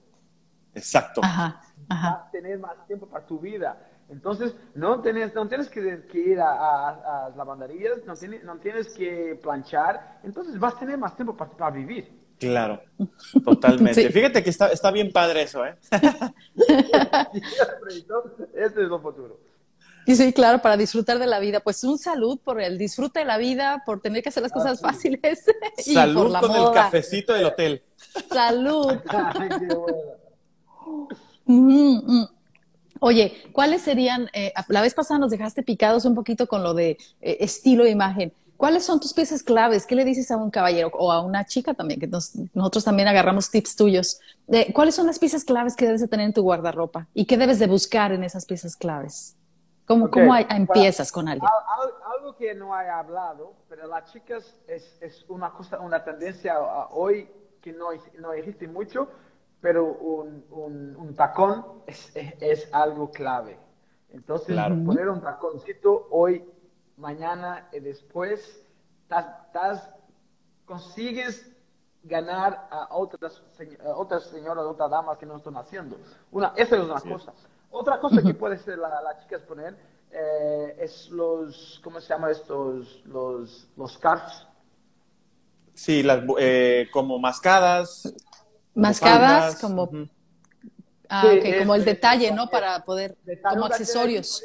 Exacto. 0.74 1.22
Ajá, 1.24 1.62
ajá. 1.90 2.30
Tener 2.32 2.60
más 2.60 2.86
tiempo 2.88 3.08
para 3.08 3.26
tu 3.26 3.40
vida. 3.40 3.78
Entonces, 4.10 4.56
no 4.76 5.02
tienes, 5.02 5.34
no 5.34 5.48
tienes 5.48 5.70
que, 5.70 6.06
ir 6.14 6.40
a, 6.40 6.90
a, 6.90 7.30
las 7.30 7.38
lavanderías, 7.38 8.06
no 8.06 8.14
tienes, 8.16 8.44
no 8.44 8.58
tienes 8.58 8.90
que 8.90 9.40
planchar, 9.42 10.20
entonces 10.24 10.60
vas 10.60 10.76
a 10.76 10.80
tener 10.80 10.98
más 10.98 11.16
tiempo 11.16 11.36
para, 11.36 11.52
para 11.52 11.72
vivir. 11.72 12.21
Claro, 12.42 12.82
totalmente. 13.46 14.10
Fíjate 14.10 14.44
que 14.44 14.50
está, 14.50 14.70
está 14.70 14.90
bien 14.90 15.12
padre 15.12 15.44
eso, 15.44 15.64
¿eh? 15.64 15.76
este 18.56 18.82
es 18.82 18.88
lo 18.90 19.00
futuro. 19.00 19.40
Y 20.08 20.16
sí, 20.16 20.34
claro, 20.34 20.60
para 20.60 20.76
disfrutar 20.76 21.20
de 21.20 21.28
la 21.28 21.40
vida. 21.40 21.60
Pues 21.60 21.84
un 21.84 22.00
salud 22.00 22.40
por 22.44 22.60
el 22.60 22.80
disfrute 22.80 23.20
de 23.20 23.26
la 23.26 23.38
vida, 23.38 23.84
por 23.86 24.02
tener 24.02 24.24
que 24.24 24.30
hacer 24.30 24.42
las 24.42 24.52
cosas 24.52 24.82
fáciles. 24.82 25.46
salud 25.78 26.36
con 26.40 26.56
el 26.56 26.72
cafecito 26.74 27.34
del 27.34 27.46
hotel. 27.46 27.84
Salud. 28.28 28.98
Mm, 31.46 32.00
mm. 32.08 32.30
Oye, 33.02 33.44
¿cuáles 33.52 33.84
serían, 33.84 34.32
eh, 34.34 34.52
la 34.68 34.82
vez 34.82 34.96
pasada 34.96 35.20
nos 35.20 35.30
dejaste 35.30 35.62
picados 35.62 36.06
un 36.06 36.16
poquito 36.16 36.48
con 36.48 36.64
lo 36.64 36.74
de 36.74 36.98
eh, 37.22 37.38
estilo 37.40 37.86
e 37.86 37.92
imagen. 37.92 38.34
¿Cuáles 38.62 38.86
son 38.86 39.00
tus 39.00 39.12
piezas 39.12 39.42
claves? 39.42 39.88
¿Qué 39.88 39.96
le 39.96 40.06
dices 40.06 40.30
a 40.30 40.38
un 40.38 40.52
caballero 40.52 40.92
o 40.94 41.12
a 41.12 41.20
una 41.26 41.46
chica 41.46 41.74
también? 41.74 42.00
Que 42.00 42.06
nosotros 42.54 42.84
también 42.84 43.08
agarramos 43.08 43.50
tips 43.50 43.76
tuyos. 43.76 44.20
¿Cuáles 44.76 44.94
son 44.94 45.08
las 45.08 45.18
piezas 45.18 45.44
claves 45.44 45.76
que 45.76 45.88
debes 45.88 46.00
de 46.00 46.08
tener 46.08 46.28
en 46.28 46.34
tu 46.34 46.44
guardarropa? 46.44 47.08
¿Y 47.16 47.26
qué 47.26 47.38
debes 47.38 47.58
de 47.58 47.66
buscar 47.66 48.12
en 48.12 48.24
esas 48.24 48.46
piezas 48.46 48.76
claves? 48.76 49.36
¿Cómo, 49.88 50.12
cómo 50.12 50.36
empiezas 50.36 51.12
con 51.12 51.28
alguien? 51.28 51.50
Algo 52.16 52.36
que 52.36 52.54
no 52.54 52.80
he 52.80 52.88
hablado, 52.88 53.56
pero 53.68 53.88
las 53.88 54.12
chicas 54.12 54.56
es, 54.68 54.96
es 55.02 55.26
una 55.28 55.52
cosa, 55.54 55.80
una 55.80 56.04
tendencia 56.04 56.60
hoy 56.92 57.32
que 57.64 57.74
no, 57.74 57.88
no 58.20 58.34
existe 58.34 58.68
mucho, 58.68 59.08
pero 59.60 59.86
un, 59.86 60.46
un, 61.00 61.16
tacón 61.16 61.66
es, 61.88 62.12
es, 62.16 62.70
algo 62.72 63.10
clave. 63.10 63.58
Entonces, 64.10 64.56
poner 64.86 65.10
un 65.10 65.20
taconcito 65.20 66.10
hoy 66.12 66.46
mañana 67.02 67.68
y 67.74 67.80
después, 67.80 68.64
consigues 70.66 71.52
ganar 72.04 72.68
a 72.72 72.96
otras, 72.96 73.42
otras 73.96 74.24
señoras, 74.26 74.66
otras 74.66 74.90
damas 74.90 75.18
que 75.18 75.26
no 75.26 75.38
están 75.38 75.58
haciendo. 75.58 75.98
Una, 76.32 76.54
esa 76.56 76.78
es 76.78 76.84
una 76.84 77.02
cosa. 77.02 77.34
Otra 77.70 78.00
cosa 78.00 78.22
que 78.22 78.34
puede 78.34 78.58
ser 78.58 78.78
la, 78.78 79.02
las 79.02 79.22
chicas 79.22 79.42
poner 79.42 79.76
eh, 80.12 80.78
es 80.80 81.10
los, 81.10 81.80
¿cómo 81.84 82.00
se 82.00 82.10
llama 82.10 82.32
estos? 82.32 83.04
Los, 83.06 83.68
los 83.76 83.94
scarves. 83.94 84.48
Sí, 85.74 86.04
las, 86.04 86.24
eh, 86.38 86.88
como 86.92 87.20
mascadas. 87.20 88.14
Mascadas, 88.74 89.60
como... 89.60 89.90
Ah, 91.14 91.26
como 91.60 91.76
el 91.76 91.84
detalle, 91.84 92.32
¿no? 92.32 92.48
Para 92.48 92.86
poder, 92.86 93.18
como 93.44 93.66
accesorios 93.66 94.42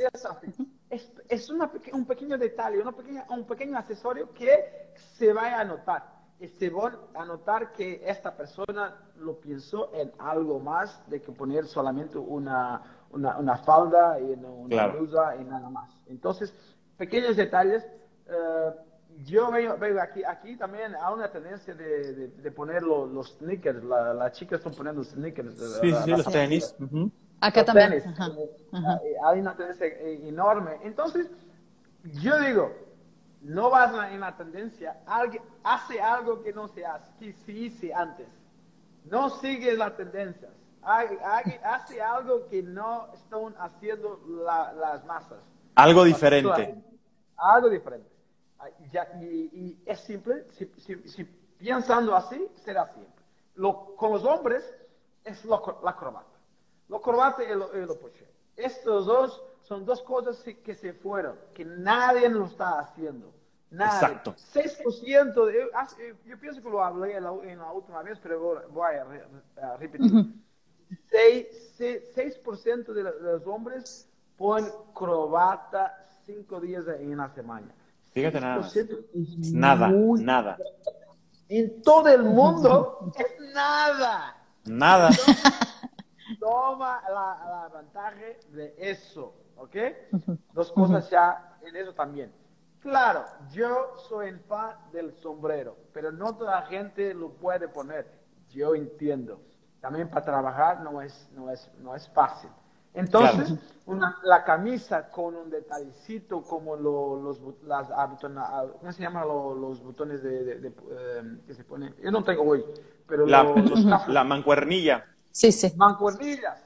es 1.29 1.51
un 1.51 2.05
pequeño 2.07 2.39
detalle, 2.39 2.81
una 2.81 2.93
pequeña, 2.93 3.27
un 3.31 3.45
pequeño 3.45 3.79
accesorio 3.79 4.33
que 4.33 4.93
se 4.95 5.33
va 5.33 5.59
a 5.61 5.65
notar. 5.65 6.17
Y 6.39 6.49
se 6.49 6.69
va 6.69 6.93
a 7.15 7.25
notar 7.25 7.73
que 7.73 8.03
esta 8.05 8.37
persona 8.37 8.95
lo 9.17 9.41
pensó 9.41 9.91
en 9.95 10.13
algo 10.19 10.61
más 10.61 11.03
de 11.09 11.23
que 11.23 11.33
poner 11.33 11.67
solamente 11.67 12.19
una, 12.19 12.83
una, 13.11 13.39
una 13.39 13.57
falda 13.57 14.21
y 14.21 14.25
una 14.35 14.87
blusa 14.89 15.37
y 15.37 15.45
nada 15.45 15.71
más. 15.71 15.91
Entonces, 16.07 16.53
pequeños 16.99 17.37
detalles. 17.37 17.87
Eh, 18.29 18.71
yo 19.25 19.51
veo, 19.51 19.79
veo, 19.79 20.03
aquí, 20.03 20.23
aquí 20.25 20.57
también 20.57 20.95
hay 20.95 21.15
una 21.15 21.31
tendencia 21.31 21.75
de, 21.75 22.29
de, 22.29 22.51
poner 22.51 22.83
los, 22.83 23.11
los 23.11 23.31
sneakers. 23.39 23.83
las 23.83 24.33
chicas 24.33 24.59
están 24.59 24.75
poniendo 24.75 25.03
sneakers. 25.05 25.59
Sí, 25.81 25.91
sí, 26.05 26.11
los 26.11 26.27
tenis. 26.27 26.77
Acá 27.47 27.65
también. 27.65 28.03
Hay 29.25 29.41
una 29.41 29.57
tendencia 29.57 29.87
enorme. 30.29 30.79
Entonces, 30.83 31.31
yo 32.03 32.39
digo, 32.41 32.73
no 33.43 33.71
vas 33.71 33.93
en 34.11 34.21
la 34.21 34.37
tendencia, 34.37 35.01
alguien 35.07 35.43
hace 35.63 36.01
algo 36.01 36.43
que 36.43 36.53
no 36.53 36.67
se 36.67 36.85
hace, 36.85 37.13
que 37.21 37.33
se 37.33 37.53
hice 37.53 37.95
antes. 37.95 38.27
No 39.05 39.31
sigue 39.31 39.77
la 39.77 39.95
tendencia. 39.95 40.49
Hace 40.83 42.03
algo 42.03 42.49
que 42.49 42.63
no 42.63 43.13
están 43.15 43.55
haciendo 43.59 44.21
las 44.45 45.05
masas. 45.05 45.39
Algo 45.77 46.03
diferente. 46.05 46.75
Algo 47.37 47.69
diferente. 47.69 48.11
y, 49.21 49.79
es 49.87 50.01
simple, 50.01 50.47
si, 50.51 51.25
pensando 51.59 52.17
así, 52.17 52.49
será 52.65 52.87
simple. 52.87 53.15
Lo, 53.55 53.95
con 53.95 54.13
los 54.13 54.25
hombres 54.25 54.65
es 55.25 55.45
la 55.45 55.61
corbata. 55.97 56.36
Lo 56.89 57.01
corbata 57.01 57.43
y 57.43 57.49
lo, 57.55 57.71
y 57.77 57.87
Estos 58.57 59.07
dos 59.07 59.43
son 59.63 59.85
dos 59.85 60.03
cosas 60.03 60.43
que 60.43 60.75
se 60.75 60.93
fueron, 60.93 61.37
que 61.53 61.65
nadie 61.65 62.29
lo 62.29 62.47
está 62.47 62.79
haciendo. 62.79 63.33
Nadie. 63.71 63.95
Exacto. 63.95 64.35
6% 64.55 65.47
de, 65.47 65.69
yo 66.25 66.39
pienso 66.39 66.63
que 66.63 66.71
lo 66.71 66.83
hablé 66.83 67.17
en 67.17 67.25
la, 67.25 67.33
última 67.73 68.03
vez, 68.03 68.19
pero 68.23 68.63
voy 68.71 68.95
a, 68.95 69.77
repetir. 69.77 70.13
6%, 71.11 72.93
de, 72.93 73.03
los 73.03 73.45
hombres 73.47 74.09
ponen 74.37 74.71
corbata 74.93 76.07
cinco 76.25 76.61
días 76.61 76.85
en 76.87 77.17
la 77.17 77.29
semana. 77.31 77.75
Fíjate 78.13 78.41
nada 78.41 78.59
más. 78.59 78.75
Nada, 79.53 79.89
nada. 79.91 80.59
En 81.49 81.83
todo 81.83 82.09
el 82.09 82.23
mundo 82.23 83.13
es 83.17 83.53
nada. 83.53 84.37
Nada. 84.65 85.11
Toma 86.41 87.03
la, 87.09 87.69
la 87.71 87.79
ventaja 87.81 88.17
de 88.51 88.75
eso, 88.79 89.35
¿ok? 89.57 89.77
Dos 90.53 90.73
cosas 90.73 91.09
ya 91.11 91.59
en 91.63 91.77
eso 91.77 91.93
también. 91.95 92.33
Claro, 92.81 93.25
yo 93.53 93.95
soy 94.09 94.29
el 94.29 94.39
fan 94.41 94.77
del 94.93 95.13
sombrero, 95.15 95.77
pero 95.93 96.13
no 96.13 96.37
toda 96.37 96.61
la 96.61 96.67
gente 96.67 97.15
lo 97.15 97.31
puede 97.31 97.69
poner. 97.69 98.07
Yo 98.51 98.75
entiendo. 98.75 99.41
También 99.81 100.09
para 100.09 100.25
trabajar 100.25 100.81
no 100.83 101.03
es, 101.03 101.29
no 101.35 101.51
es, 101.51 101.71
no 101.79 101.95
es 101.95 102.09
fácil. 102.11 102.51
Entonces, 102.95 103.55
una, 103.85 104.19
la 104.23 104.43
camisa 104.43 105.11
con 105.11 105.37
un 105.37 105.51
detallecito 105.51 106.43
como 106.43 106.77
los, 106.77 107.41
las, 107.65 107.89
¿cómo 107.89 108.93
se 108.93 109.03
llama 109.03 109.25
los, 109.25 109.83
botones 109.83 110.23
de, 110.23 110.61
de, 110.61 110.69
eh, 110.69 111.39
que 111.47 111.55
se 111.55 111.65
ponen? 111.65 111.95
Yo 112.03 112.11
no 112.11 112.25
tengo 112.25 112.43
hoy, 112.43 112.65
pero 113.07 113.27
la, 113.27 113.45
la 114.09 114.25
mancuernilla. 114.25 115.05
Sí, 115.37 115.53
sí. 115.53 115.71
Mancuernillas. 115.77 116.65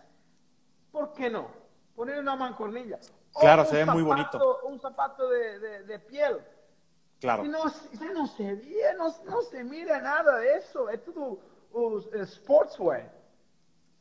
¿Por 0.93 1.13
qué 1.15 1.29
no? 1.29 1.49
Poner 1.97 2.21
una 2.21 2.37
mancuernilla. 2.37 3.01
Claro, 3.35 3.65
se 3.65 3.79
ve 3.79 3.85
muy 3.85 4.05
bonito. 4.05 4.61
Un 4.63 4.79
zapato 4.79 5.29
de, 5.29 5.83
de, 5.83 5.99
piel. 5.99 6.37
Claro. 7.19 7.45
Y 7.45 7.49
no, 7.49 7.65
no 7.65 8.27
se 8.29 8.55
ve, 8.55 8.95
no, 8.97 9.13
no, 9.25 9.43
se 9.43 9.65
mira 9.65 10.01
nada 10.01 10.39
de 10.39 10.59
eso. 10.59 10.89
Es 10.89 11.05
todo 11.05 11.41
uh, 11.73 12.01
sportswear. 12.25 13.13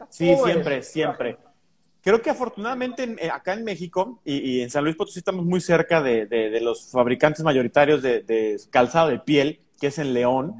Sí, 0.10 0.36
siempre, 0.36 0.84
siempre. 0.84 1.40
Creo 2.04 2.22
que 2.22 2.30
afortunadamente 2.30 3.16
eh, 3.18 3.32
acá 3.32 3.54
en 3.54 3.64
México 3.64 4.22
y, 4.24 4.62
en 4.62 4.70
San 4.70 4.84
Luis 4.84 4.96
Potosí 4.96 5.18
estamos 5.18 5.46
muy 5.46 5.62
cerca 5.62 6.00
de, 6.04 6.60
los 6.62 6.92
fabricantes 6.92 7.44
mayoritarios 7.44 8.04
de, 8.04 8.62
calzado 8.70 9.10
de 9.10 9.18
piel, 9.18 9.62
que 9.80 9.88
es 9.88 9.98
en 10.00 10.14
León. 10.14 10.56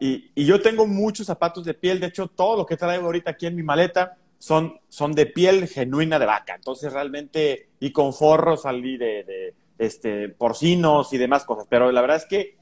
Y, 0.00 0.44
yo 0.44 0.60
tengo 0.60 0.86
muchos 0.86 1.26
zapatos 1.26 1.64
de 1.64 1.74
piel. 1.74 2.00
De 2.00 2.08
hecho, 2.08 2.28
todo 2.28 2.56
lo 2.56 2.66
que 2.66 2.76
traigo 2.76 3.06
ahorita 3.06 3.32
aquí 3.32 3.46
en 3.46 3.56
mi 3.56 3.62
maleta 3.62 4.16
son, 4.38 4.78
son 4.88 5.12
de 5.12 5.26
piel 5.26 5.68
genuina 5.68 6.18
de 6.18 6.26
vaca. 6.26 6.54
Entonces, 6.54 6.92
realmente, 6.92 7.68
y 7.80 7.92
con 7.92 8.12
forros 8.12 8.62
salí 8.62 8.96
de, 8.96 9.54
este, 9.78 10.28
porcinos 10.28 11.12
y 11.12 11.18
demás 11.18 11.44
cosas. 11.44 11.66
Pero 11.68 11.90
la 11.92 12.00
verdad 12.00 12.18
es 12.18 12.26
que 12.26 12.56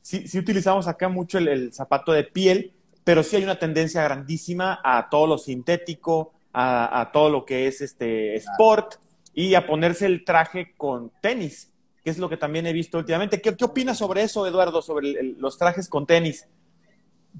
sí, 0.00 0.26
sí 0.26 0.38
utilizamos 0.38 0.88
acá 0.88 1.08
mucho 1.08 1.38
el 1.38 1.72
zapato 1.72 2.12
de 2.12 2.24
piel, 2.24 2.72
pero 3.04 3.22
sí 3.22 3.36
hay 3.36 3.44
una 3.44 3.58
tendencia 3.58 4.02
grandísima 4.02 4.80
a 4.82 5.08
todo 5.10 5.26
lo 5.26 5.38
sintético 5.38 6.32
a, 6.52 7.10
todo 7.12 7.30
lo 7.30 7.44
que 7.44 7.66
es 7.66 7.80
este 7.80 8.34
sport 8.36 8.94
y 9.34 9.54
a 9.54 9.66
ponerse 9.66 10.06
el 10.06 10.24
traje 10.24 10.74
con 10.76 11.12
tenis, 11.20 11.72
que 12.08 12.12
es 12.12 12.18
lo 12.18 12.30
que 12.30 12.38
también 12.38 12.66
he 12.66 12.72
visto 12.72 12.96
últimamente. 12.96 13.38
¿Qué, 13.42 13.54
qué 13.54 13.66
opinas 13.66 13.98
sobre 13.98 14.22
eso, 14.22 14.46
Eduardo, 14.46 14.80
sobre 14.80 15.34
los 15.36 15.58
trajes 15.58 15.90
con 15.90 16.06
tenis? 16.06 16.48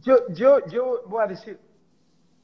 Yo, 0.02 0.16
yo, 0.34 0.58
yo 0.66 1.04
voy 1.06 1.24
a 1.24 1.26
decir, 1.26 1.58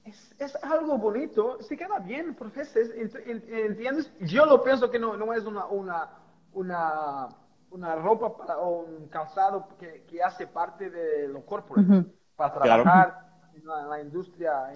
es, 0.07 0.35
es 0.39 0.57
algo 0.63 0.97
bonito, 0.97 1.59
se 1.61 1.77
queda 1.77 1.99
bien, 1.99 2.35
profesores, 2.35 2.93
¿entiendes? 3.27 4.11
Yo 4.21 4.47
lo 4.47 4.65
pienso 4.65 4.91
que 4.91 4.99
no, 4.99 5.19
no 5.19 5.35
es 5.35 5.45
una, 5.45 5.67
una, 5.67 6.11
una, 6.55 7.29
una 7.71 7.97
ropa 7.97 8.35
para, 8.35 8.57
o 8.57 8.87
un 8.87 9.09
calzado 9.09 9.69
que, 9.79 10.07
que 10.09 10.23
hace 10.23 10.47
parte 10.47 10.89
de 10.89 11.29
lo 11.29 11.45
corporate, 11.45 12.07
para 12.37 12.55
trabajar 12.55 13.21
la, 13.65 14.01
industria 14.01 14.73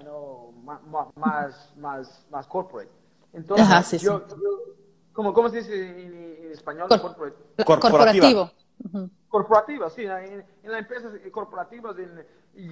más, 1.17 1.73
más, 1.79 2.27
más 2.31 2.47
corporate. 2.47 2.91
Entonces, 3.33 4.03
yo, 4.03 4.23
como, 5.19 5.33
¿cómo 5.33 5.49
se 5.49 5.57
dice 5.57 5.75
en, 5.75 6.53
español? 6.53 6.87
corporate? 6.89 7.65
Corporativo. 7.65 8.53
Corporativa, 9.29 9.91
sí, 9.91 10.03
en, 10.03 10.45
las 10.63 10.79
empresas 10.79 11.13
corporativas 11.33 11.97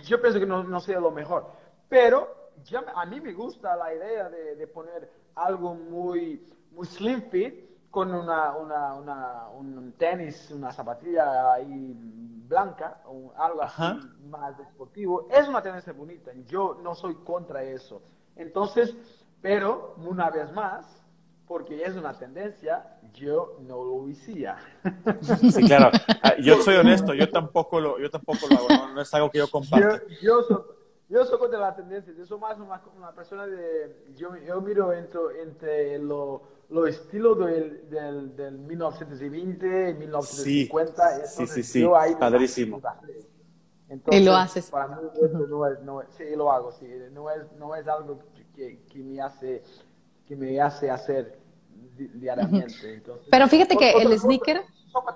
yo 0.05 0.21
pienso 0.21 0.39
que 0.39 0.47
no, 0.47 0.63
no 0.63 0.79
sea 0.79 1.01
lo 1.01 1.11
mejor. 1.11 1.51
Pero 1.89 2.53
a 2.95 3.05
mí 3.05 3.21
me 3.21 3.33
gusta 3.33 3.75
la 3.75 3.93
idea 3.93 4.29
de, 4.29 4.55
de 4.55 4.67
poner 4.69 5.11
algo 5.35 5.75
muy, 5.75 6.41
muy 6.71 6.87
slim 6.87 7.23
fit 7.31 7.91
con 7.91 8.15
una, 8.15 8.53
una, 8.55 8.95
una, 8.95 9.49
un 9.49 9.95
tenis, 9.99 10.49
una 10.53 10.71
zapatilla 10.73 11.53
ahí 11.53 11.97
blanca 12.47 13.03
o 13.07 13.33
algo 13.37 13.63
así 13.63 14.09
más 14.29 14.57
deportivo, 14.57 15.27
es 15.33 15.49
una 15.49 15.61
tendencia 15.63 15.93
bonita. 15.93 16.31
Yo 16.47 16.79
no 16.81 16.95
soy 16.95 17.17
contra 17.25 17.65
eso. 17.65 18.03
Entonces, 18.37 18.95
pero 19.43 19.97
una 19.97 20.31
vez 20.31 20.53
más, 20.53 21.06
porque 21.47 21.85
es 21.85 21.95
una 21.95 22.19
tendencia, 22.19 22.99
yo 23.15 23.59
no 23.67 23.85
lo 23.85 24.11
hacía. 24.11 24.57
Sí, 25.53 25.65
claro. 25.65 25.91
Ah, 26.23 26.35
yo 26.41 26.61
soy 26.63 26.77
honesto, 26.77 27.15
yo 27.15 27.31
tampoco 27.31 27.81
lo, 27.81 27.99
yo 27.99 28.11
tampoco 28.11 28.47
lo 28.49 28.57
hago, 28.57 28.95
no, 28.95 29.01
es 29.01 29.15
algo 29.15 29.31
que 29.31 29.39
yo 29.39 29.49
comparto. 29.49 30.05
Yo, 30.21 30.43
soy, 30.43 30.63
yo 31.09 31.25
soy 31.25 31.39
contra 31.39 31.61
la 31.61 31.75
tendencia, 31.75 32.13
yo 32.17 32.27
soy 32.27 32.39
más 32.39 32.59
una, 32.59 33.13
persona 33.13 33.47
de, 33.47 34.13
yo, 34.17 34.37
yo 34.37 34.61
miro 34.61 34.93
entre, 34.93 35.21
entre 35.43 35.99
lo 35.99 36.57
lo 36.69 36.87
estilo 36.87 37.35
del, 37.35 37.89
del, 37.89 38.35
del 38.37 38.59
1920, 38.59 39.95
1950. 39.95 41.27
Sí, 41.27 41.47
sí, 41.47 41.63
sí, 41.63 41.87
padrísimo. 42.19 42.81
y 44.11 44.21
lo 44.21 44.35
haces. 44.35 44.71
Para 44.71 44.89
mí 44.89 44.95
no 45.49 45.67
es, 45.67 45.81
no 45.83 46.03
sí, 46.17 46.25
lo 46.37 46.51
hago, 46.51 46.73
sí. 46.73 46.87
No 47.13 47.31
es, 47.31 47.53
no 47.53 47.75
es 47.77 47.87
algo 47.87 48.19
que, 48.55 48.83
que, 48.89 48.99
me 48.99 49.21
hace, 49.21 49.63
que 50.27 50.37
me 50.37 50.61
hace 50.61 50.91
hacer 50.91 51.39
diariamente. 51.97 52.95
Entonces, 52.95 53.29
pero 53.31 53.49
fíjate 53.49 53.77
que 53.77 53.93
el 53.93 54.19
sneaker, 54.19 54.63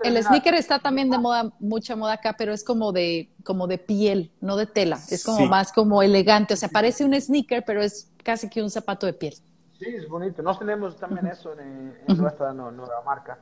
el 0.02 0.22
sneaker 0.22 0.54
está 0.54 0.78
también 0.78 1.10
de 1.10 1.18
moda, 1.18 1.52
mucha 1.58 1.96
moda 1.96 2.14
acá, 2.14 2.34
pero 2.36 2.52
es 2.52 2.64
como 2.64 2.92
de, 2.92 3.30
como 3.44 3.66
de 3.66 3.78
piel, 3.78 4.30
no 4.40 4.56
de 4.56 4.66
tela. 4.66 4.98
Es 5.10 5.24
como 5.24 5.46
más 5.46 5.72
como 5.72 6.02
elegante. 6.02 6.54
O 6.54 6.56
sea, 6.56 6.68
parece 6.68 7.04
un 7.04 7.18
sneaker, 7.20 7.64
pero 7.64 7.82
es 7.82 8.10
casi 8.22 8.48
que 8.48 8.62
un 8.62 8.70
zapato 8.70 9.06
de 9.06 9.12
piel. 9.12 9.34
Sí, 9.78 9.86
es 9.86 10.08
bonito. 10.08 10.42
Nos 10.42 10.58
tenemos 10.58 10.96
también 10.98 11.26
eso 11.26 11.54
en, 11.58 11.96
nuestra 12.06 12.52
nueva 12.52 13.02
marca. 13.04 13.38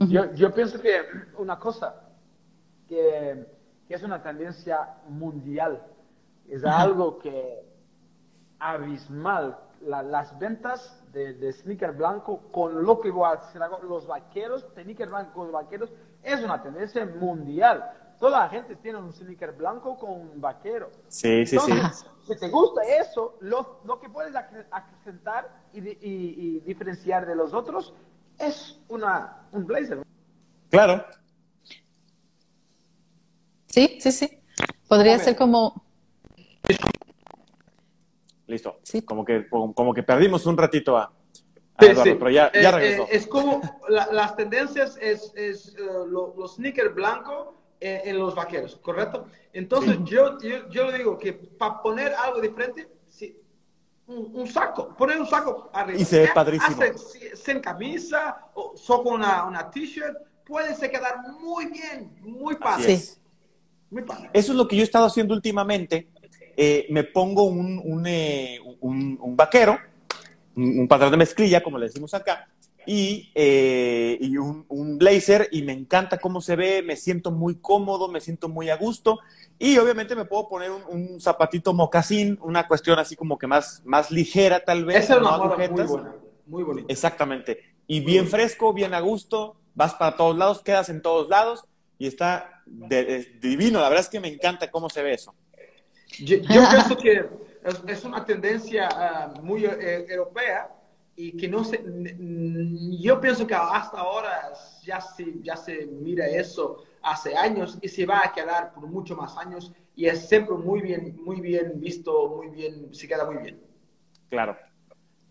Yo, 0.00 0.32
yo, 0.34 0.52
pienso 0.52 0.80
que 0.80 1.00
una 1.38 1.58
cosa 1.58 2.02
que, 2.88 3.46
que 3.86 3.94
es 3.94 4.02
una 4.02 4.22
tendencia 4.22 4.94
mundial 5.08 5.82
es 6.48 6.64
algo 6.64 7.18
que 7.18 7.64
abismal. 8.58 9.58
las 9.80 10.38
ventas 10.38 11.02
de, 11.12 11.34
de, 11.34 11.52
sneaker 11.52 11.92
blanco 11.92 12.40
con 12.50 12.84
lo 12.84 13.00
que 13.00 13.10
voy 13.10 13.26
a 13.26 13.34
hacer, 13.34 13.62
los 13.82 14.06
vaqueros, 14.06 14.66
sneaker 14.74 15.08
blanco 15.08 15.32
con 15.34 15.52
vaqueros, 15.52 15.90
es 16.22 16.42
una 16.42 16.62
tendencia 16.62 17.06
mundial 17.06 17.84
toda 18.18 18.40
la 18.40 18.48
gente 18.48 18.76
tiene 18.76 18.98
un 18.98 19.12
sneaker 19.12 19.52
blanco 19.52 19.96
con 19.96 20.10
un 20.10 20.40
vaquero. 20.40 20.90
Sí, 21.08 21.46
sí, 21.46 21.58
sí. 21.58 21.72
Si 22.26 22.36
te 22.36 22.48
gusta 22.48 22.82
eso, 22.82 23.36
lo, 23.40 23.80
lo 23.84 24.00
que 24.00 24.08
puedes 24.08 24.34
acrecentar 24.34 25.48
y, 25.72 25.78
y, 25.78 26.60
diferenciar 26.60 27.26
de 27.26 27.34
los 27.34 27.54
otros 27.54 27.94
es 28.38 28.78
una, 28.88 29.48
un 29.52 29.66
blazer. 29.66 30.02
Claro. 30.70 31.04
Sí, 33.66 33.98
sí, 34.00 34.12
sí. 34.12 34.38
Podría 34.88 35.18
ser 35.18 35.36
como... 35.36 35.84
Listo. 38.48 38.80
Sí. 38.82 39.02
Como 39.02 39.24
que, 39.24 39.46
como 39.48 39.94
que 39.94 40.02
perdimos 40.02 40.44
un 40.46 40.56
ratito 40.56 40.96
a, 40.96 41.12
Eduardo, 41.80 42.18
pero 42.18 42.30
ya, 42.30 42.50
ya 42.52 42.70
eh, 42.70 42.72
regresó. 42.72 43.02
Eh, 43.04 43.08
es 43.12 43.26
como 43.26 43.60
las 43.88 44.34
tendencias 44.34 44.98
es, 45.00 45.32
es 45.36 45.76
uh, 45.78 46.06
los 46.06 46.56
sneakers 46.56 46.92
blancos 46.92 47.50
eh, 47.80 48.02
en 48.04 48.18
los 48.18 48.34
vaqueros, 48.34 48.76
¿correcto? 48.82 49.26
Entonces 49.52 49.98
yo, 50.04 50.38
yo, 50.40 50.68
yo, 50.68 50.90
le 50.90 50.98
digo 50.98 51.16
que 51.16 51.34
para 51.34 51.80
poner 51.80 52.12
algo 52.14 52.40
diferente, 52.40 52.88
sí, 53.08 53.36
un, 54.06 54.48
saco, 54.48 54.96
poner 54.96 55.20
un 55.20 55.26
saco 55.26 55.70
arriba. 55.72 56.00
Y 56.00 56.04
se 56.04 56.22
ve 56.22 56.30
padrísimo. 56.34 56.82
sin 57.34 57.60
camisa 57.60 58.40
o 58.54 58.76
solo 58.76 59.04
con 59.04 59.14
una, 59.14 59.44
una 59.44 59.70
t-shirt, 59.70 60.16
puede 60.44 60.74
se 60.74 60.90
quedar 60.90 61.18
muy 61.38 61.66
bien, 61.66 62.16
muy 62.22 62.56
padre. 62.56 62.98
Muy 63.90 64.02
padre. 64.02 64.30
Eso 64.32 64.52
es 64.52 64.58
lo 64.58 64.66
que 64.66 64.74
yo 64.74 64.82
he 64.82 64.84
estado 64.84 65.06
haciendo 65.06 65.34
últimamente. 65.34 66.08
Eh, 66.60 66.88
me 66.90 67.04
pongo 67.04 67.44
un, 67.44 67.80
un, 67.84 68.04
eh, 68.08 68.58
un, 68.80 69.16
un 69.22 69.36
vaquero, 69.36 69.78
un, 70.56 70.88
patrón 70.88 71.12
de 71.12 71.16
mezclilla, 71.16 71.62
como 71.62 71.78
le 71.78 71.86
decimos 71.86 72.14
acá, 72.14 72.48
y, 72.84 73.30
eh, 73.36 74.18
y 74.20 74.36
un, 74.38 74.98
blazer 74.98 75.48
y 75.52 75.62
me 75.62 75.72
encanta 75.72 76.18
cómo 76.18 76.40
se 76.40 76.56
ve, 76.56 76.82
me 76.82 76.96
siento 76.96 77.30
muy 77.30 77.60
cómodo, 77.60 78.08
me 78.08 78.20
siento 78.20 78.48
muy 78.48 78.70
a 78.70 78.76
gusto 78.76 79.20
y 79.56 79.78
obviamente 79.78 80.16
me 80.16 80.24
puedo 80.24 80.48
poner 80.48 80.72
un, 80.72 81.20
zapatito 81.20 81.72
mocasín, 81.74 82.40
una 82.42 82.66
cuestión 82.66 82.98
así 82.98 83.14
como 83.14 83.38
que 83.38 83.46
más, 83.46 83.80
más 83.84 84.10
ligera 84.10 84.64
tal 84.64 84.84
vez. 84.84 85.08
Es 85.08 85.16
una 85.16 85.38
muy 85.38 85.68
buena, 85.68 86.16
muy 86.44 86.64
bonito. 86.64 86.88
Exactamente. 86.88 87.76
Y 87.86 88.00
bien 88.00 88.26
fresco, 88.26 88.72
bien 88.72 88.94
a 88.94 89.00
gusto, 89.00 89.54
vas 89.76 89.94
para 89.94 90.16
todos 90.16 90.36
lados, 90.36 90.60
quedas 90.62 90.88
en 90.88 91.02
todos 91.02 91.28
lados 91.28 91.66
y 92.00 92.08
está 92.08 92.64
divino. 92.66 93.78
La 93.78 93.90
verdad 93.90 94.04
es 94.04 94.10
que 94.10 94.18
me 94.18 94.26
encanta 94.26 94.72
cómo 94.72 94.90
se 94.90 95.04
ve 95.04 95.14
eso. 95.14 95.36
Yo, 96.20 96.38
pienso 96.48 96.96
que 96.96 97.28
es, 97.86 98.04
una 98.04 98.24
tendencia 98.24 98.88
ah, 98.90 99.34
muy 99.42 99.64
eh, 99.64 100.06
europea 100.08 100.70
y 101.16 101.36
que 101.36 101.48
no 101.48 101.64
se, 101.64 101.84
yo 103.00 103.20
pienso 103.20 103.46
que 103.46 103.54
hasta 103.54 103.98
ahora 103.98 104.52
ya 104.84 105.00
se, 105.00 105.34
ya 105.42 105.56
se 105.56 105.86
mira 105.86 106.28
eso 106.28 106.84
hace 107.02 107.36
años 107.36 107.76
y 107.82 107.88
se 107.88 108.06
va 108.06 108.22
a 108.24 108.32
quedar 108.32 108.72
por 108.72 108.86
mucho 108.86 109.16
más 109.16 109.36
años 109.36 109.72
y 109.96 110.06
es 110.06 110.28
siempre 110.28 110.54
muy 110.54 110.80
bien, 110.80 111.18
muy 111.24 111.40
bien 111.40 111.72
visto, 111.80 112.36
muy 112.36 112.48
bien, 112.50 112.94
se 112.94 113.08
queda 113.08 113.24
muy 113.24 113.42
bien. 113.42 113.60
Claro. 114.30 114.56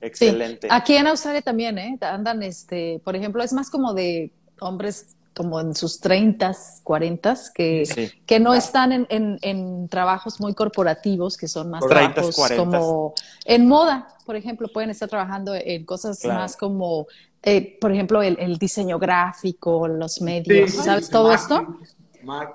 Excelente. 0.02 0.68
Aquí 0.70 0.96
en 0.96 1.08
Australia 1.08 1.42
también, 1.42 1.78
¿eh? 1.78 1.98
Andan, 2.02 2.44
este, 2.44 3.02
por 3.04 3.16
ejemplo, 3.16 3.42
es 3.42 3.54
más 3.54 3.70
como 3.70 3.94
de 3.94 4.32
hombres 4.60 5.16
como 5.38 5.60
en 5.60 5.76
sus 5.76 6.00
30, 6.00 6.52
40, 6.84 7.38
que, 7.54 8.12
que 8.26 8.40
no 8.40 8.56
están 8.56 8.92
en, 8.92 9.38
en, 9.42 9.88
trabajos 9.88 10.40
muy 10.40 10.56
corporativos, 10.56 11.38
que 11.38 11.48
son 11.48 11.70
más 11.70 11.86
trabajos 11.86 12.36
como 12.58 13.14
en 13.46 13.68
moda, 13.68 14.08
por 14.26 14.36
ejemplo, 14.36 14.68
pueden 14.68 14.90
estar 14.90 15.08
trabajando 15.08 15.54
en 15.54 15.86
cosas 15.86 16.26
más 16.26 16.58
como, 16.58 17.06
eh, 17.44 17.78
por 17.80 17.92
ejemplo, 17.92 18.24
el, 18.24 18.58
diseño 18.58 18.98
gráfico, 18.98 19.88
los 19.88 20.22
medios, 20.22 20.72
¿sabes? 20.72 21.08
Todo 21.08 21.32
esto. 21.32 21.78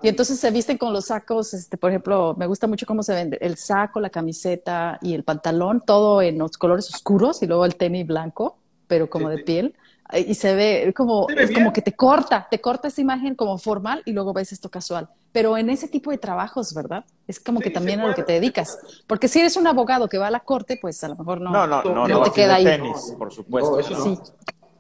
Y 0.02 0.08
entonces 0.08 0.40
se 0.40 0.50
visten 0.50 0.76
con 0.76 0.92
los 0.92 1.06
sacos, 1.06 1.54
este, 1.54 1.78
por 1.78 1.90
ejemplo, 1.90 2.34
me 2.36 2.48
gusta 2.48 2.66
mucho 2.66 2.84
cómo 2.84 3.04
se 3.04 3.14
vende 3.14 3.38
el 3.40 3.56
saco, 3.56 4.00
la 4.00 4.10
camiseta 4.10 4.98
y 5.00 5.14
el 5.14 5.22
pantalón, 5.22 5.84
todo 5.86 6.20
en 6.20 6.36
los 6.36 6.58
colores 6.58 6.92
oscuros 6.92 7.44
y 7.44 7.46
luego 7.46 7.64
el 7.64 7.76
tenis 7.76 8.08
blanco, 8.08 8.58
pero 8.88 9.08
como 9.08 9.28
de 9.28 9.38
piel 9.38 9.72
y 10.18 10.34
se 10.34 10.54
ve 10.54 10.94
como, 10.96 11.28
es 11.28 11.50
como 11.50 11.72
que 11.72 11.82
te 11.82 11.92
corta, 11.92 12.46
te 12.50 12.60
corta 12.60 12.88
esa 12.88 13.00
imagen 13.00 13.34
como 13.34 13.58
formal 13.58 14.02
y 14.04 14.12
luego 14.12 14.32
ves 14.32 14.52
esto 14.52 14.70
casual. 14.70 15.08
Pero 15.32 15.56
en 15.56 15.70
ese 15.70 15.88
tipo 15.88 16.10
de 16.10 16.18
trabajos, 16.18 16.74
¿verdad? 16.74 17.04
Es 17.26 17.40
como 17.40 17.60
que 17.60 17.70
también 17.70 18.00
a 18.00 18.06
lo 18.06 18.14
que 18.14 18.22
te 18.22 18.34
dedicas. 18.34 18.78
Porque 19.06 19.28
si 19.28 19.40
eres 19.40 19.56
un 19.56 19.66
abogado 19.66 20.08
que 20.08 20.18
va 20.18 20.26
a 20.26 20.30
la 20.30 20.40
corte, 20.40 20.78
pues 20.80 21.02
a 21.04 21.08
lo 21.08 21.16
mejor 21.16 21.40
no, 21.40 21.50
no, 21.50 21.66
no, 21.66 21.82
no, 21.82 22.08
no, 22.08 22.22
te 22.22 22.30
queda 22.32 22.56
ahí. 22.56 22.64
Tenis, 22.64 23.14
por 23.18 23.32
supuesto. 23.32 23.82
sí. 23.82 24.18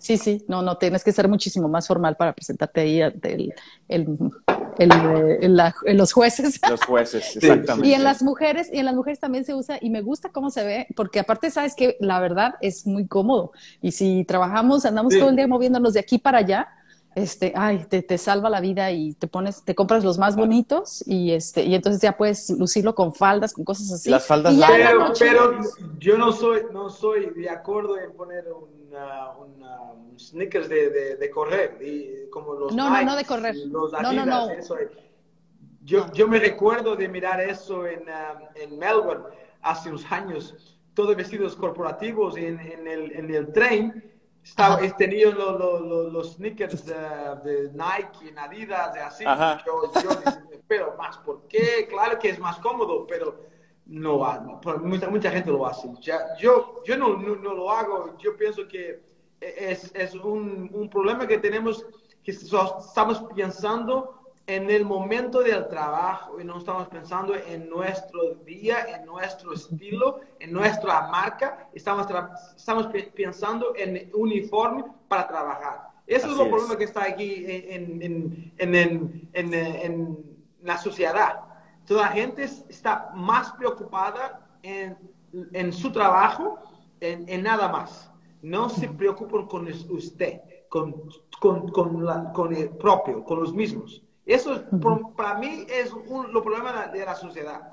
Sí, 0.02 0.18
sí, 0.18 0.44
no, 0.48 0.62
no, 0.62 0.78
tienes 0.78 1.04
que 1.04 1.12
ser 1.12 1.28
muchísimo 1.28 1.68
más 1.68 1.86
formal 1.86 2.16
para 2.16 2.32
presentarte 2.32 2.80
ahí 2.80 3.00
el, 3.00 3.54
el, 3.86 4.18
el, 4.76 5.60
en 5.84 5.96
los 5.96 6.12
jueces. 6.12 6.58
Los 6.68 6.84
jueces, 6.84 7.36
exactamente. 7.36 7.86
Y 7.86 7.94
en 7.94 8.02
las 8.02 8.20
mujeres, 8.20 8.68
y 8.72 8.80
en 8.80 8.86
las 8.86 8.96
mujeres 8.96 9.20
también 9.20 9.44
se 9.44 9.54
usa, 9.54 9.78
y 9.80 9.90
me 9.90 10.02
gusta 10.02 10.30
cómo 10.30 10.50
se 10.50 10.64
ve, 10.64 10.88
porque 10.96 11.20
aparte 11.20 11.52
sabes 11.52 11.76
que 11.76 11.98
la 12.00 12.18
verdad 12.18 12.54
es 12.60 12.84
muy 12.84 13.06
cómodo. 13.06 13.52
Y 13.80 13.92
si 13.92 14.24
trabajamos, 14.24 14.84
andamos 14.86 15.16
todo 15.16 15.28
el 15.28 15.36
día 15.36 15.46
moviéndonos 15.46 15.92
de 15.92 16.00
aquí 16.00 16.18
para 16.18 16.38
allá, 16.38 16.68
este, 17.14 17.52
ay, 17.54 17.86
te, 17.88 18.02
te, 18.02 18.18
salva 18.18 18.50
la 18.50 18.60
vida 18.60 18.90
y 18.90 19.14
te 19.14 19.28
pones, 19.28 19.62
te 19.62 19.76
compras 19.76 20.02
los 20.02 20.18
más 20.18 20.34
bonitos 20.34 21.06
y 21.06 21.30
este, 21.30 21.62
y 21.62 21.76
entonces 21.76 22.02
ya 22.02 22.16
puedes 22.16 22.50
lucirlo 22.50 22.96
con 22.96 23.14
faldas, 23.14 23.52
con 23.52 23.64
cosas 23.64 23.92
así. 23.92 24.10
Las 24.10 24.26
faldas 24.26 24.52
pero, 24.66 25.12
pero 25.16 25.60
yo 26.00 26.18
no 26.18 26.32
soy, 26.32 26.62
no 26.72 26.90
soy 26.90 27.30
de 27.36 27.50
acuerdo 27.50 27.98
en 27.98 28.12
poner 28.14 28.46
una, 28.92 29.30
una 29.32 30.18
sneakers 30.18 30.68
de, 30.68 31.16
de, 31.16 31.30
correr 31.30 31.78
y 31.80 32.28
como 32.30 32.54
los 32.54 32.74
no, 32.74 32.90
no, 32.90 33.02
no 33.02 33.16
de 33.16 33.24
correr. 33.24 33.54
no, 33.66 34.12
no, 34.12 34.26
no. 34.26 34.48
Yo, 35.84 36.12
yo 36.12 36.28
me 36.28 36.38
recuerdo 36.38 36.94
de 36.94 37.08
mirar 37.08 37.40
eso 37.40 37.86
en, 37.86 38.02
um, 38.02 38.46
en 38.54 38.78
Melbourne 38.78 39.24
hace 39.62 39.88
unos 39.88 40.10
años, 40.12 40.78
todos 40.94 41.16
vestidos 41.16 41.56
corporativos 41.56 42.36
en, 42.36 42.60
en, 42.60 42.86
el, 42.86 43.12
en 43.12 43.34
el 43.34 43.52
tren 43.52 44.12
estaba, 44.44 44.80
he 44.80 44.92
tenido 44.92 45.32
los, 45.32 46.12
los 46.12 46.34
sneakers 46.34 46.84
de, 46.84 46.94
de, 47.44 47.72
Nike, 47.72 48.34
Adidas, 48.36 48.92
de 48.92 49.00
así. 49.00 49.24
Yo, 49.24 49.92
yo 50.02 50.10
pero 50.66 50.94
más, 50.96 51.18
¿por 51.18 51.46
qué? 51.48 51.86
Claro 51.88 52.18
que 52.18 52.30
es 52.30 52.38
más 52.38 52.58
cómodo, 52.58 53.06
pero 53.06 53.51
no 53.86 54.18
va. 54.18 54.40
Mucha, 54.82 55.10
mucha 55.10 55.30
gente 55.30 55.50
lo 55.50 55.66
hace. 55.66 55.88
Ya, 56.00 56.36
yo 56.38 56.82
yo 56.84 56.96
no, 56.96 57.16
no, 57.16 57.54
lo 57.54 57.70
hago. 57.70 58.16
Yo 58.18 58.36
pienso 58.36 58.66
que 58.68 59.00
es, 59.40 59.90
es 59.94 60.14
un, 60.14 60.70
un 60.72 60.88
problema 60.88 61.26
que 61.26 61.38
tenemos, 61.38 61.84
que 62.22 62.30
estamos 62.32 63.24
pensando 63.34 64.22
en 64.46 64.70
el 64.70 64.84
momento 64.84 65.40
del 65.40 65.68
trabajo 65.68 66.40
y 66.40 66.44
no 66.44 66.58
estamos 66.58 66.88
pensando 66.88 67.34
en 67.34 67.68
nuestro 67.68 68.34
día, 68.44 68.84
en 68.96 69.06
nuestro 69.06 69.52
estilo, 69.54 70.20
en 70.40 70.52
nuestra 70.52 71.08
marca, 71.08 71.68
estamos, 71.72 72.06
estamos 72.56 72.88
pensando 73.14 73.72
en 73.76 74.10
uniforme 74.14 74.84
para 75.08 75.28
trabajar. 75.28 75.92
Eso 76.06 76.32
es 76.32 76.38
el 76.38 76.48
problema 76.48 76.76
que 76.76 76.84
está 76.84 77.04
aquí 77.04 77.44
en, 77.46 78.02
en, 78.02 78.52
en, 78.58 79.54
en, 79.54 80.32
la 80.62 80.78
sociedad. 80.78 81.40
Toda 81.86 82.02
la 82.02 82.08
gente 82.08 82.44
está 82.44 83.10
más 83.14 83.52
preocupada 83.52 84.40
en, 84.62 85.72
su 85.72 85.90
trabajo, 85.92 86.58
en, 87.00 87.42
nada 87.42 87.68
más. 87.68 88.10
No 88.42 88.68
se 88.68 88.88
preocupan 88.88 89.46
con 89.46 89.68
usted, 89.68 90.40
con, 90.68 90.94
con, 91.40 91.68
con, 91.68 92.04
la, 92.04 92.32
con 92.32 92.54
el 92.54 92.70
propio, 92.70 93.24
con 93.24 93.40
los 93.40 93.54
mismos. 93.54 94.02
Eso 94.24 94.62
para 95.16 95.38
mí 95.38 95.66
es 95.68 95.92
un, 95.92 96.32
lo 96.32 96.42
problema 96.42 96.86
de 96.86 97.04
la 97.04 97.14
sociedad. 97.14 97.72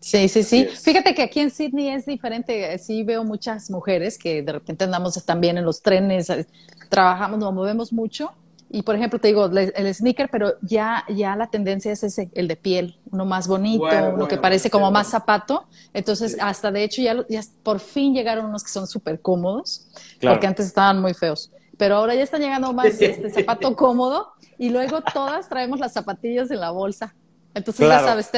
Sí, 0.00 0.28
sí, 0.28 0.42
sí. 0.42 0.66
Fíjate 0.66 1.14
que 1.14 1.22
aquí 1.22 1.40
en 1.40 1.50
Sydney 1.50 1.88
es 1.88 2.06
diferente. 2.06 2.78
Sí 2.78 3.02
veo 3.02 3.24
muchas 3.24 3.70
mujeres 3.70 4.18
que 4.18 4.42
de 4.42 4.52
repente 4.52 4.84
andamos 4.84 5.24
también 5.24 5.58
en 5.58 5.64
los 5.64 5.82
trenes, 5.82 6.30
eh, 6.30 6.46
trabajamos, 6.88 7.38
nos 7.38 7.52
movemos 7.52 7.92
mucho. 7.92 8.32
Y 8.68 8.82
por 8.82 8.96
ejemplo, 8.96 9.20
te 9.20 9.28
digo, 9.28 9.46
el 9.46 9.94
sneaker, 9.94 10.28
pero 10.30 10.54
ya, 10.60 11.04
ya 11.08 11.36
la 11.36 11.48
tendencia 11.48 11.92
es 11.92 12.02
ese, 12.02 12.30
el 12.34 12.48
de 12.48 12.56
piel, 12.56 12.98
uno 13.12 13.24
más 13.24 13.46
bonito, 13.46 13.86
uno 14.14 14.26
que 14.26 14.38
parece 14.38 14.70
como 14.70 14.90
más 14.90 15.08
zapato. 15.08 15.66
Entonces, 15.94 16.36
hasta 16.40 16.72
de 16.72 16.82
hecho, 16.82 17.00
ya, 17.00 17.24
ya 17.28 17.40
por 17.62 17.78
fin 17.78 18.12
llegaron 18.12 18.46
unos 18.46 18.64
que 18.64 18.70
son 18.70 18.86
súper 18.88 19.20
cómodos, 19.20 19.86
porque 20.20 20.46
antes 20.46 20.66
estaban 20.66 21.00
muy 21.00 21.14
feos. 21.14 21.52
Pero 21.76 21.96
ahora 21.96 22.14
ya 22.14 22.22
están 22.22 22.40
llegando 22.40 22.72
más 22.72 22.86
este 23.00 23.30
zapato 23.34 23.76
cómodo 23.76 24.32
y 24.58 24.70
luego 24.70 25.00
todas 25.00 25.48
traemos 25.48 25.78
las 25.78 25.92
zapatillas 25.92 26.50
en 26.50 26.60
la 26.60 26.70
bolsa. 26.70 27.14
Entonces 27.54 27.88
ya 27.88 28.00
sabes, 28.00 28.30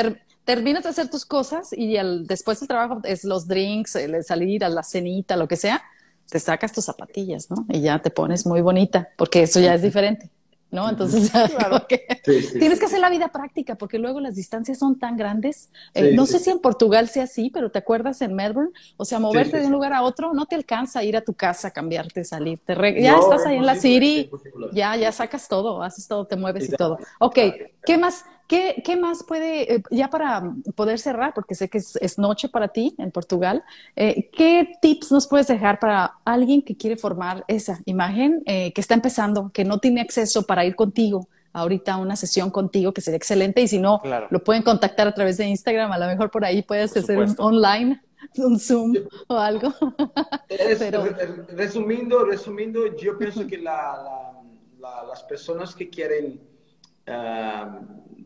terminas 0.44 0.82
de 0.84 0.90
hacer 0.90 1.10
tus 1.10 1.24
cosas 1.24 1.72
y 1.72 1.96
al, 1.96 2.26
después 2.26 2.60
del 2.60 2.68
trabajo 2.68 3.00
es 3.04 3.24
los 3.24 3.46
drinks, 3.48 3.96
el 3.96 4.22
salir 4.24 4.64
a 4.64 4.68
la 4.68 4.82
cenita, 4.82 5.36
lo 5.36 5.48
que 5.48 5.56
sea, 5.56 5.82
te 6.28 6.38
sacas 6.40 6.72
tus 6.72 6.84
zapatillas, 6.84 7.50
¿no? 7.50 7.66
Y 7.68 7.80
ya 7.80 8.00
te 8.00 8.10
pones 8.10 8.46
muy 8.46 8.60
bonita, 8.60 9.08
porque 9.16 9.42
eso 9.42 9.60
ya 9.60 9.74
es 9.74 9.82
diferente. 9.82 10.30
¿no? 10.70 10.88
Entonces, 10.88 11.32
tienes 12.58 12.78
que 12.78 12.86
hacer 12.86 13.00
la 13.00 13.08
vida 13.08 13.28
práctica 13.28 13.76
porque 13.76 13.98
luego 13.98 14.20
las 14.20 14.34
distancias 14.34 14.78
son 14.78 14.98
tan 14.98 15.16
grandes. 15.16 15.70
Eh, 15.94 16.12
no 16.14 16.26
sé 16.26 16.38
si 16.38 16.50
en 16.50 16.58
Portugal 16.58 17.08
sea 17.08 17.24
así, 17.24 17.50
pero 17.50 17.70
¿te 17.70 17.78
acuerdas 17.78 18.20
en 18.20 18.34
Melbourne? 18.34 18.72
O 18.96 19.04
sea, 19.04 19.18
moverte 19.18 19.58
de 19.58 19.66
un 19.66 19.72
lugar 19.72 19.92
a 19.92 20.02
otro 20.02 20.34
no 20.34 20.46
te 20.46 20.56
alcanza 20.56 21.02
ir 21.04 21.16
a 21.16 21.22
tu 21.22 21.34
casa, 21.34 21.70
cambiarte, 21.70 22.24
salir. 22.24 22.60
ya 22.66 23.16
estás 23.18 23.46
ahí 23.46 23.56
en 23.56 23.66
la 23.66 23.76
city, 23.76 24.30
ya, 24.72 24.96
ya 24.96 25.10
sacas 25.12 25.48
todo, 25.48 25.82
haces 25.82 26.06
todo, 26.06 26.26
te 26.26 26.36
mueves 26.36 26.68
y 26.68 26.72
todo. 26.72 26.98
Ok, 27.18 27.38
¿qué 27.84 27.96
más? 27.96 28.24
¿Qué, 28.49 28.82
¿Qué, 28.82 28.96
más 28.96 29.24
puede, 29.24 29.74
eh, 29.74 29.82
ya 29.90 30.09
para 30.09 30.55
poder 30.74 30.99
cerrar, 30.99 31.34
porque 31.34 31.55
sé 31.55 31.68
que 31.68 31.76
es, 31.76 32.18
noche 32.18 32.49
para 32.49 32.68
ti 32.68 32.94
en 32.96 33.11
Portugal, 33.11 33.62
eh, 33.94 34.30
qué 34.32 34.72
tips 34.80 35.12
nos 35.12 35.28
puedes 35.28 35.49
dejar 35.49 35.78
para 35.78 36.14
alguien 36.24 36.62
que 36.62 36.74
quiere 36.74 36.96
formar 36.96 37.44
esa 37.46 37.78
imagen, 37.84 38.42
eh, 38.46 38.72
que 38.72 38.80
está 38.80 38.94
empezando, 38.94 39.51
que 39.53 39.66
no 39.66 39.78
tiene 39.78 40.01
acceso 40.01 40.46
para 40.46 40.64
ir 40.64 40.74
contigo? 40.74 41.28
ahorita 41.51 41.94
a 41.94 41.96
una 41.96 42.14
sesión 42.14 42.51
contigo 42.51 42.92
que 42.92 43.01
sería 43.01 43.16
excelente 43.16 43.61
y 43.62 43.66
si 43.66 43.80
no, 43.80 44.01
lo 44.30 44.44
pueden 44.44 44.62
contactar 44.62 45.09
a 45.09 45.14
través 45.14 45.38
de 45.38 45.46
Instagram, 45.46 45.90
a 45.90 45.99
lo 45.99 46.07
mejor 46.07 46.30
por 46.30 46.44
ahí 46.44 46.62
puedes 46.62 46.96
hacer 46.96 47.18
un 47.18 47.34
online, 47.38 48.01
un 48.36 48.61
Zoom 48.61 48.94
o 49.26 49.34
algo. 49.34 49.72
resumiendo, 51.49 52.24
resumiendo, 52.24 52.96
yo 52.96 53.18
pienso 53.18 53.44
que 53.46 53.59
la, 53.59 54.34
las 54.78 55.22
personas 55.24 55.74
que 55.74 55.88
quieren 55.88 56.38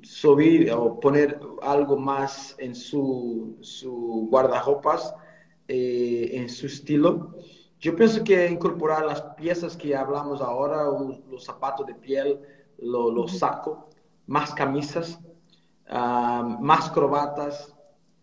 subir 0.03 0.73
o 0.73 0.99
poner 0.99 1.41
algo 1.63 1.97
más 1.97 2.55
en 2.59 2.75
su, 2.75 3.57
su 3.61 4.29
guardarropas, 4.31 5.15
eh, 5.69 6.31
en 6.33 6.49
su 6.49 6.67
estilo. 6.67 7.37
Yo 7.79 7.97
pienso 7.97 8.23
que 8.23 8.49
incorporar 8.49 9.05
las 9.05 9.23
piezas 9.37 9.77
que 9.77 9.97
hablamos 9.97 10.41
ahora, 10.41 10.85
los 11.29 11.45
zapatos 11.45 11.87
de 11.87 11.95
piel, 11.95 12.41
los 12.79 13.39
sacos, 13.39 13.79
más 14.27 14.55
camisas, 14.55 15.19
más 15.89 16.91
crobatas 16.91 17.75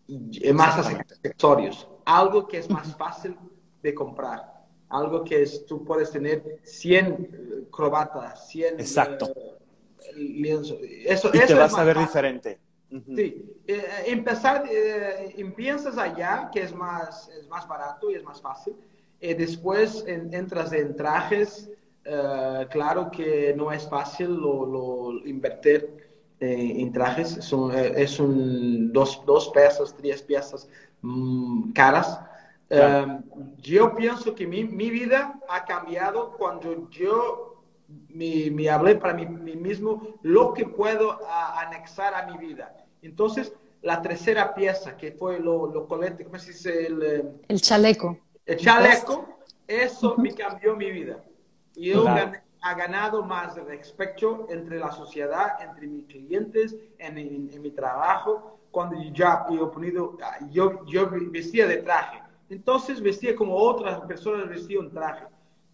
y 0.06 0.52
más 0.52 0.86
accesorios. 0.86 1.88
Algo 2.06 2.48
que 2.48 2.58
es 2.58 2.70
más 2.70 2.96
fácil 2.96 3.36
de 3.82 3.94
comprar. 3.94 4.64
Algo 4.88 5.22
que 5.22 5.42
es, 5.42 5.66
tú 5.66 5.84
puedes 5.84 6.10
tener 6.10 6.60
100 6.64 7.68
crobatas, 7.70 8.48
100 8.48 8.80
Exacto 8.80 9.59
lienzo. 10.14 10.78
Eso, 10.82 11.30
y 11.32 11.38
te 11.40 11.54
vas 11.54 11.74
a 11.74 11.84
ver 11.84 11.98
diferente. 11.98 12.58
Sí, 12.90 13.60
eh, 13.68 13.84
empezar, 14.06 14.64
eh, 14.68 15.34
empiezas 15.38 15.96
allá, 15.96 16.50
que 16.52 16.62
es 16.62 16.74
más, 16.74 17.28
es 17.28 17.48
más 17.48 17.66
barato 17.68 18.10
y 18.10 18.14
es 18.14 18.24
más 18.24 18.40
fácil. 18.40 18.74
Eh, 19.20 19.34
después 19.34 20.04
entras 20.06 20.72
en 20.72 20.96
trajes, 20.96 21.70
claro 22.70 23.10
que 23.10 23.54
no 23.56 23.70
es 23.70 23.88
fácil 23.88 24.34
lo, 24.34 25.20
invertir 25.24 25.88
en 26.40 26.90
trajes, 26.92 27.28
Son, 27.44 27.70
es 27.72 28.18
un 28.18 28.92
dos, 28.92 29.22
dos 29.26 29.50
piezas, 29.50 29.94
tres 29.94 30.22
piezas 30.22 30.68
mm, 31.02 31.72
caras. 31.72 32.18
Em, 32.70 33.22
yo 33.58 33.94
pienso 33.94 34.34
que 34.34 34.46
mi, 34.46 34.64
mi, 34.64 34.90
vida 34.90 35.38
ha 35.48 35.64
cambiado 35.64 36.32
cuando 36.38 36.88
yo 36.88 37.49
me, 38.14 38.50
me 38.50 38.68
hablé 38.68 38.96
para 38.96 39.14
mí, 39.14 39.26
mismo 39.26 40.18
lo 40.22 40.52
que 40.52 40.66
puedo 40.66 41.18
anexar 41.56 42.14
a 42.14 42.26
mi 42.26 42.38
vida. 42.38 42.74
Entonces, 43.02 43.52
la 43.82 44.02
tercera 44.02 44.54
pieza, 44.54 44.96
que 44.96 45.12
fue 45.12 45.40
lo, 45.40 45.66
lo 45.66 45.86
colete, 45.86 46.24
¿cómo 46.24 46.38
se 46.38 46.52
dice? 46.52 46.86
El, 46.86 47.02
em, 47.02 47.28
el 47.48 47.60
chaleco. 47.60 48.18
El 48.44 48.56
chaleco, 48.56 49.38
eso 49.66 50.16
me 50.18 50.34
cambió 50.34 50.76
mi 50.76 50.90
vida. 50.90 51.22
Y 51.74 51.90
yo 51.90 52.04
ha 52.62 52.74
ganado 52.74 53.22
más 53.22 53.56
respeto 53.56 54.46
entre 54.50 54.78
la 54.78 54.92
sociedad, 54.92 55.62
entre 55.62 55.86
mis 55.86 56.04
clientes, 56.06 56.76
en, 56.98 57.16
en, 57.16 57.62
mi 57.62 57.70
trabajo, 57.70 58.58
cuando 58.70 59.00
ya 59.14 59.46
yo, 59.50 59.70
ponido, 59.70 60.18
yo, 60.50 60.84
yo 60.86 61.08
vestía 61.10 61.66
de 61.66 61.78
traje. 61.78 62.20
Entonces 62.50 63.00
vestía 63.00 63.34
como 63.34 63.56
otras 63.56 64.00
personas 64.00 64.48
vestían 64.48 64.90
traje. 64.90 65.24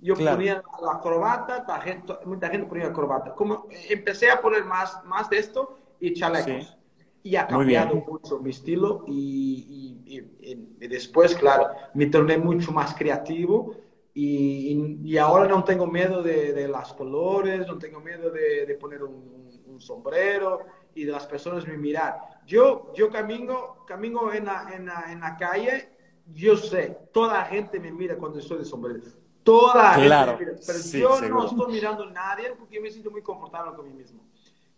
Yo 0.07 0.15
ponía 0.15 0.63
la 0.81 1.01
corbata, 1.01 1.65
la 1.67 1.81
gente, 1.81 2.13
mucha 2.27 2.49
gente 2.49 2.69
ponía 2.69 2.93
corbata. 2.93 3.35
Como 3.35 3.67
empecé 3.89 4.31
a 4.31 4.41
poner 4.41 4.65
más, 4.65 5.05
más 5.05 5.29
de 5.29 5.39
esto 5.39 5.79
y 5.99 6.15
chalecos. 6.15 6.79
Y 7.25 7.35
ha 7.35 7.49
cambiado 7.49 7.97
mucho 7.97 8.39
mi 8.39 8.51
estilo 8.51 9.03
y, 9.09 9.99
y, 10.07 10.87
después, 10.87 11.35
claro, 11.35 11.71
me 11.95 12.07
torné 12.07 12.39
mucho 12.39 12.71
más 12.71 12.95
creativo 12.95 13.75
y, 14.15 15.01
y, 15.03 15.19
ahora 15.19 15.49
no 15.49 15.65
tengo 15.65 15.89
miedo 15.89 16.23
de, 16.23 16.53
de 16.53 16.69
las 16.69 16.93
colores, 16.93 17.67
no 17.67 17.77
tengo 17.77 17.99
miedo 17.99 18.31
de, 18.31 18.65
de 18.65 18.75
poner 18.77 19.03
un, 19.03 19.61
un, 19.67 19.81
sombrero 19.81 20.61
y 20.95 21.03
de 21.03 21.11
las 21.11 21.27
personas 21.27 21.67
me 21.67 21.77
mirar. 21.77 22.17
Yo, 22.47 22.93
yo 22.95 23.11
camino, 23.11 23.85
camino 23.89 24.33
en, 24.33 24.45
la, 24.45 24.71
en, 24.73 24.87
la, 24.87 25.07
en 25.11 25.19
la 25.19 25.37
calle, 25.37 25.89
yo 26.33 26.57
sé, 26.57 26.97
toda 27.13 27.39
la 27.39 27.45
gente 27.47 27.81
me 27.81 27.91
mira 27.91 28.17
cuando 28.17 28.39
estoy 28.39 28.59
de 28.59 28.65
sombrero. 28.65 29.01
Toda 29.47 29.97
me 29.97 30.03
mira. 30.03 30.37
Pero 30.39 30.79
yo 30.93 31.29
no 31.29 31.47
estoy 31.47 31.73
mirando 31.73 32.05
a 32.05 32.11
nadie 32.11 32.53
porque 32.59 32.75
yo 32.75 32.83
me 32.83 32.91
siento 32.91 33.11
muy 33.11 33.23
confortable 33.23 33.75
con 33.75 33.87
mí 33.87 33.95
mismo. 33.95 34.21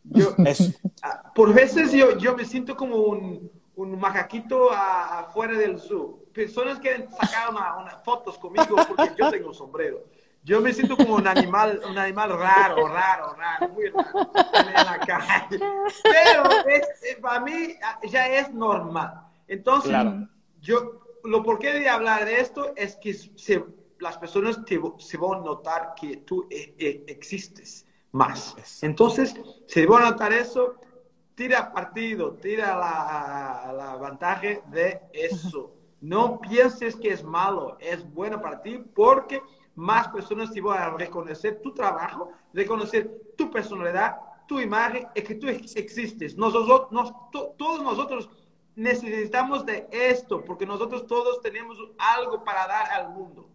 Yo, 0.04 0.34
ah, 1.02 1.32
por 1.34 1.52
veces 1.52 1.90
yo, 1.90 2.16
yo 2.18 2.36
me 2.36 2.44
siento 2.44 2.76
como 2.76 2.96
un, 2.96 3.50
un 3.74 3.98
macaquito 3.98 4.70
afuera 4.70 5.54
del 5.54 5.80
zoo 5.80 6.28
personas 6.38 6.78
quieren 6.78 7.10
sacar 7.10 7.50
unas 7.50 8.02
fotos 8.04 8.38
conmigo 8.38 8.76
porque 8.86 9.12
yo 9.18 9.30
tengo 9.36 9.52
sombrero. 9.52 10.04
Yo 10.44 10.60
me 10.60 10.72
siento 10.72 10.96
como 10.96 11.16
un 11.16 11.26
animal, 11.26 11.80
un 11.90 11.98
animal 11.98 12.30
raro, 12.38 12.86
raro, 12.86 13.34
raro, 13.34 13.68
muy 13.70 13.86
raro 13.88 14.30
en 14.54 14.72
la 14.72 14.98
calle. 15.00 15.58
Pero 16.02 16.68
eh, 16.68 17.18
para 17.20 17.40
mí 17.40 17.74
ah, 17.82 17.98
ya 18.08 18.28
es 18.28 18.54
normal. 18.54 19.20
Entonces, 19.48 19.92
yo, 20.60 21.00
lo 21.24 21.42
por 21.42 21.58
qué 21.58 21.72
de 21.72 21.88
hablar 21.88 22.24
de 22.24 22.40
esto 22.40 22.72
es 22.76 22.96
que 22.96 23.14
se, 23.14 23.64
las 24.01 24.18
personas 24.18 24.61
se 24.99 25.16
van 25.16 25.40
a 25.40 25.44
notar 25.44 25.94
que 25.94 26.18
tú 26.18 26.46
eh, 26.51 26.74
eh, 26.78 27.05
existes 27.07 27.86
más. 28.12 28.57
Entonces, 28.82 29.34
se 29.66 29.86
van 29.86 30.05
a 30.05 30.11
notar 30.11 30.32
eso, 30.32 30.76
tira 31.34 31.72
partido, 31.72 32.32
tira 32.34 32.76
la, 32.76 33.72
la 33.72 33.96
ventaja 33.96 34.61
de 34.70 35.01
eso. 35.12 35.74
No 36.01 36.40
pienses 36.40 36.94
que 36.94 37.09
es 37.09 37.24
malo, 37.24 37.76
es 37.80 38.09
bueno 38.14 38.40
para 38.40 38.62
ti 38.62 38.78
porque 38.94 39.42
más 39.74 40.07
personas 40.07 40.53
te 40.53 40.61
van 40.61 40.80
a 40.80 40.96
reconocer 40.96 41.61
tu 41.61 41.74
trabajo, 41.74 42.30
reconocer 42.53 43.32
tu 43.36 43.51
personalidad, 43.51 44.16
tu 44.46 44.61
imagen 44.61 45.09
y 45.14 45.22
que 45.22 45.34
tú 45.34 45.49
existes. 45.49 46.36
Nosotros, 46.36 46.88
todos 47.57 47.82
nosotros 47.82 48.30
necesitamos 48.76 49.66
de 49.66 49.88
esto 49.90 50.44
porque 50.44 50.64
nosotros 50.64 51.07
todos 51.07 51.40
tenemos 51.42 51.76
algo 51.99 52.44
para 52.44 52.66
dar 52.66 52.90
al 52.90 53.11
mundo. 53.11 53.49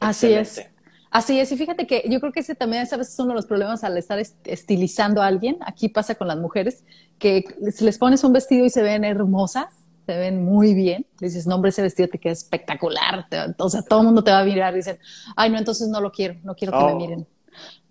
Así 0.00 0.32
es. 0.32 0.64
Así 1.10 1.38
es, 1.40 1.50
y 1.50 1.56
fíjate 1.56 1.86
que 1.86 2.04
yo 2.10 2.20
creo 2.20 2.32
que 2.32 2.40
ese 2.40 2.54
también 2.54 2.82
es 2.82 2.92
a 2.92 2.96
veces 2.96 3.18
uno 3.18 3.28
de 3.28 3.36
los 3.36 3.46
problemas 3.46 3.84
al 3.84 3.96
estar 3.96 4.18
estilizando 4.18 5.22
a 5.22 5.26
alguien. 5.26 5.56
Aquí 5.64 5.88
pasa 5.88 6.14
con 6.14 6.28
las 6.28 6.36
mujeres, 6.36 6.84
que 7.18 7.44
si 7.72 7.84
les 7.84 7.96
pones 7.96 8.22
un 8.24 8.32
vestido 8.32 8.66
y 8.66 8.70
se 8.70 8.82
ven 8.82 9.04
hermosas, 9.04 9.72
se 10.04 10.16
ven 10.16 10.44
muy 10.44 10.74
bien. 10.74 11.06
dices, 11.20 11.46
no, 11.46 11.54
hombre, 11.54 11.70
ese 11.70 11.82
vestido 11.82 12.08
te 12.08 12.18
queda 12.18 12.32
espectacular. 12.32 13.26
o 13.58 13.70
sea, 13.70 13.82
todo 13.82 14.00
el 14.00 14.06
mundo 14.06 14.22
te 14.22 14.30
va 14.30 14.40
a 14.40 14.44
mirar. 14.44 14.74
Dicen, 14.74 14.98
ay, 15.36 15.50
no, 15.50 15.58
entonces 15.58 15.88
no 15.88 16.00
lo 16.00 16.12
quiero, 16.12 16.34
no 16.44 16.54
quiero 16.54 16.78
que 16.78 16.84
me 16.84 16.92
oh. 16.92 16.96
miren. 16.96 17.26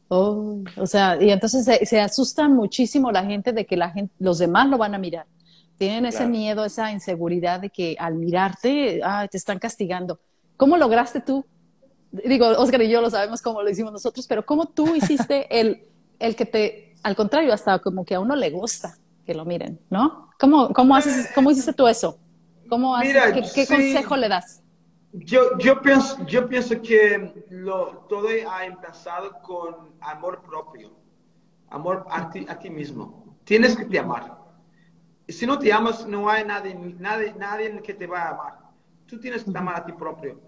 Oh, 0.07 0.63
o 0.77 0.85
sea, 0.85 1.17
y 1.19 1.31
entonces 1.31 1.65
se, 1.65 1.83
se, 1.85 1.99
asustan 1.99 2.53
muchísimo 2.53 3.11
la 3.11 3.25
gente 3.25 3.53
de 3.53 3.65
que 3.65 3.75
la 3.75 3.89
gente, 3.89 4.13
los 4.19 4.37
demás 4.37 4.69
lo 4.69 4.77
van 4.77 4.93
a 4.93 4.99
mirar. 4.99 5.25
Tienen 5.77 6.05
ese 6.05 6.27
miedo, 6.27 6.63
esa 6.63 6.91
inseguridad 6.91 7.59
de 7.59 7.69
que 7.69 7.95
al 7.99 8.15
mirarte, 8.15 9.01
ay, 9.03 9.27
te 9.29 9.37
están 9.37 9.57
castigando. 9.57 10.19
¿Cómo 10.57 10.77
lograste 10.77 11.21
tú? 11.21 11.43
Digo, 12.23 12.47
Oscar 12.47 12.81
y 12.81 12.89
yo 12.89 13.01
lo 13.01 13.09
sabemos 13.09 13.41
cómo 13.41 13.61
lo 13.61 13.69
hicimos 13.69 13.91
nosotros, 13.91 14.27
pero 14.27 14.45
¿cómo 14.45 14.67
tú 14.67 14.95
hiciste 14.95 15.47
el, 15.59 15.87
el 16.19 16.35
que 16.35 16.45
te, 16.45 16.93
al 17.03 17.15
contrario, 17.15 17.53
hasta 17.53 17.79
como 17.79 18.05
que 18.05 18.15
a 18.15 18.19
uno 18.19 18.35
le 18.35 18.49
gusta 18.49 18.97
que 19.25 19.33
lo 19.33 19.45
miren, 19.45 19.79
¿no? 19.89 20.29
¿Cómo, 20.39 20.71
cómo, 20.73 20.95
haces, 20.95 21.31
cómo 21.33 21.51
hiciste 21.51 21.73
tú 21.73 21.87
eso? 21.87 22.19
¿Cómo 22.69 22.95
haces, 22.95 23.53
¿Qué, 23.53 23.67
consejo 23.67 24.15
le 24.17 24.29
das? 24.29 24.61
Yo, 25.13 25.57
yo, 25.59 25.81
pienso, 25.81 26.25
yo 26.25 26.47
pienso 26.47 26.81
que 26.81 27.45
lo, 27.49 28.05
todo 28.09 28.27
ha 28.49 28.65
empezado 28.65 29.39
con 29.41 29.93
amor 30.01 30.41
propio, 30.43 30.91
amor 31.69 32.05
a 32.09 32.29
ti, 32.29 32.45
a 32.49 32.59
ti 32.59 32.69
mismo. 32.69 33.37
Tienes 33.45 33.75
que 33.75 33.85
te 33.85 33.97
amar. 33.97 34.37
Si 35.27 35.45
no 35.45 35.57
te 35.57 35.71
amas, 35.71 36.05
no 36.05 36.29
hay 36.29 36.43
nadie, 36.43 36.75
nadie, 36.75 37.33
nadie 37.37 37.81
que 37.81 37.93
te 37.93 38.07
va 38.07 38.23
a 38.23 38.29
amar. 38.31 38.59
Tú 39.05 39.19
tienes 39.19 39.43
que 39.43 39.57
amar 39.57 39.77
a 39.77 39.85
ti 39.85 39.93
propio. 39.93 40.39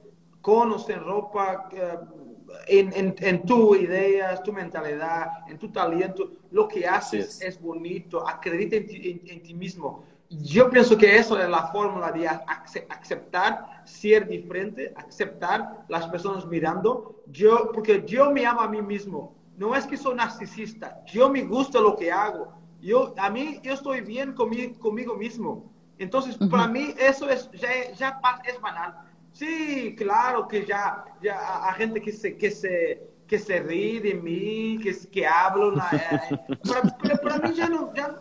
Conocer 0.42 1.04
ropa, 1.04 1.70
eh, 1.72 1.98
en, 2.68 2.94
en, 2.94 3.16
en 3.20 3.46
tu 3.46 3.76
ideas, 3.76 4.42
tu 4.44 4.52
mentalidad, 4.54 5.28
en 5.48 5.58
tu 5.58 5.70
talento, 5.70 6.32
lo 6.52 6.68
que 6.68 6.88
haces 6.88 7.42
es. 7.42 7.62
bonito, 7.62 8.28
acredita 8.28 8.78
en 8.78 8.88
ti, 8.88 9.22
en, 9.28 9.44
ti, 9.44 9.54
mismo. 9.54 10.04
Yo 10.30 10.70
pienso 10.70 10.98
que 10.98 11.16
eso 11.16 11.40
es 11.40 11.50
la 11.50 11.68
fórmula 11.68 12.12
de 12.12 12.28
aceptar 12.28 13.84
ser 13.86 14.28
diferente, 14.28 14.94
aceptar 14.96 15.86
las 15.88 16.08
personas 16.08 16.46
mirando. 16.46 17.24
Yo, 17.28 17.72
porque 17.74 18.04
yo 18.06 18.32
me 18.32 18.46
amo 18.46 18.62
a 18.62 18.68
mí 18.68 18.82
mismo. 18.82 19.36
No 19.56 19.76
es 19.76 19.86
que 19.86 19.98
soy 19.98 20.16
narcisista. 20.16 21.04
Yo 21.06 21.30
me 21.30 21.44
gusta 21.44 21.80
lo 21.80 21.96
que 21.96 22.12
hago. 22.12 22.54
Yo, 22.82 23.14
a 23.18 23.30
mí, 23.30 23.60
yo 23.64 23.74
estoy 23.74 24.02
bien 24.02 24.34
conmigo, 24.34 24.78
conmigo 24.80 25.16
mismo. 25.16 25.72
Entonces, 25.98 26.38
para 26.52 26.68
mí 26.68 26.94
eso 27.00 27.28
es, 27.30 27.50
ya, 27.52 27.92
ya 27.94 28.20
es 28.46 28.62
banal 28.62 29.08
Sí, 29.38 29.94
claro 29.96 30.48
que 30.48 30.66
ya, 30.66 31.06
ya 31.22 31.64
hay 31.64 31.76
gente 31.76 32.02
que 32.02 32.12
se, 32.12 32.36
que 32.36 32.50
se, 32.50 33.04
que 33.28 33.38
se 33.38 33.60
ríe 33.60 34.02
de 34.02 34.16
mí, 34.16 34.80
que, 34.82 34.96
que 35.12 35.28
hablo, 35.28 35.78
eh, 35.78 36.40
pero, 37.04 37.22
para 37.22 37.48
mí 37.48 37.56
ya 37.56 37.70
no, 37.70 37.94
ya, 37.94 38.20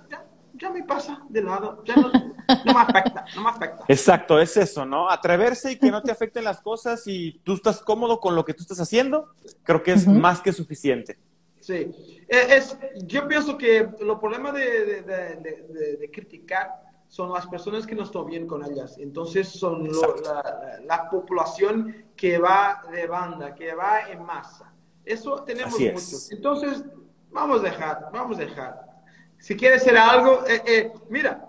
ya, 0.53 0.69
me 0.69 0.83
pasa 0.83 1.23
de 1.31 1.41
lado, 1.41 1.83
ya 1.87 1.97
no, 1.97 2.13
no, 2.13 2.75
me 2.75 2.81
afecta, 2.81 3.25
no 3.35 3.45
me 3.45 3.49
afecta. 3.49 3.85
Exacto, 3.89 4.39
es 4.39 4.59
eso, 4.59 4.85
¿no? 4.85 5.09
Atreverse 5.09 5.73
y 5.73 5.79
que 5.79 5.91
no 5.91 6.03
te 6.03 6.13
afecten 6.13 6.45
las 6.45 6.61
cosas 6.61 7.03
y 7.07 7.41
tú 7.45 7.55
estás 7.55 7.81
cómodo 7.81 8.21
con 8.21 8.35
lo 8.35 8.45
que 8.45 8.53
tú 8.53 8.61
estás 8.61 8.81
haciendo, 8.81 9.33
creo 9.63 9.83
que 9.83 9.93
es 9.93 10.07
más 10.07 10.43
que 10.43 10.53
suficiente. 10.53 11.17
Sí, 11.61 11.95
e, 12.29 12.57
es, 12.57 12.79
yo 13.07 13.27
pienso 13.27 13.57
que 13.57 13.89
los 14.01 14.19
problemas 14.19 14.53
de, 14.53 15.03
de, 15.03 15.03
de, 15.03 15.97
de 15.97 16.11
criticar 16.11 16.86
son 17.09 17.33
las 17.33 17.47
personas 17.47 17.87
que 17.87 17.95
no 17.95 18.03
están 18.03 18.27
bien 18.27 18.47
con 18.47 18.65
ellas. 18.65 18.99
Entonces 18.99 19.49
son 19.49 19.89
la, 20.87 21.09
población 21.11 22.07
que 22.17 22.39
va 22.39 22.83
de 22.91 23.07
banda, 23.07 23.55
que 23.55 23.75
va 23.75 24.11
en 24.11 24.25
masa. 24.25 24.73
Eso 25.05 25.43
tenemos 25.45 25.79
mucho. 25.79 26.17
Entonces, 26.31 26.85
vamos 27.31 27.61
a 27.61 27.65
dejar, 27.65 28.09
vamos 28.13 28.39
a 28.39 28.41
dejar. 28.41 28.87
Si 29.39 29.57
quieres 29.57 29.83
hacer 29.83 29.97
algo, 29.97 30.45
eh, 30.47 30.63
eh, 30.67 30.93
mira, 31.09 31.49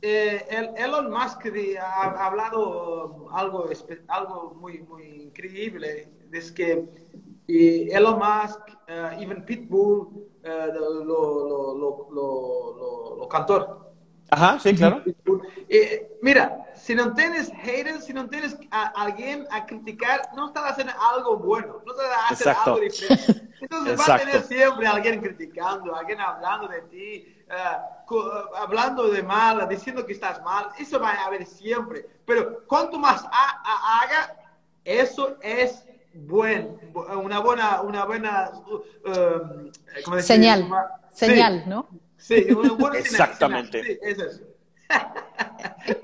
eh, 0.00 0.72
Elon 0.76 1.10
Musk 1.10 1.46
ha, 1.80 2.26
hablado 2.26 3.28
algo, 3.32 3.68
algo 4.08 4.54
muy, 4.54 4.80
muy 4.82 5.22
increíble. 5.22 6.08
Es 6.32 6.52
que 6.52 6.86
Elon 7.48 8.18
Musk, 8.18 8.60
even 9.18 9.44
Pitbull, 9.44 10.28
lo, 10.44 11.04
lo, 11.04 11.74
lo, 11.74 12.08
lo, 12.12 13.16
lo 13.16 13.28
cantor, 13.28 13.83
Ajá, 14.30 14.58
sí, 14.58 14.74
claro. 14.74 15.02
Eh, 15.68 16.18
mira, 16.22 16.64
si 16.74 16.94
no 16.94 17.14
tienes 17.14 17.50
haters, 17.62 18.04
si 18.04 18.12
no 18.12 18.28
tienes 18.28 18.56
a 18.70 18.88
alguien 19.02 19.46
a 19.50 19.64
criticar, 19.64 20.28
no 20.34 20.48
estás 20.48 20.72
haciendo 20.72 20.92
algo 21.14 21.36
bueno, 21.36 21.82
no 21.84 21.92
estás 21.92 22.06
haciendo 22.30 22.60
algo 22.60 22.80
diferente. 22.80 23.48
Entonces 23.60 23.98
va 23.98 24.14
a 24.14 24.18
tener 24.18 24.42
siempre 24.42 24.86
alguien 24.86 25.20
criticando, 25.20 25.94
alguien 25.94 26.20
hablando 26.20 26.68
de 26.68 26.82
ti, 26.82 27.36
uh, 27.48 28.56
hablando 28.56 29.08
de 29.08 29.22
mal, 29.22 29.66
diciendo 29.68 30.04
que 30.04 30.12
estás 30.12 30.42
mal, 30.42 30.68
eso 30.78 31.00
va 31.00 31.10
a 31.10 31.26
haber 31.26 31.46
siempre. 31.46 32.06
Pero 32.26 32.64
cuanto 32.66 32.98
más 32.98 33.24
haga, 33.24 34.36
eso 34.84 35.36
es 35.40 35.84
buen, 36.12 36.78
una 36.94 37.38
buena, 37.40 37.80
una 37.80 38.04
buena 38.04 38.50
uh, 38.66 40.20
señal, 40.20 40.68
señal, 41.12 41.64
¿no? 41.66 41.88
Sí, 42.26 42.46
Exactamente. 42.98 43.82
Sí, 43.84 43.98
es 44.02 44.18
eso. 44.18 44.40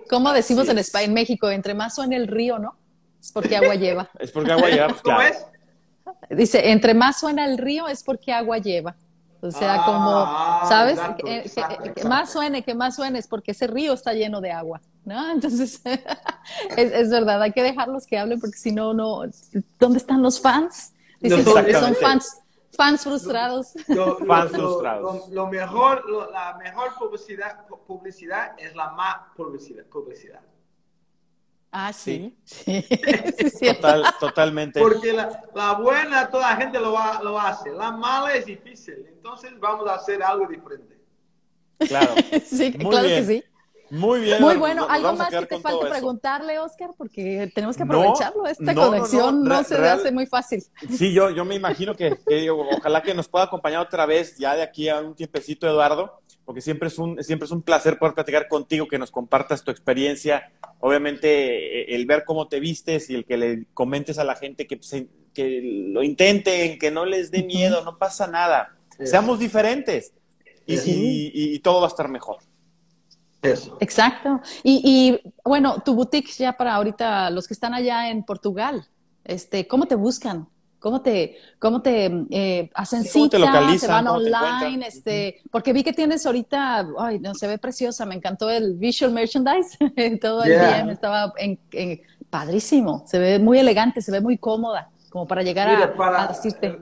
¿Cómo 0.08 0.32
decimos 0.32 0.68
en 0.68 0.78
España, 0.78 1.04
en 1.06 1.14
México? 1.14 1.48
Entre 1.50 1.72
más 1.74 1.94
suena 1.94 2.16
el 2.16 2.26
río, 2.26 2.58
¿no? 2.58 2.76
Es 3.20 3.32
porque 3.32 3.56
agua 3.56 3.74
lleva. 3.74 4.10
Es 4.18 4.30
porque 4.30 4.52
agua 4.52 4.68
lleva, 4.68 4.88
pues, 4.88 5.00
¿Cómo 5.02 5.16
claro. 5.16 5.34
es? 5.34 5.46
Dice, 6.36 6.70
entre 6.70 6.92
más 6.94 7.18
suena 7.20 7.46
el 7.46 7.56
río 7.58 7.88
es 7.88 8.02
porque 8.02 8.32
agua 8.32 8.58
lleva. 8.58 8.96
O 9.42 9.50
sea, 9.50 9.76
Ah, 9.78 9.84
como, 10.60 10.68
¿sabes? 10.68 10.98
exacto, 10.98 11.24
Que- 11.24 11.30
que- 11.30 11.38
exacto, 11.38 11.82
que 11.82 11.88
exacto. 11.88 12.08
más 12.10 12.30
suene, 12.30 12.62
que 12.62 12.74
más 12.74 12.96
suene 12.96 13.18
es 13.18 13.26
porque 13.26 13.52
ese 13.52 13.66
río 13.66 13.94
está 13.94 14.12
lleno 14.12 14.42
de 14.42 14.52
agua, 14.52 14.82
¿no? 15.06 15.30
Entonces, 15.32 15.80
es, 16.76 16.92
es 16.92 17.08
verdad, 17.08 17.40
hay 17.40 17.52
que 17.52 17.62
dejarlos 17.62 18.06
que 18.06 18.18
hablen 18.18 18.38
porque 18.38 18.58
si 18.58 18.72
no, 18.72 18.92
no, 18.92 19.22
¿dónde 19.78 19.96
están 19.98 20.20
los 20.20 20.38
fans? 20.40 20.92
Dicen 21.20 21.42
No, 21.44 21.64
que 21.64 21.72
son 21.74 21.94
fans, 21.96 22.39
fans 22.80 23.02
frustrados. 23.04 23.72
Lo, 23.88 24.18
lo- 24.18 24.26
Fans 24.26 24.52
lo- 24.52 24.58
frustrados. 24.58 25.28
lo- 25.28 25.34
lo 25.34 25.46
mejor, 25.48 26.08
lo- 26.08 26.30
la 26.30 26.54
mejor 26.56 26.94
publicidad, 26.98 27.66
publicidad 27.86 28.54
es 28.58 28.74
la 28.74 28.90
más 28.92 29.16
publicidad. 29.36 29.84
publicidad. 29.86 30.40
Ah, 31.72 31.92
sí, 31.92 32.36
sí. 32.44 32.84
Total, 33.74 34.04
totalmente. 34.18 34.80
Porque 34.80 35.12
la, 35.12 35.40
la 35.54 35.74
buena 35.74 36.28
toda 36.28 36.50
la 36.50 36.56
gente 36.56 36.80
lo, 36.80 36.98
ha- 36.98 37.22
lo 37.22 37.38
hace, 37.38 37.70
la 37.70 37.92
mala 37.92 38.34
es 38.34 38.46
difícil. 38.46 39.06
Entonces 39.08 39.52
vamos 39.60 39.88
a 39.88 39.94
hacer 39.94 40.22
algo 40.22 40.46
diferente. 40.48 40.98
Claro. 41.78 42.12
Sí, 42.44 42.72
Muy 42.76 42.90
claro 42.90 43.06
bien. 43.06 43.26
que 43.26 43.34
sí. 43.34 43.44
Muy 43.90 44.20
bien. 44.20 44.40
Muy 44.40 44.54
nos- 44.54 44.60
bueno. 44.60 44.80
nos 44.82 44.90
¿Algo 44.90 45.12
más 45.14 45.28
que 45.30 45.46
te 45.46 45.58
falta 45.60 45.86
eso. 45.86 45.90
preguntarle, 45.90 46.58
Oscar? 46.60 46.90
Porque 46.96 47.50
tenemos 47.54 47.76
que 47.76 47.82
aprovecharlo. 47.82 48.46
Esta 48.46 48.72
no, 48.72 48.72
no, 48.72 48.86
conexión 48.88 49.44
no, 49.44 49.64
se 49.64 49.76
real- 49.76 49.98
hace 49.98 50.12
muy 50.12 50.26
fácil. 50.26 50.62
Sí, 50.96 51.12
yo, 51.12 51.30
yo 51.30 51.44
me 51.44 51.54
imagino 51.56 51.94
que, 51.96 52.16
que 52.26 52.48
ojalá 52.50 53.02
que 53.02 53.14
nos 53.14 53.28
pueda 53.28 53.46
acompañar 53.46 53.80
otra 53.80 54.06
vez 54.06 54.36
ya 54.38 54.54
de 54.54 54.62
aquí 54.62 54.88
a 54.88 55.00
un 55.00 55.14
tiempecito, 55.14 55.66
Eduardo, 55.68 56.20
porque 56.44 56.60
siempre 56.60 56.88
es 56.88 56.98
un, 56.98 57.22
siempre 57.22 57.46
es 57.46 57.50
un 57.52 57.62
placer 57.62 57.98
poder 57.98 58.14
platicar 58.14 58.48
contigo, 58.48 58.86
que 58.88 58.98
nos 58.98 59.10
compartas 59.10 59.62
tu 59.64 59.70
experiencia. 59.70 60.52
Obviamente, 60.78 61.82
eh, 61.82 61.94
el 61.94 62.06
ver 62.06 62.24
cómo 62.24 62.48
te 62.48 62.60
vistes 62.60 63.10
y 63.10 63.14
el 63.16 63.24
que 63.24 63.36
le 63.36 63.64
comentes 63.74 64.18
a 64.18 64.24
la 64.24 64.36
gente 64.36 64.66
que, 64.66 64.78
se- 64.82 65.08
que 65.34 65.60
lo 65.92 66.02
intenten, 66.02 66.78
que 66.78 66.90
no 66.90 67.04
les 67.06 67.30
dé 67.30 67.42
miedo, 67.42 67.84
no 67.84 67.98
pasa 67.98 68.26
nada. 68.26 68.76
Seamos 69.02 69.38
diferentes 69.38 70.12
y, 70.66 70.76
Sí. 70.76 71.30
y- 71.34 71.54
y 71.54 71.58
todo 71.60 71.80
va 71.80 71.86
a 71.86 71.88
estar 71.88 72.08
mejor. 72.08 72.36
Eso. 73.42 73.76
Exacto. 73.80 74.40
Y, 74.62 74.82
y, 75.24 75.32
bueno, 75.44 75.80
tu 75.84 75.94
boutique 75.94 76.30
ya 76.32 76.52
para 76.52 76.74
ahorita, 76.74 77.30
los 77.30 77.46
que 77.48 77.54
están 77.54 77.72
allá 77.74 78.10
en 78.10 78.22
Portugal, 78.24 78.86
este, 79.24 79.66
¿cómo 79.66 79.86
te 79.86 79.94
buscan? 79.94 80.48
¿Cómo 80.78 81.02
te, 81.02 81.36
cómo 81.58 81.82
te 81.82 82.06
eh, 82.30 82.70
hacen 82.74 83.02
Sí, 83.04 83.10
¿cómo 83.12 83.28
te 83.28 83.36
cita? 83.36 83.46
localizan? 83.50 83.78
¿Se 83.80 83.86
van 83.88 84.06
¿Cómo 84.06 84.20
te 84.22 84.32
online? 84.34 84.86
este, 84.86 85.42
porque 85.50 85.74
vi 85.74 85.82
que 85.84 85.92
tienes 85.92 86.24
ahorita, 86.24 86.86
ay, 86.98 87.18
no, 87.18 87.34
se 87.34 87.46
ve 87.46 87.58
preciosa, 87.58 88.06
me 88.06 88.14
encantó 88.14 88.48
el 88.48 88.76
visual 88.76 89.12
merchandise, 89.12 89.76
todo 90.22 90.42
el 90.44 90.50
Yeah. 90.52 90.74
día 90.76 90.84
me 90.86 90.92
estaba 90.92 91.32
en, 91.36 91.58
en- 91.72 92.00
padrísimo, 92.30 93.04
se 93.06 93.18
ve 93.18 93.38
muy 93.38 93.58
elegante, 93.58 94.00
se 94.00 94.10
ve 94.10 94.20
muy 94.22 94.38
cómoda, 94.38 94.88
como 95.10 95.26
para 95.26 95.42
llegar 95.42 95.68
a, 95.68 95.94
para- 95.94 96.22
a 96.24 96.28
decirte. 96.28 96.78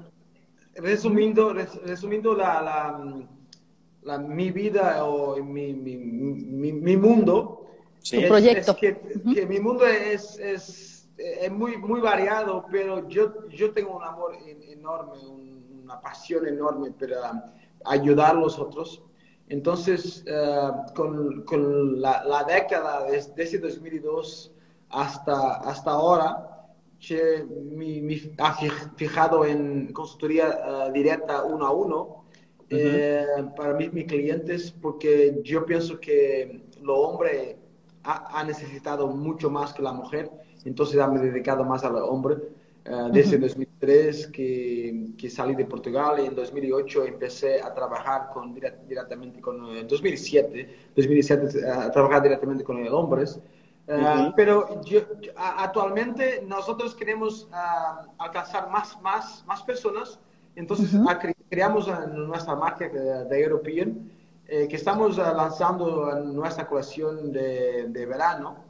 Resumiendo, 0.76 1.52
res- 1.52 1.80
resumiendo 1.84 2.34
la, 2.34 2.62
la, 2.62 3.00
la- 4.08 4.18
mi 4.18 4.50
vida 4.50 5.04
o 5.04 5.36
mi, 5.54 5.66
mi, 5.74 5.96
mi, 5.96 6.72
mi 6.72 6.96
mundo, 6.96 7.54
Sí. 8.00 8.16
Tu 8.22 8.28
proyecto. 8.28 8.70
es 8.72 8.76
que, 8.78 8.90
que 9.34 9.44
mi 9.46 9.58
mundo 9.60 9.84
es, 9.86 10.38
es, 10.38 11.08
es 11.18 11.50
muy, 11.50 11.76
muy 11.76 12.00
variado, 12.00 12.64
pero 12.70 13.06
yo, 13.08 13.48
yo 13.50 13.72
tengo 13.72 13.96
un 13.96 14.04
amor 14.04 14.30
en- 14.46 14.62
enorme, 14.78 15.18
un- 15.26 15.80
una 15.84 16.00
pasión 16.00 16.46
enorme 16.46 16.90
para 16.92 17.52
ayudar 17.84 18.30
a 18.36 18.40
los 18.44 18.58
otros. 18.58 19.02
Entonces, 19.48 20.22
eh, 20.26 20.70
con, 20.94 21.42
con 21.44 22.00
la, 22.00 22.22
la 22.24 22.44
década 22.44 23.04
des- 23.10 23.34
desde 23.34 23.58
2002 23.58 24.52
hasta, 24.90 25.56
hasta 25.70 25.90
ahora, 25.90 26.28
mi, 27.78 28.00
mi- 28.00 28.32
ha 28.38 28.54
fij- 28.54 28.90
fijado 28.96 29.44
en 29.44 29.92
consultoría 29.92 30.46
eh, 30.48 30.92
directa 30.92 31.42
uno 31.44 31.66
a 31.66 31.72
uno 31.72 32.17
eh, 32.70 33.24
para 33.56 33.74
mis, 33.74 33.92
mis 33.92 34.04
clientes, 34.06 34.70
porque 34.82 35.40
yo 35.42 35.64
pienso 35.64 35.98
que 36.00 36.62
lo 36.82 36.96
hombre 36.96 37.56
ha, 38.04 38.38
ha 38.40 38.44
necesitado 38.44 39.06
mucho 39.08 39.50
más 39.50 39.72
que 39.72 39.82
la 39.82 39.92
mujer, 39.92 40.30
entonces 40.64 40.96
me 41.08 41.18
he 41.20 41.22
dedicado 41.30 41.64
más 41.64 41.84
al 41.84 41.96
hombre. 41.96 42.36
Eh, 42.84 43.08
desde 43.12 43.36
2003 43.36 44.28
que, 44.28 45.08
que 45.18 45.28
salí 45.28 45.54
de 45.54 45.66
Portugal 45.66 46.20
y 46.20 46.26
en 46.26 46.34
2008 46.34 47.04
empecé 47.04 47.60
a 47.60 47.74
trabajar 47.74 48.30
con, 48.32 48.54
dire- 48.54 48.78
directamente 48.88 49.40
con, 49.42 49.76
en 49.76 49.86
2007, 49.86 50.92
2007 50.96 51.66
a 51.70 51.90
trabajar 51.90 52.22
directamente 52.22 52.64
con 52.64 52.78
el 52.78 52.88
hombres. 52.92 53.40
Eh, 53.88 53.94
Ujú. 53.94 54.32
Pero 54.36 54.80
yo, 54.84 55.00
actualmente 55.36 56.42
nosotros 56.46 56.94
queremos 56.94 57.46
ah, 57.52 58.06
alcanzar 58.18 58.70
más, 58.70 58.98
más, 59.02 59.44
más 59.46 59.62
personas, 59.62 60.18
entonces 60.56 60.94
cre- 60.94 61.34
creamos 61.48 61.88
nuestra 62.12 62.54
marca 62.56 62.88
de, 62.88 63.40
European, 63.42 64.10
eh, 64.46 64.66
que 64.68 64.76
estamos 64.76 65.18
ah, 65.18 65.32
lanzando 65.32 66.14
nuestra 66.24 66.66
colección 66.66 67.32
de, 67.32 67.86
de 67.88 68.06
verano 68.06 68.64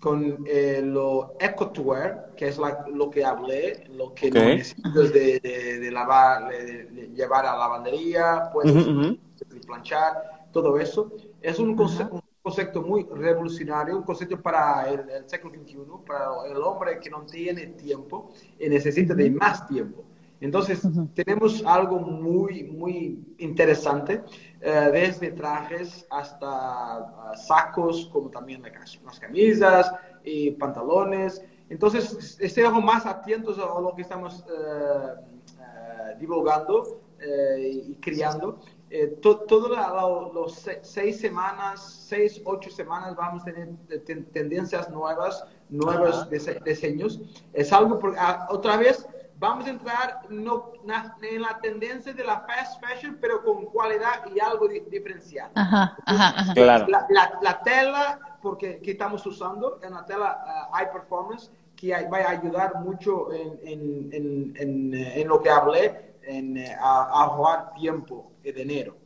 con 0.00 0.44
eh, 0.46 0.82
lo 0.84 1.36
EcoTour, 1.40 2.34
que 2.36 2.48
es 2.48 2.58
la- 2.58 2.86
lo 2.92 3.10
que 3.10 3.24
hablé, 3.24 3.84
lo 3.90 4.14
que 4.14 4.30
Ok. 4.30 4.36
no 4.36 4.50
necesitas 4.50 5.12
de, 5.12 5.40
de- 5.40 5.78
de 5.80 5.90
lavar, 5.90 6.48
de, 6.50 7.10
llevar 7.14 7.46
a 7.46 7.52
la 7.52 7.58
lavandería, 7.58 8.50
puedes 8.52 8.70
Ujú, 8.70 8.90
ujú. 8.90 9.18
planchar, 9.66 10.48
todo 10.52 10.78
eso. 10.78 11.12
Es 11.42 11.58
un, 11.58 11.76
conce- 11.76 12.08
un 12.10 12.22
concepto 12.42 12.82
muy 12.82 13.04
revolucionario, 13.10 13.96
un 13.96 14.02
concepto 14.04 14.40
para 14.40 14.88
el, 14.90 15.08
el 15.10 15.28
siglo 15.28 15.50
XXI, 15.50 16.04
para 16.04 16.26
el 16.50 16.56
hombre 16.58 16.98
que 17.00 17.10
no 17.10 17.24
tiene 17.26 17.66
tiempo 17.68 18.32
y 18.58 18.68
necesita 18.68 19.14
de 19.14 19.30
más 19.30 19.66
tiempo. 19.68 20.04
Entonces, 20.40 20.82
tenemos 21.14 21.64
algo 21.64 21.98
muy, 21.98 22.64
muy 22.64 23.24
interesante, 23.38 24.22
eh, 24.60 24.90
desde 24.92 25.30
trajes 25.32 26.06
hasta 26.10 26.46
ah, 26.48 27.32
sacos, 27.36 28.06
como 28.12 28.28
también 28.30 28.62
las 28.62 29.18
camisas 29.20 29.92
y 30.24 30.50
pantalones. 30.52 31.42
Entonces, 31.70 32.38
estemos 32.40 32.84
más 32.84 33.06
atentos 33.06 33.58
a 33.58 33.80
lo 33.80 33.94
que 33.96 34.02
estamos 34.02 34.44
eh, 34.48 36.16
divulgando 36.18 37.00
eh, 37.18 37.82
y 37.88 37.94
creando. 37.96 38.60
Eh, 38.88 39.18
to- 39.20 39.40
todo 39.40 39.68
la- 39.68 39.90
la- 39.92 40.32
los 40.32 40.54
se- 40.54 40.80
seis 40.84 41.18
semanas, 41.18 42.04
seis, 42.08 42.40
ocho 42.44 42.70
semanas 42.70 43.16
vamos 43.16 43.42
a 43.42 43.46
tener 43.46 43.68
ten- 44.04 44.24
tendencias 44.26 44.88
nuevas, 44.90 45.44
nuevos 45.68 46.28
dise- 46.30 46.62
diseños. 46.64 47.20
Es 47.52 47.72
algo, 47.72 47.98
por- 47.98 48.14
ah, 48.16 48.46
otra 48.50 48.76
vez, 48.76 49.04
vamos 49.38 49.66
a 49.66 49.70
entrar 49.70 50.20
no, 50.30 50.72
na- 50.84 51.16
en 51.22 51.42
la 51.42 51.58
tendencia 51.60 52.12
de 52.12 52.24
la 52.24 52.40
fast 52.40 52.82
fashion, 52.84 53.18
pero 53.20 53.42
con 53.44 53.66
cualidad 53.66 54.24
y 54.34 54.40
algo 54.40 54.66
di- 54.68 54.80
diferencial. 54.90 55.50
Ajá, 55.54 55.96
ajá, 56.06 56.28
ajá. 56.40 56.54
Claro. 56.54 56.86
La, 56.88 57.06
la- 57.10 57.38
la 57.42 57.62
tela 57.62 58.38
porque, 58.42 58.80
que 58.80 58.92
estamos 58.92 59.24
usando 59.26 59.78
es 59.82 59.90
una 59.90 60.04
tela 60.04 60.42
ah, 60.46 60.70
high 60.74 60.92
performance 60.92 61.50
que 61.76 61.94
hay- 61.94 62.06
va 62.08 62.18
a 62.18 62.30
ayudar 62.30 62.76
mucho 62.76 63.32
en, 63.32 63.58
en- 63.62 64.08
en- 64.12 64.54
en, 64.56 64.94
eh, 64.94 65.20
en 65.20 65.28
lo 65.28 65.40
que 65.42 65.50
hablé, 65.50 66.14
en 66.22 66.56
eh, 66.56 66.74
a- 66.80 67.04
ahorrar 67.22 67.74
tiempo 67.74 68.32
y 68.42 68.52
dinero. 68.52 68.96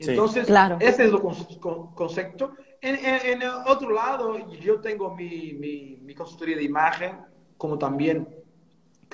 Sí. 0.00 0.10
Entonces, 0.10 0.46
Claro. 0.46 0.76
ese 0.80 1.04
es 1.06 1.12
el 1.12 1.20
con- 1.20 1.34
con- 1.60 1.94
concepto. 1.94 2.52
En, 2.80 2.96
en- 2.96 3.26
en 3.26 3.42
el 3.42 3.50
otro 3.66 3.90
lado, 3.90 4.36
yo 4.60 4.80
tengo 4.80 5.14
mi, 5.14 5.52
mi, 5.54 5.98
mi 6.02 6.14
consultoría 6.14 6.56
de 6.56 6.64
imagen, 6.64 7.16
como 7.58 7.78
también 7.78 8.28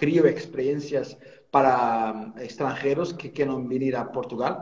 creo 0.00 0.24
experiencias 0.26 1.06
para 1.50 2.12
um, 2.12 2.38
extranjeros 2.38 3.08
que 3.14 3.28
quieren 3.36 3.68
venir 3.74 3.94
a 3.96 4.04
Portugal. 4.16 4.54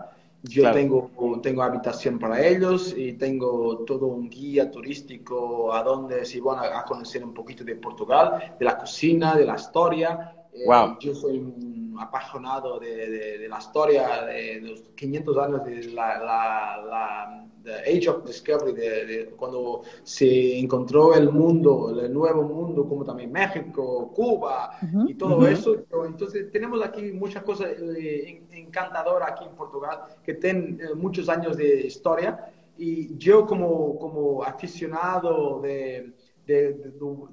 Yo 0.42 0.62
Claro. 0.62 0.76
tengo, 0.78 1.40
tengo 1.42 1.62
habitación 1.62 2.18
para 2.18 2.36
ellos 2.46 2.94
y 2.96 3.14
tengo 3.14 3.84
todo 3.90 4.06
un 4.06 4.28
guía 4.30 4.70
turístico 4.70 5.72
a 5.74 5.82
donde 5.82 6.24
se 6.24 6.40
van 6.40 6.58
a, 6.60 6.78
a 6.80 6.84
conocer 6.84 7.24
un 7.24 7.34
poquito 7.34 7.64
de 7.64 7.74
Portugal, 7.76 8.54
de 8.58 8.64
la 8.64 8.76
cocina, 8.78 9.34
de 9.36 9.44
la 9.44 9.56
historia. 9.56 10.08
Eh, 10.52 10.62
Wow. 10.66 10.96
Yo 11.00 11.14
soy 11.14 11.38
un 11.38 11.96
apasionado 12.00 12.78
de, 12.78 12.94
de- 13.14 13.38
de 13.38 13.48
la 13.48 13.58
historia 13.58 14.24
de, 14.24 14.60
los 14.60 14.80
500 14.96 15.36
años 15.38 15.64
de 15.64 15.84
la, 15.98 16.18
la- 16.18 16.76
la- 16.92 17.44
the 17.68 17.78
Age 17.96 18.08
of 18.08 18.24
Discovery, 18.24 18.72
de, 18.72 19.06
de 19.06 19.26
cuando 19.36 19.82
se 20.02 20.58
encontró 20.58 21.14
el 21.14 21.28
mundo, 21.30 21.70
el 22.00 22.12
nuevo 22.12 22.42
mundo, 22.42 22.88
como 22.88 23.04
también 23.04 23.30
México, 23.30 24.10
Cuba 24.14 24.70
y 25.06 25.14
todo 25.14 25.36
Ujú. 25.38 25.46
eso. 25.46 25.76
Entonces 26.06 26.50
tenemos 26.50 26.82
aquí 26.82 27.12
muchas 27.12 27.42
cosas 27.42 27.68
eh, 27.70 28.30
en- 28.30 28.66
encantadoras 28.66 29.30
aquí 29.32 29.44
en 29.44 29.54
Portugal 29.54 29.96
que 30.24 30.34
tienen 30.34 30.78
eh, 30.80 30.94
muchos 30.94 31.28
años 31.28 31.56
de 31.56 31.86
historia 31.86 32.30
y 32.76 33.16
yo 33.18 33.44
como, 33.46 33.98
como 33.98 34.42
aficionado 34.44 35.60
de, 35.60 36.12
de, 36.46 36.72
de- 36.74 36.90
do 36.98 37.28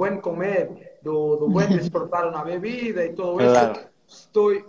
buen- 0.00 0.20
comer, 0.20 0.98
do 1.02 1.38
buen 1.48 1.68
disfrutar 1.78 2.26
una 2.26 2.42
bebida 2.42 3.04
y 3.04 3.14
todo 3.14 3.36
Claro. 3.36 3.72
eso, 3.74 3.88
estoy 4.08 4.64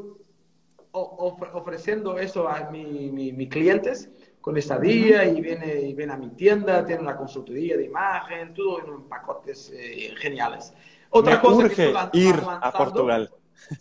ofreciendo 0.91 2.17
eso 2.17 2.47
a 2.47 2.69
mi- 2.71 3.09
mi- 3.11 3.31
mis 3.31 3.49
clientes 3.49 4.09
con 4.41 4.57
estadía 4.57 5.25
y 5.25 5.41
viene, 5.41 5.81
y 5.81 5.93
viene 5.93 6.13
a 6.13 6.17
mi 6.17 6.29
tienda, 6.29 6.85
tiene 6.85 7.01
una 7.01 7.15
consultoría 7.15 7.77
de 7.77 7.85
imagen, 7.85 8.53
todo 8.53 8.79
en 8.79 9.03
pacotes 9.03 9.71
eh, 9.73 10.13
geniales. 10.17 10.73
Otra 11.09 11.35
Me 11.35 11.41
cosa 11.41 11.65
urge 11.65 11.75
que 11.75 12.17
ir 12.17 12.35
a 12.45 12.71
Portugal. 12.71 13.29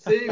Sí, 0.06 0.26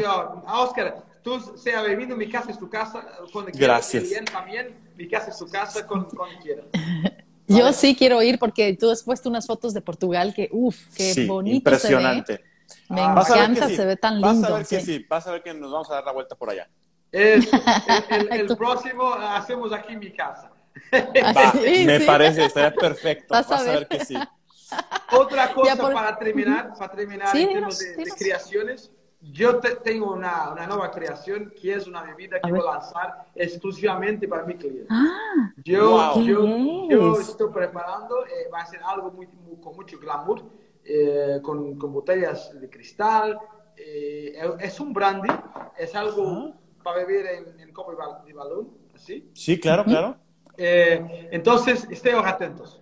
Oscar, 0.47 1.03
tú 1.23 1.39
sea 1.57 1.83
viviendo 1.83 2.15
mi 2.15 2.29
casa 2.29 2.51
es 2.51 2.59
tu 2.59 2.69
casa, 2.69 3.05
cuando 3.31 3.51
Gracias. 3.53 4.03
quieras, 4.03 4.25
también, 4.31 4.75
mi 4.95 5.07
casa 5.07 5.31
es 5.31 5.37
tu 5.37 5.47
casa, 5.47 5.87
cuando, 5.87 6.09
quieras. 6.41 6.65
Yo 7.47 7.71
sí 7.71 7.95
quiero 7.95 8.21
ir 8.21 8.39
porque 8.39 8.75
tú 8.77 8.89
has 8.89 9.03
puesto 9.03 9.29
unas 9.29 9.47
fotos 9.47 9.73
de 9.73 9.79
Portugal 9.79 10.33
que, 10.33 10.49
uff, 10.51 10.77
qué 10.93 11.13
sí, 11.13 11.25
bonito 11.25 11.55
impresionante. 11.55 12.37
Se 12.37 12.43
ve. 12.43 12.47
Me 12.89 13.01
ah, 13.01 13.23
encanta, 13.25 13.69
se 13.69 13.85
ve 13.85 13.95
tan 13.95 14.15
lindo. 14.15 14.41
Vas 14.41 14.51
a 14.51 14.57
ver 14.57 14.67
que 14.67 14.81
sí. 14.81 15.05
vas 15.07 15.27
a 15.27 15.31
ver 15.31 15.43
que 15.43 15.53
nos 15.53 15.71
vamos 15.71 15.89
a 15.89 15.95
dar 15.95 16.03
la 16.03 16.11
vuelta 16.11 16.35
por 16.35 16.49
allá. 16.49 16.67
el, 18.09 18.27
el, 18.31 18.57
próximo 18.57 19.13
hacemos 19.13 19.73
aquí 19.73 19.95
mi 19.95 20.11
casa. 20.11 20.51
Va, 20.93 21.53
me 21.53 21.99
parece, 22.01 22.45
estaría 22.45 22.73
perfecto. 22.73 23.33
Vas, 23.33 23.51
a, 23.51 23.63
ver. 23.63 23.87
que 23.87 24.05
sí. 24.05 24.15
Otra 25.11 25.53
cosa 25.53 25.75
para 25.77 26.17
terminar, 26.17 26.73
para 26.77 26.93
terminar 26.93 27.35
en 27.35 27.47
términos 27.47 27.79
de, 27.79 28.05
creaciones. 28.17 28.91
Yo 29.19 29.59
tengo 29.59 30.13
una, 30.13 30.51
una, 30.51 30.67
nueva 30.67 30.91
creación 30.91 31.51
que 31.59 31.73
es 31.73 31.87
una 31.87 32.03
bebida 32.03 32.39
que 32.39 32.51
voy 32.51 32.59
a 32.59 32.73
lanzar 32.73 33.25
exclusivamente 33.33 34.27
para 34.27 34.43
mi 34.43 34.55
cliente. 34.55 34.85
Ah, 34.91 35.51
yo, 35.65 36.21
yo, 36.21 36.87
yo, 36.87 37.19
estoy 37.19 37.51
preparando, 37.51 38.25
eh, 38.27 38.47
va 38.53 38.59
a 38.59 38.65
ser 38.67 38.79
algo 38.85 39.11
muy, 39.11 39.27
con 39.59 39.75
mucho 39.75 39.97
glamour, 39.97 40.43
eh, 40.83 41.39
con, 41.41 41.79
con, 41.79 41.93
botellas 41.93 42.51
de 42.61 42.69
cristal. 42.69 43.39
Eh, 43.75 44.39
es 44.59 44.79
un 44.79 44.93
brandy, 44.93 45.29
es 45.77 45.95
algo 45.95 46.53
para 46.83 47.05
beber 47.05 47.25
en, 47.27 47.59
en 47.59 47.73
copo 47.73 47.91
de 48.25 48.33
balón, 48.33 48.69
¿así? 48.95 49.29
Sí, 49.33 49.59
claro, 49.59 49.83
claro. 49.85 50.17
entonces, 50.57 51.87
estén 51.89 52.15
atentos. 52.17 52.81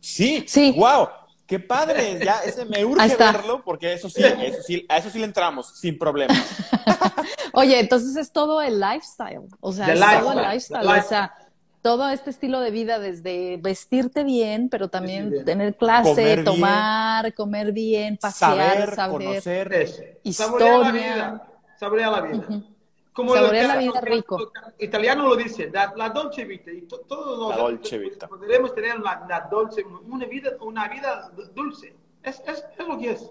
Sí, 0.00 0.44
sí. 0.46 0.74
Wow, 0.76 1.08
qué 1.46 1.58
padre. 1.58 2.20
Ya 2.24 2.40
ese 2.44 2.64
me 2.64 2.84
urge 2.84 3.16
verlo 3.16 3.62
porque 3.64 3.92
eso 3.92 4.08
sí, 4.08 4.22
eso 4.22 4.62
sí, 4.62 4.86
a 4.88 4.98
eso 4.98 5.10
sí 5.10 5.18
le 5.18 5.24
entramos 5.24 5.78
sin 5.78 5.98
problema. 5.98 6.34
Oye, 7.52 7.80
entonces 7.80 8.16
es 8.16 8.32
todo 8.32 8.62
el 8.62 8.80
lifestyle, 8.80 9.40
o 9.60 9.72
sea, 9.72 9.92
es 9.92 10.20
todo 10.20 10.32
el 10.32 10.42
lifestyle, 10.42 10.86
o 10.86 11.02
sea, 11.02 11.34
todo 11.82 12.08
este 12.08 12.30
estilo 12.30 12.60
de 12.60 12.70
vida 12.70 12.98
desde 12.98 13.56
vestirte 13.56 14.24
bien, 14.24 14.68
pero 14.68 14.88
también 14.88 15.44
tener 15.44 15.76
clase, 15.76 16.42
tomar, 16.44 17.32
comer 17.34 17.72
bien, 17.72 18.16
pasear, 18.16 18.94
saber, 18.94 19.10
conocer, 19.10 20.18
historia, 20.22 20.78
la 20.78 20.90
vida, 20.92 21.48
saber 21.78 22.00
la 22.00 22.20
vida. 22.20 22.46
Como 23.18 23.34
la 23.34 23.50
vida 23.50 24.00
rico. 24.00 24.52
italiano 24.78 25.26
lo 25.26 25.34
dice, 25.34 25.68
la, 25.72 25.92
la 25.96 26.10
dolce 26.10 26.44
vita. 26.44 26.70
Y 26.70 26.82
todos 26.82 27.50
la 27.50 27.56
dolce 27.56 27.98
vita. 27.98 28.28
podremos 28.28 28.72
tener 28.76 28.96
una, 28.96 29.48
dolce, 29.50 29.82
una 30.06 30.24
vida, 30.26 30.52
una 30.60 30.86
vida 30.86 31.28
dulce. 31.52 31.96
Es, 32.22 32.40
es, 32.46 32.64
es, 32.78 32.86
lo 32.86 32.96
que 32.96 33.10
es. 33.10 33.28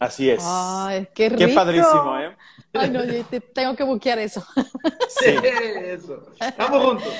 Así 0.00 0.28
es. 0.28 0.42
Ay, 0.44 1.06
qué 1.14 1.28
rico. 1.28 1.38
Qué 1.38 1.54
padrísimo, 1.54 2.18
¿eh? 2.18 2.36
Ay, 2.72 2.90
no, 2.90 3.04
yo 3.04 3.24
te, 3.26 3.38
tengo 3.38 3.76
que 3.76 3.84
buquear 3.84 4.18
eso. 4.18 4.44
Sí, 5.08 5.36
eso. 5.84 6.26
Estamos 6.40 6.84
juntos. 6.84 7.14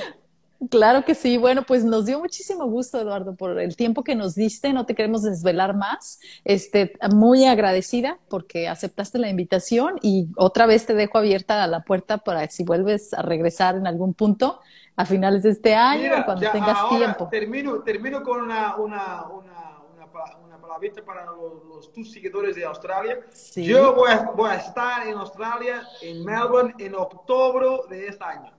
Claro 0.71 1.05
que 1.05 1.15
sí. 1.15 1.37
Bueno, 1.39 1.63
pues 1.63 1.85
nos 1.85 2.07
dio 2.07 2.19
muchísimo 2.21 2.67
gusto, 2.67 3.01
Eduardo, 3.01 3.35
por 3.35 3.59
el 3.59 3.77
tiempo 3.77 4.05
que 4.05 4.15
nos 4.15 4.35
diste. 4.35 4.73
No 4.73 4.87
te 4.87 4.95
queremos 4.95 5.23
desvelar 5.23 5.77
más. 5.77 6.21
Este, 6.45 6.93
muy 7.13 7.47
agradecida 7.47 8.19
porque 8.29 8.69
aceptaste 8.69 9.19
la 9.19 9.29
invitación 9.29 9.99
y 10.03 10.29
otra 10.37 10.67
vez 10.67 10.87
te 10.87 10.95
dejo 10.95 11.19
abierta 11.19 11.67
la 11.67 11.83
puerta 11.83 12.19
para 12.19 12.47
si 12.49 12.65
vuelves 12.65 13.13
a 13.15 13.23
regresar 13.23 13.77
en 13.77 13.87
algún 13.87 14.15
punto 14.15 14.61
a 14.97 15.07
finales 15.07 15.43
de 15.43 15.51
este 15.51 15.75
año, 15.75 16.25
cuando 16.25 16.51
tengas 16.51 16.89
tiempo. 16.91 17.29
Termino, 17.31 17.83
termino 17.83 18.23
con 18.23 18.43
una, 18.43 18.77
una, 18.77 19.27
una, 19.29 19.79
una, 20.45 20.61
palabrita 20.61 21.03
para 21.03 21.27
los, 21.27 21.93
tus 21.93 22.13
seguidores 22.13 22.55
de 22.55 22.65
Australia. 22.65 23.21
Yo 23.57 23.95
voy 23.95 24.11
a, 24.11 24.31
voy 24.35 24.51
a 24.51 24.57
estar 24.57 25.07
en 25.07 25.15
Australia, 25.15 25.83
en 26.03 26.25
Melbourne, 26.25 26.75
en 26.79 26.95
octubre 26.95 27.67
de 27.89 28.07
este 28.09 28.25
año. 28.25 28.53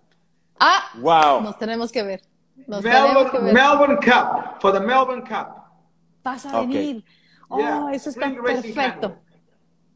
Ah, 0.60 0.92
wow. 0.96 1.42
Nos 1.42 1.58
tenemos 1.58 1.92
que 1.92 2.04
ver. 2.04 2.22
Melbourne, 2.56 3.98
Cup, 3.98 4.62
for 4.62 4.72
the 4.72 4.80
Melbourne 4.80 5.24
Cup. 5.24 5.64
Vas 6.24 6.46
a 6.46 6.62
venir. 6.62 7.04
Oh, 7.50 7.90
eso 7.90 8.10
está 8.10 8.32
perfecto. 8.34 9.18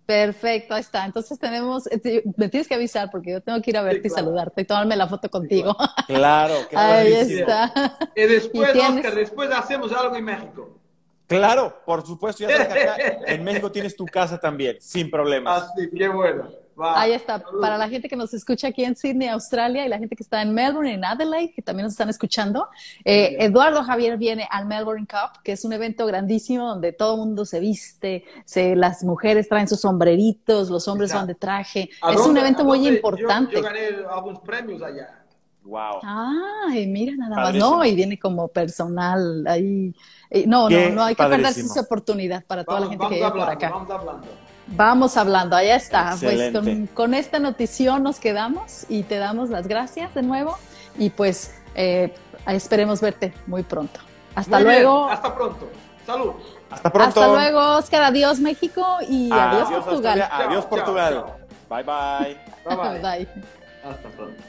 Perfecto, 0.06 0.74
ahí 0.74 0.82
está. 0.82 1.06
Entonces 1.06 1.38
tenemos, 1.38 1.86
eh, 1.88 2.24
me 2.38 2.48
tienes 2.48 2.68
que 2.68 2.76
avisar 2.76 3.12
porque 3.12 3.32
yo 3.32 3.42
tengo 3.42 3.62
que 3.62 3.72
ir 3.72 3.78
a 3.78 3.82
verte 3.82 4.08
y 4.08 4.10
saludarte 4.10 4.62
y 4.62 4.66
tomarme 4.66 4.96
la 4.96 5.08
foto 5.08 5.30
contigo. 5.30 5.76
Claro, 6.08 6.56
Ahí 6.74 7.12
está. 7.12 7.74
Y 8.16 8.22
después, 8.22 8.74
Oscar, 8.74 9.16
después 9.16 9.52
hacemos 9.52 9.92
algo 9.92 10.16
en 10.16 10.24
México. 10.24 10.80
Claro, 11.28 11.82
por 11.86 12.06
supuesto. 12.06 12.48
Ya 12.48 12.56
sabes 12.56 12.74
que 12.74 12.80
acá 12.80 12.98
en 13.28 13.44
México 13.44 13.70
tienes 13.70 13.98
tu 13.98 14.06
casa 14.06 14.40
también, 14.40 14.78
sin 14.80 15.12
problemas. 15.12 15.64
Así, 15.64 15.90
qué 15.94 16.08
bueno. 16.08 16.50
Ahí 16.80 17.14
está. 17.14 17.44
Para 17.62 17.78
la 17.78 17.90
gente 17.90 18.08
que 18.08 18.16
nos 18.16 18.34
escucha 18.34 18.68
aquí 18.68 18.84
en 18.84 18.96
Sydney, 18.96 19.28
Australia, 19.30 19.86
y 19.86 19.90
la 19.90 19.98
gente 19.98 20.16
que 20.16 20.24
está 20.24 20.42
en 20.42 20.54
Melbourne, 20.54 20.94
en 20.94 21.06
Adelaide, 21.06 21.54
que 21.54 21.62
también 21.62 21.86
nos 21.86 21.94
están 21.94 22.10
escuchando, 22.10 22.68
eh, 23.04 23.38
Eduardo 23.40 23.84
Javier 23.84 24.18
viene 24.18 24.48
al 24.50 24.68
Melbourne 24.68 25.08
Cup, 25.08 25.42
que 25.44 25.54
es 25.54 25.66
un 25.66 25.74
evento 25.74 26.06
grandísimo 26.06 26.68
donde 26.68 26.94
todo 26.94 27.16
el 27.16 27.20
mundo 27.20 27.46
se 27.46 27.60
viste, 27.60 28.26
se, 28.46 28.76
las 28.76 29.04
mujeres 29.04 29.50
traen 29.50 29.68
sus 29.68 29.82
sombreritos, 29.82 30.70
los 30.70 30.88
hombres 30.88 31.14
van 31.14 31.28
de 31.28 31.36
traje. 31.36 31.90
Es 32.12 32.22
un 32.22 32.38
evento 32.38 32.64
muy 32.64 32.88
importante. 32.88 33.56
Yo, 33.56 33.62
gané 33.64 33.90
algunos 34.10 34.40
premios 34.40 34.82
allá. 34.82 35.24
Wow. 35.64 36.00
Ay, 36.02 36.88
mira 36.88 37.14
nada 37.18 37.36
más. 37.36 37.56
No, 37.56 37.84
y 37.84 37.94
viene 37.94 38.18
como 38.18 38.48
personal 38.48 39.46
ahí. 39.48 39.94
Eh, 40.30 40.46
no, 40.48 40.70
no, 40.70 40.90
no 40.90 41.04
hay 41.04 41.16
que 41.16 41.24
perderse 41.24 41.62
esa 41.62 41.82
oportunidad 41.82 42.46
para 42.46 42.64
toda 42.64 42.82
la 42.82 42.88
gente 42.88 43.06
que 43.10 43.16
viene 43.16 43.32
por 43.32 43.50
acá. 43.50 43.70
Vamos 43.70 43.90
hablando. 43.90 44.28
Vamos 44.68 45.16
hablando, 45.18 45.56
allá 45.56 45.76
está. 45.76 46.16
Pues 46.22 46.52
con, 46.94 47.14
esta 47.14 47.40
notición 47.40 48.04
nos 48.04 48.20
quedamos 48.20 48.86
y 48.90 49.04
te 49.04 49.18
damos 49.18 49.50
las 49.50 49.68
gracias 49.68 50.14
de 50.14 50.24
nuevo 50.24 50.58
y 50.98 51.10
pues 51.10 51.54
eh, 51.76 52.14
esperemos 52.48 53.02
verte 53.02 53.34
muy 53.46 53.64
pronto. 53.64 54.00
Hasta 54.36 54.60
luego. 54.60 55.10
Hasta 55.10 55.34
pronto. 55.34 55.70
Salud. 56.06 56.34
Hasta 56.70 56.92
pronto. 56.92 57.22
Hasta 57.22 57.34
luego, 57.34 57.78
Oscar. 57.78 58.04
Adiós, 58.04 58.40
México 58.40 58.86
y 59.08 59.30
adiós, 59.32 59.84
Portugal. 59.84 60.28
adiós, 60.32 60.66
Portugal. 60.66 61.26
bye. 61.70 61.84
Bye, 61.84 61.84
bye. 61.84 63.00
bye. 63.02 63.28
Hasta 63.84 64.10
pronto. 64.10 64.47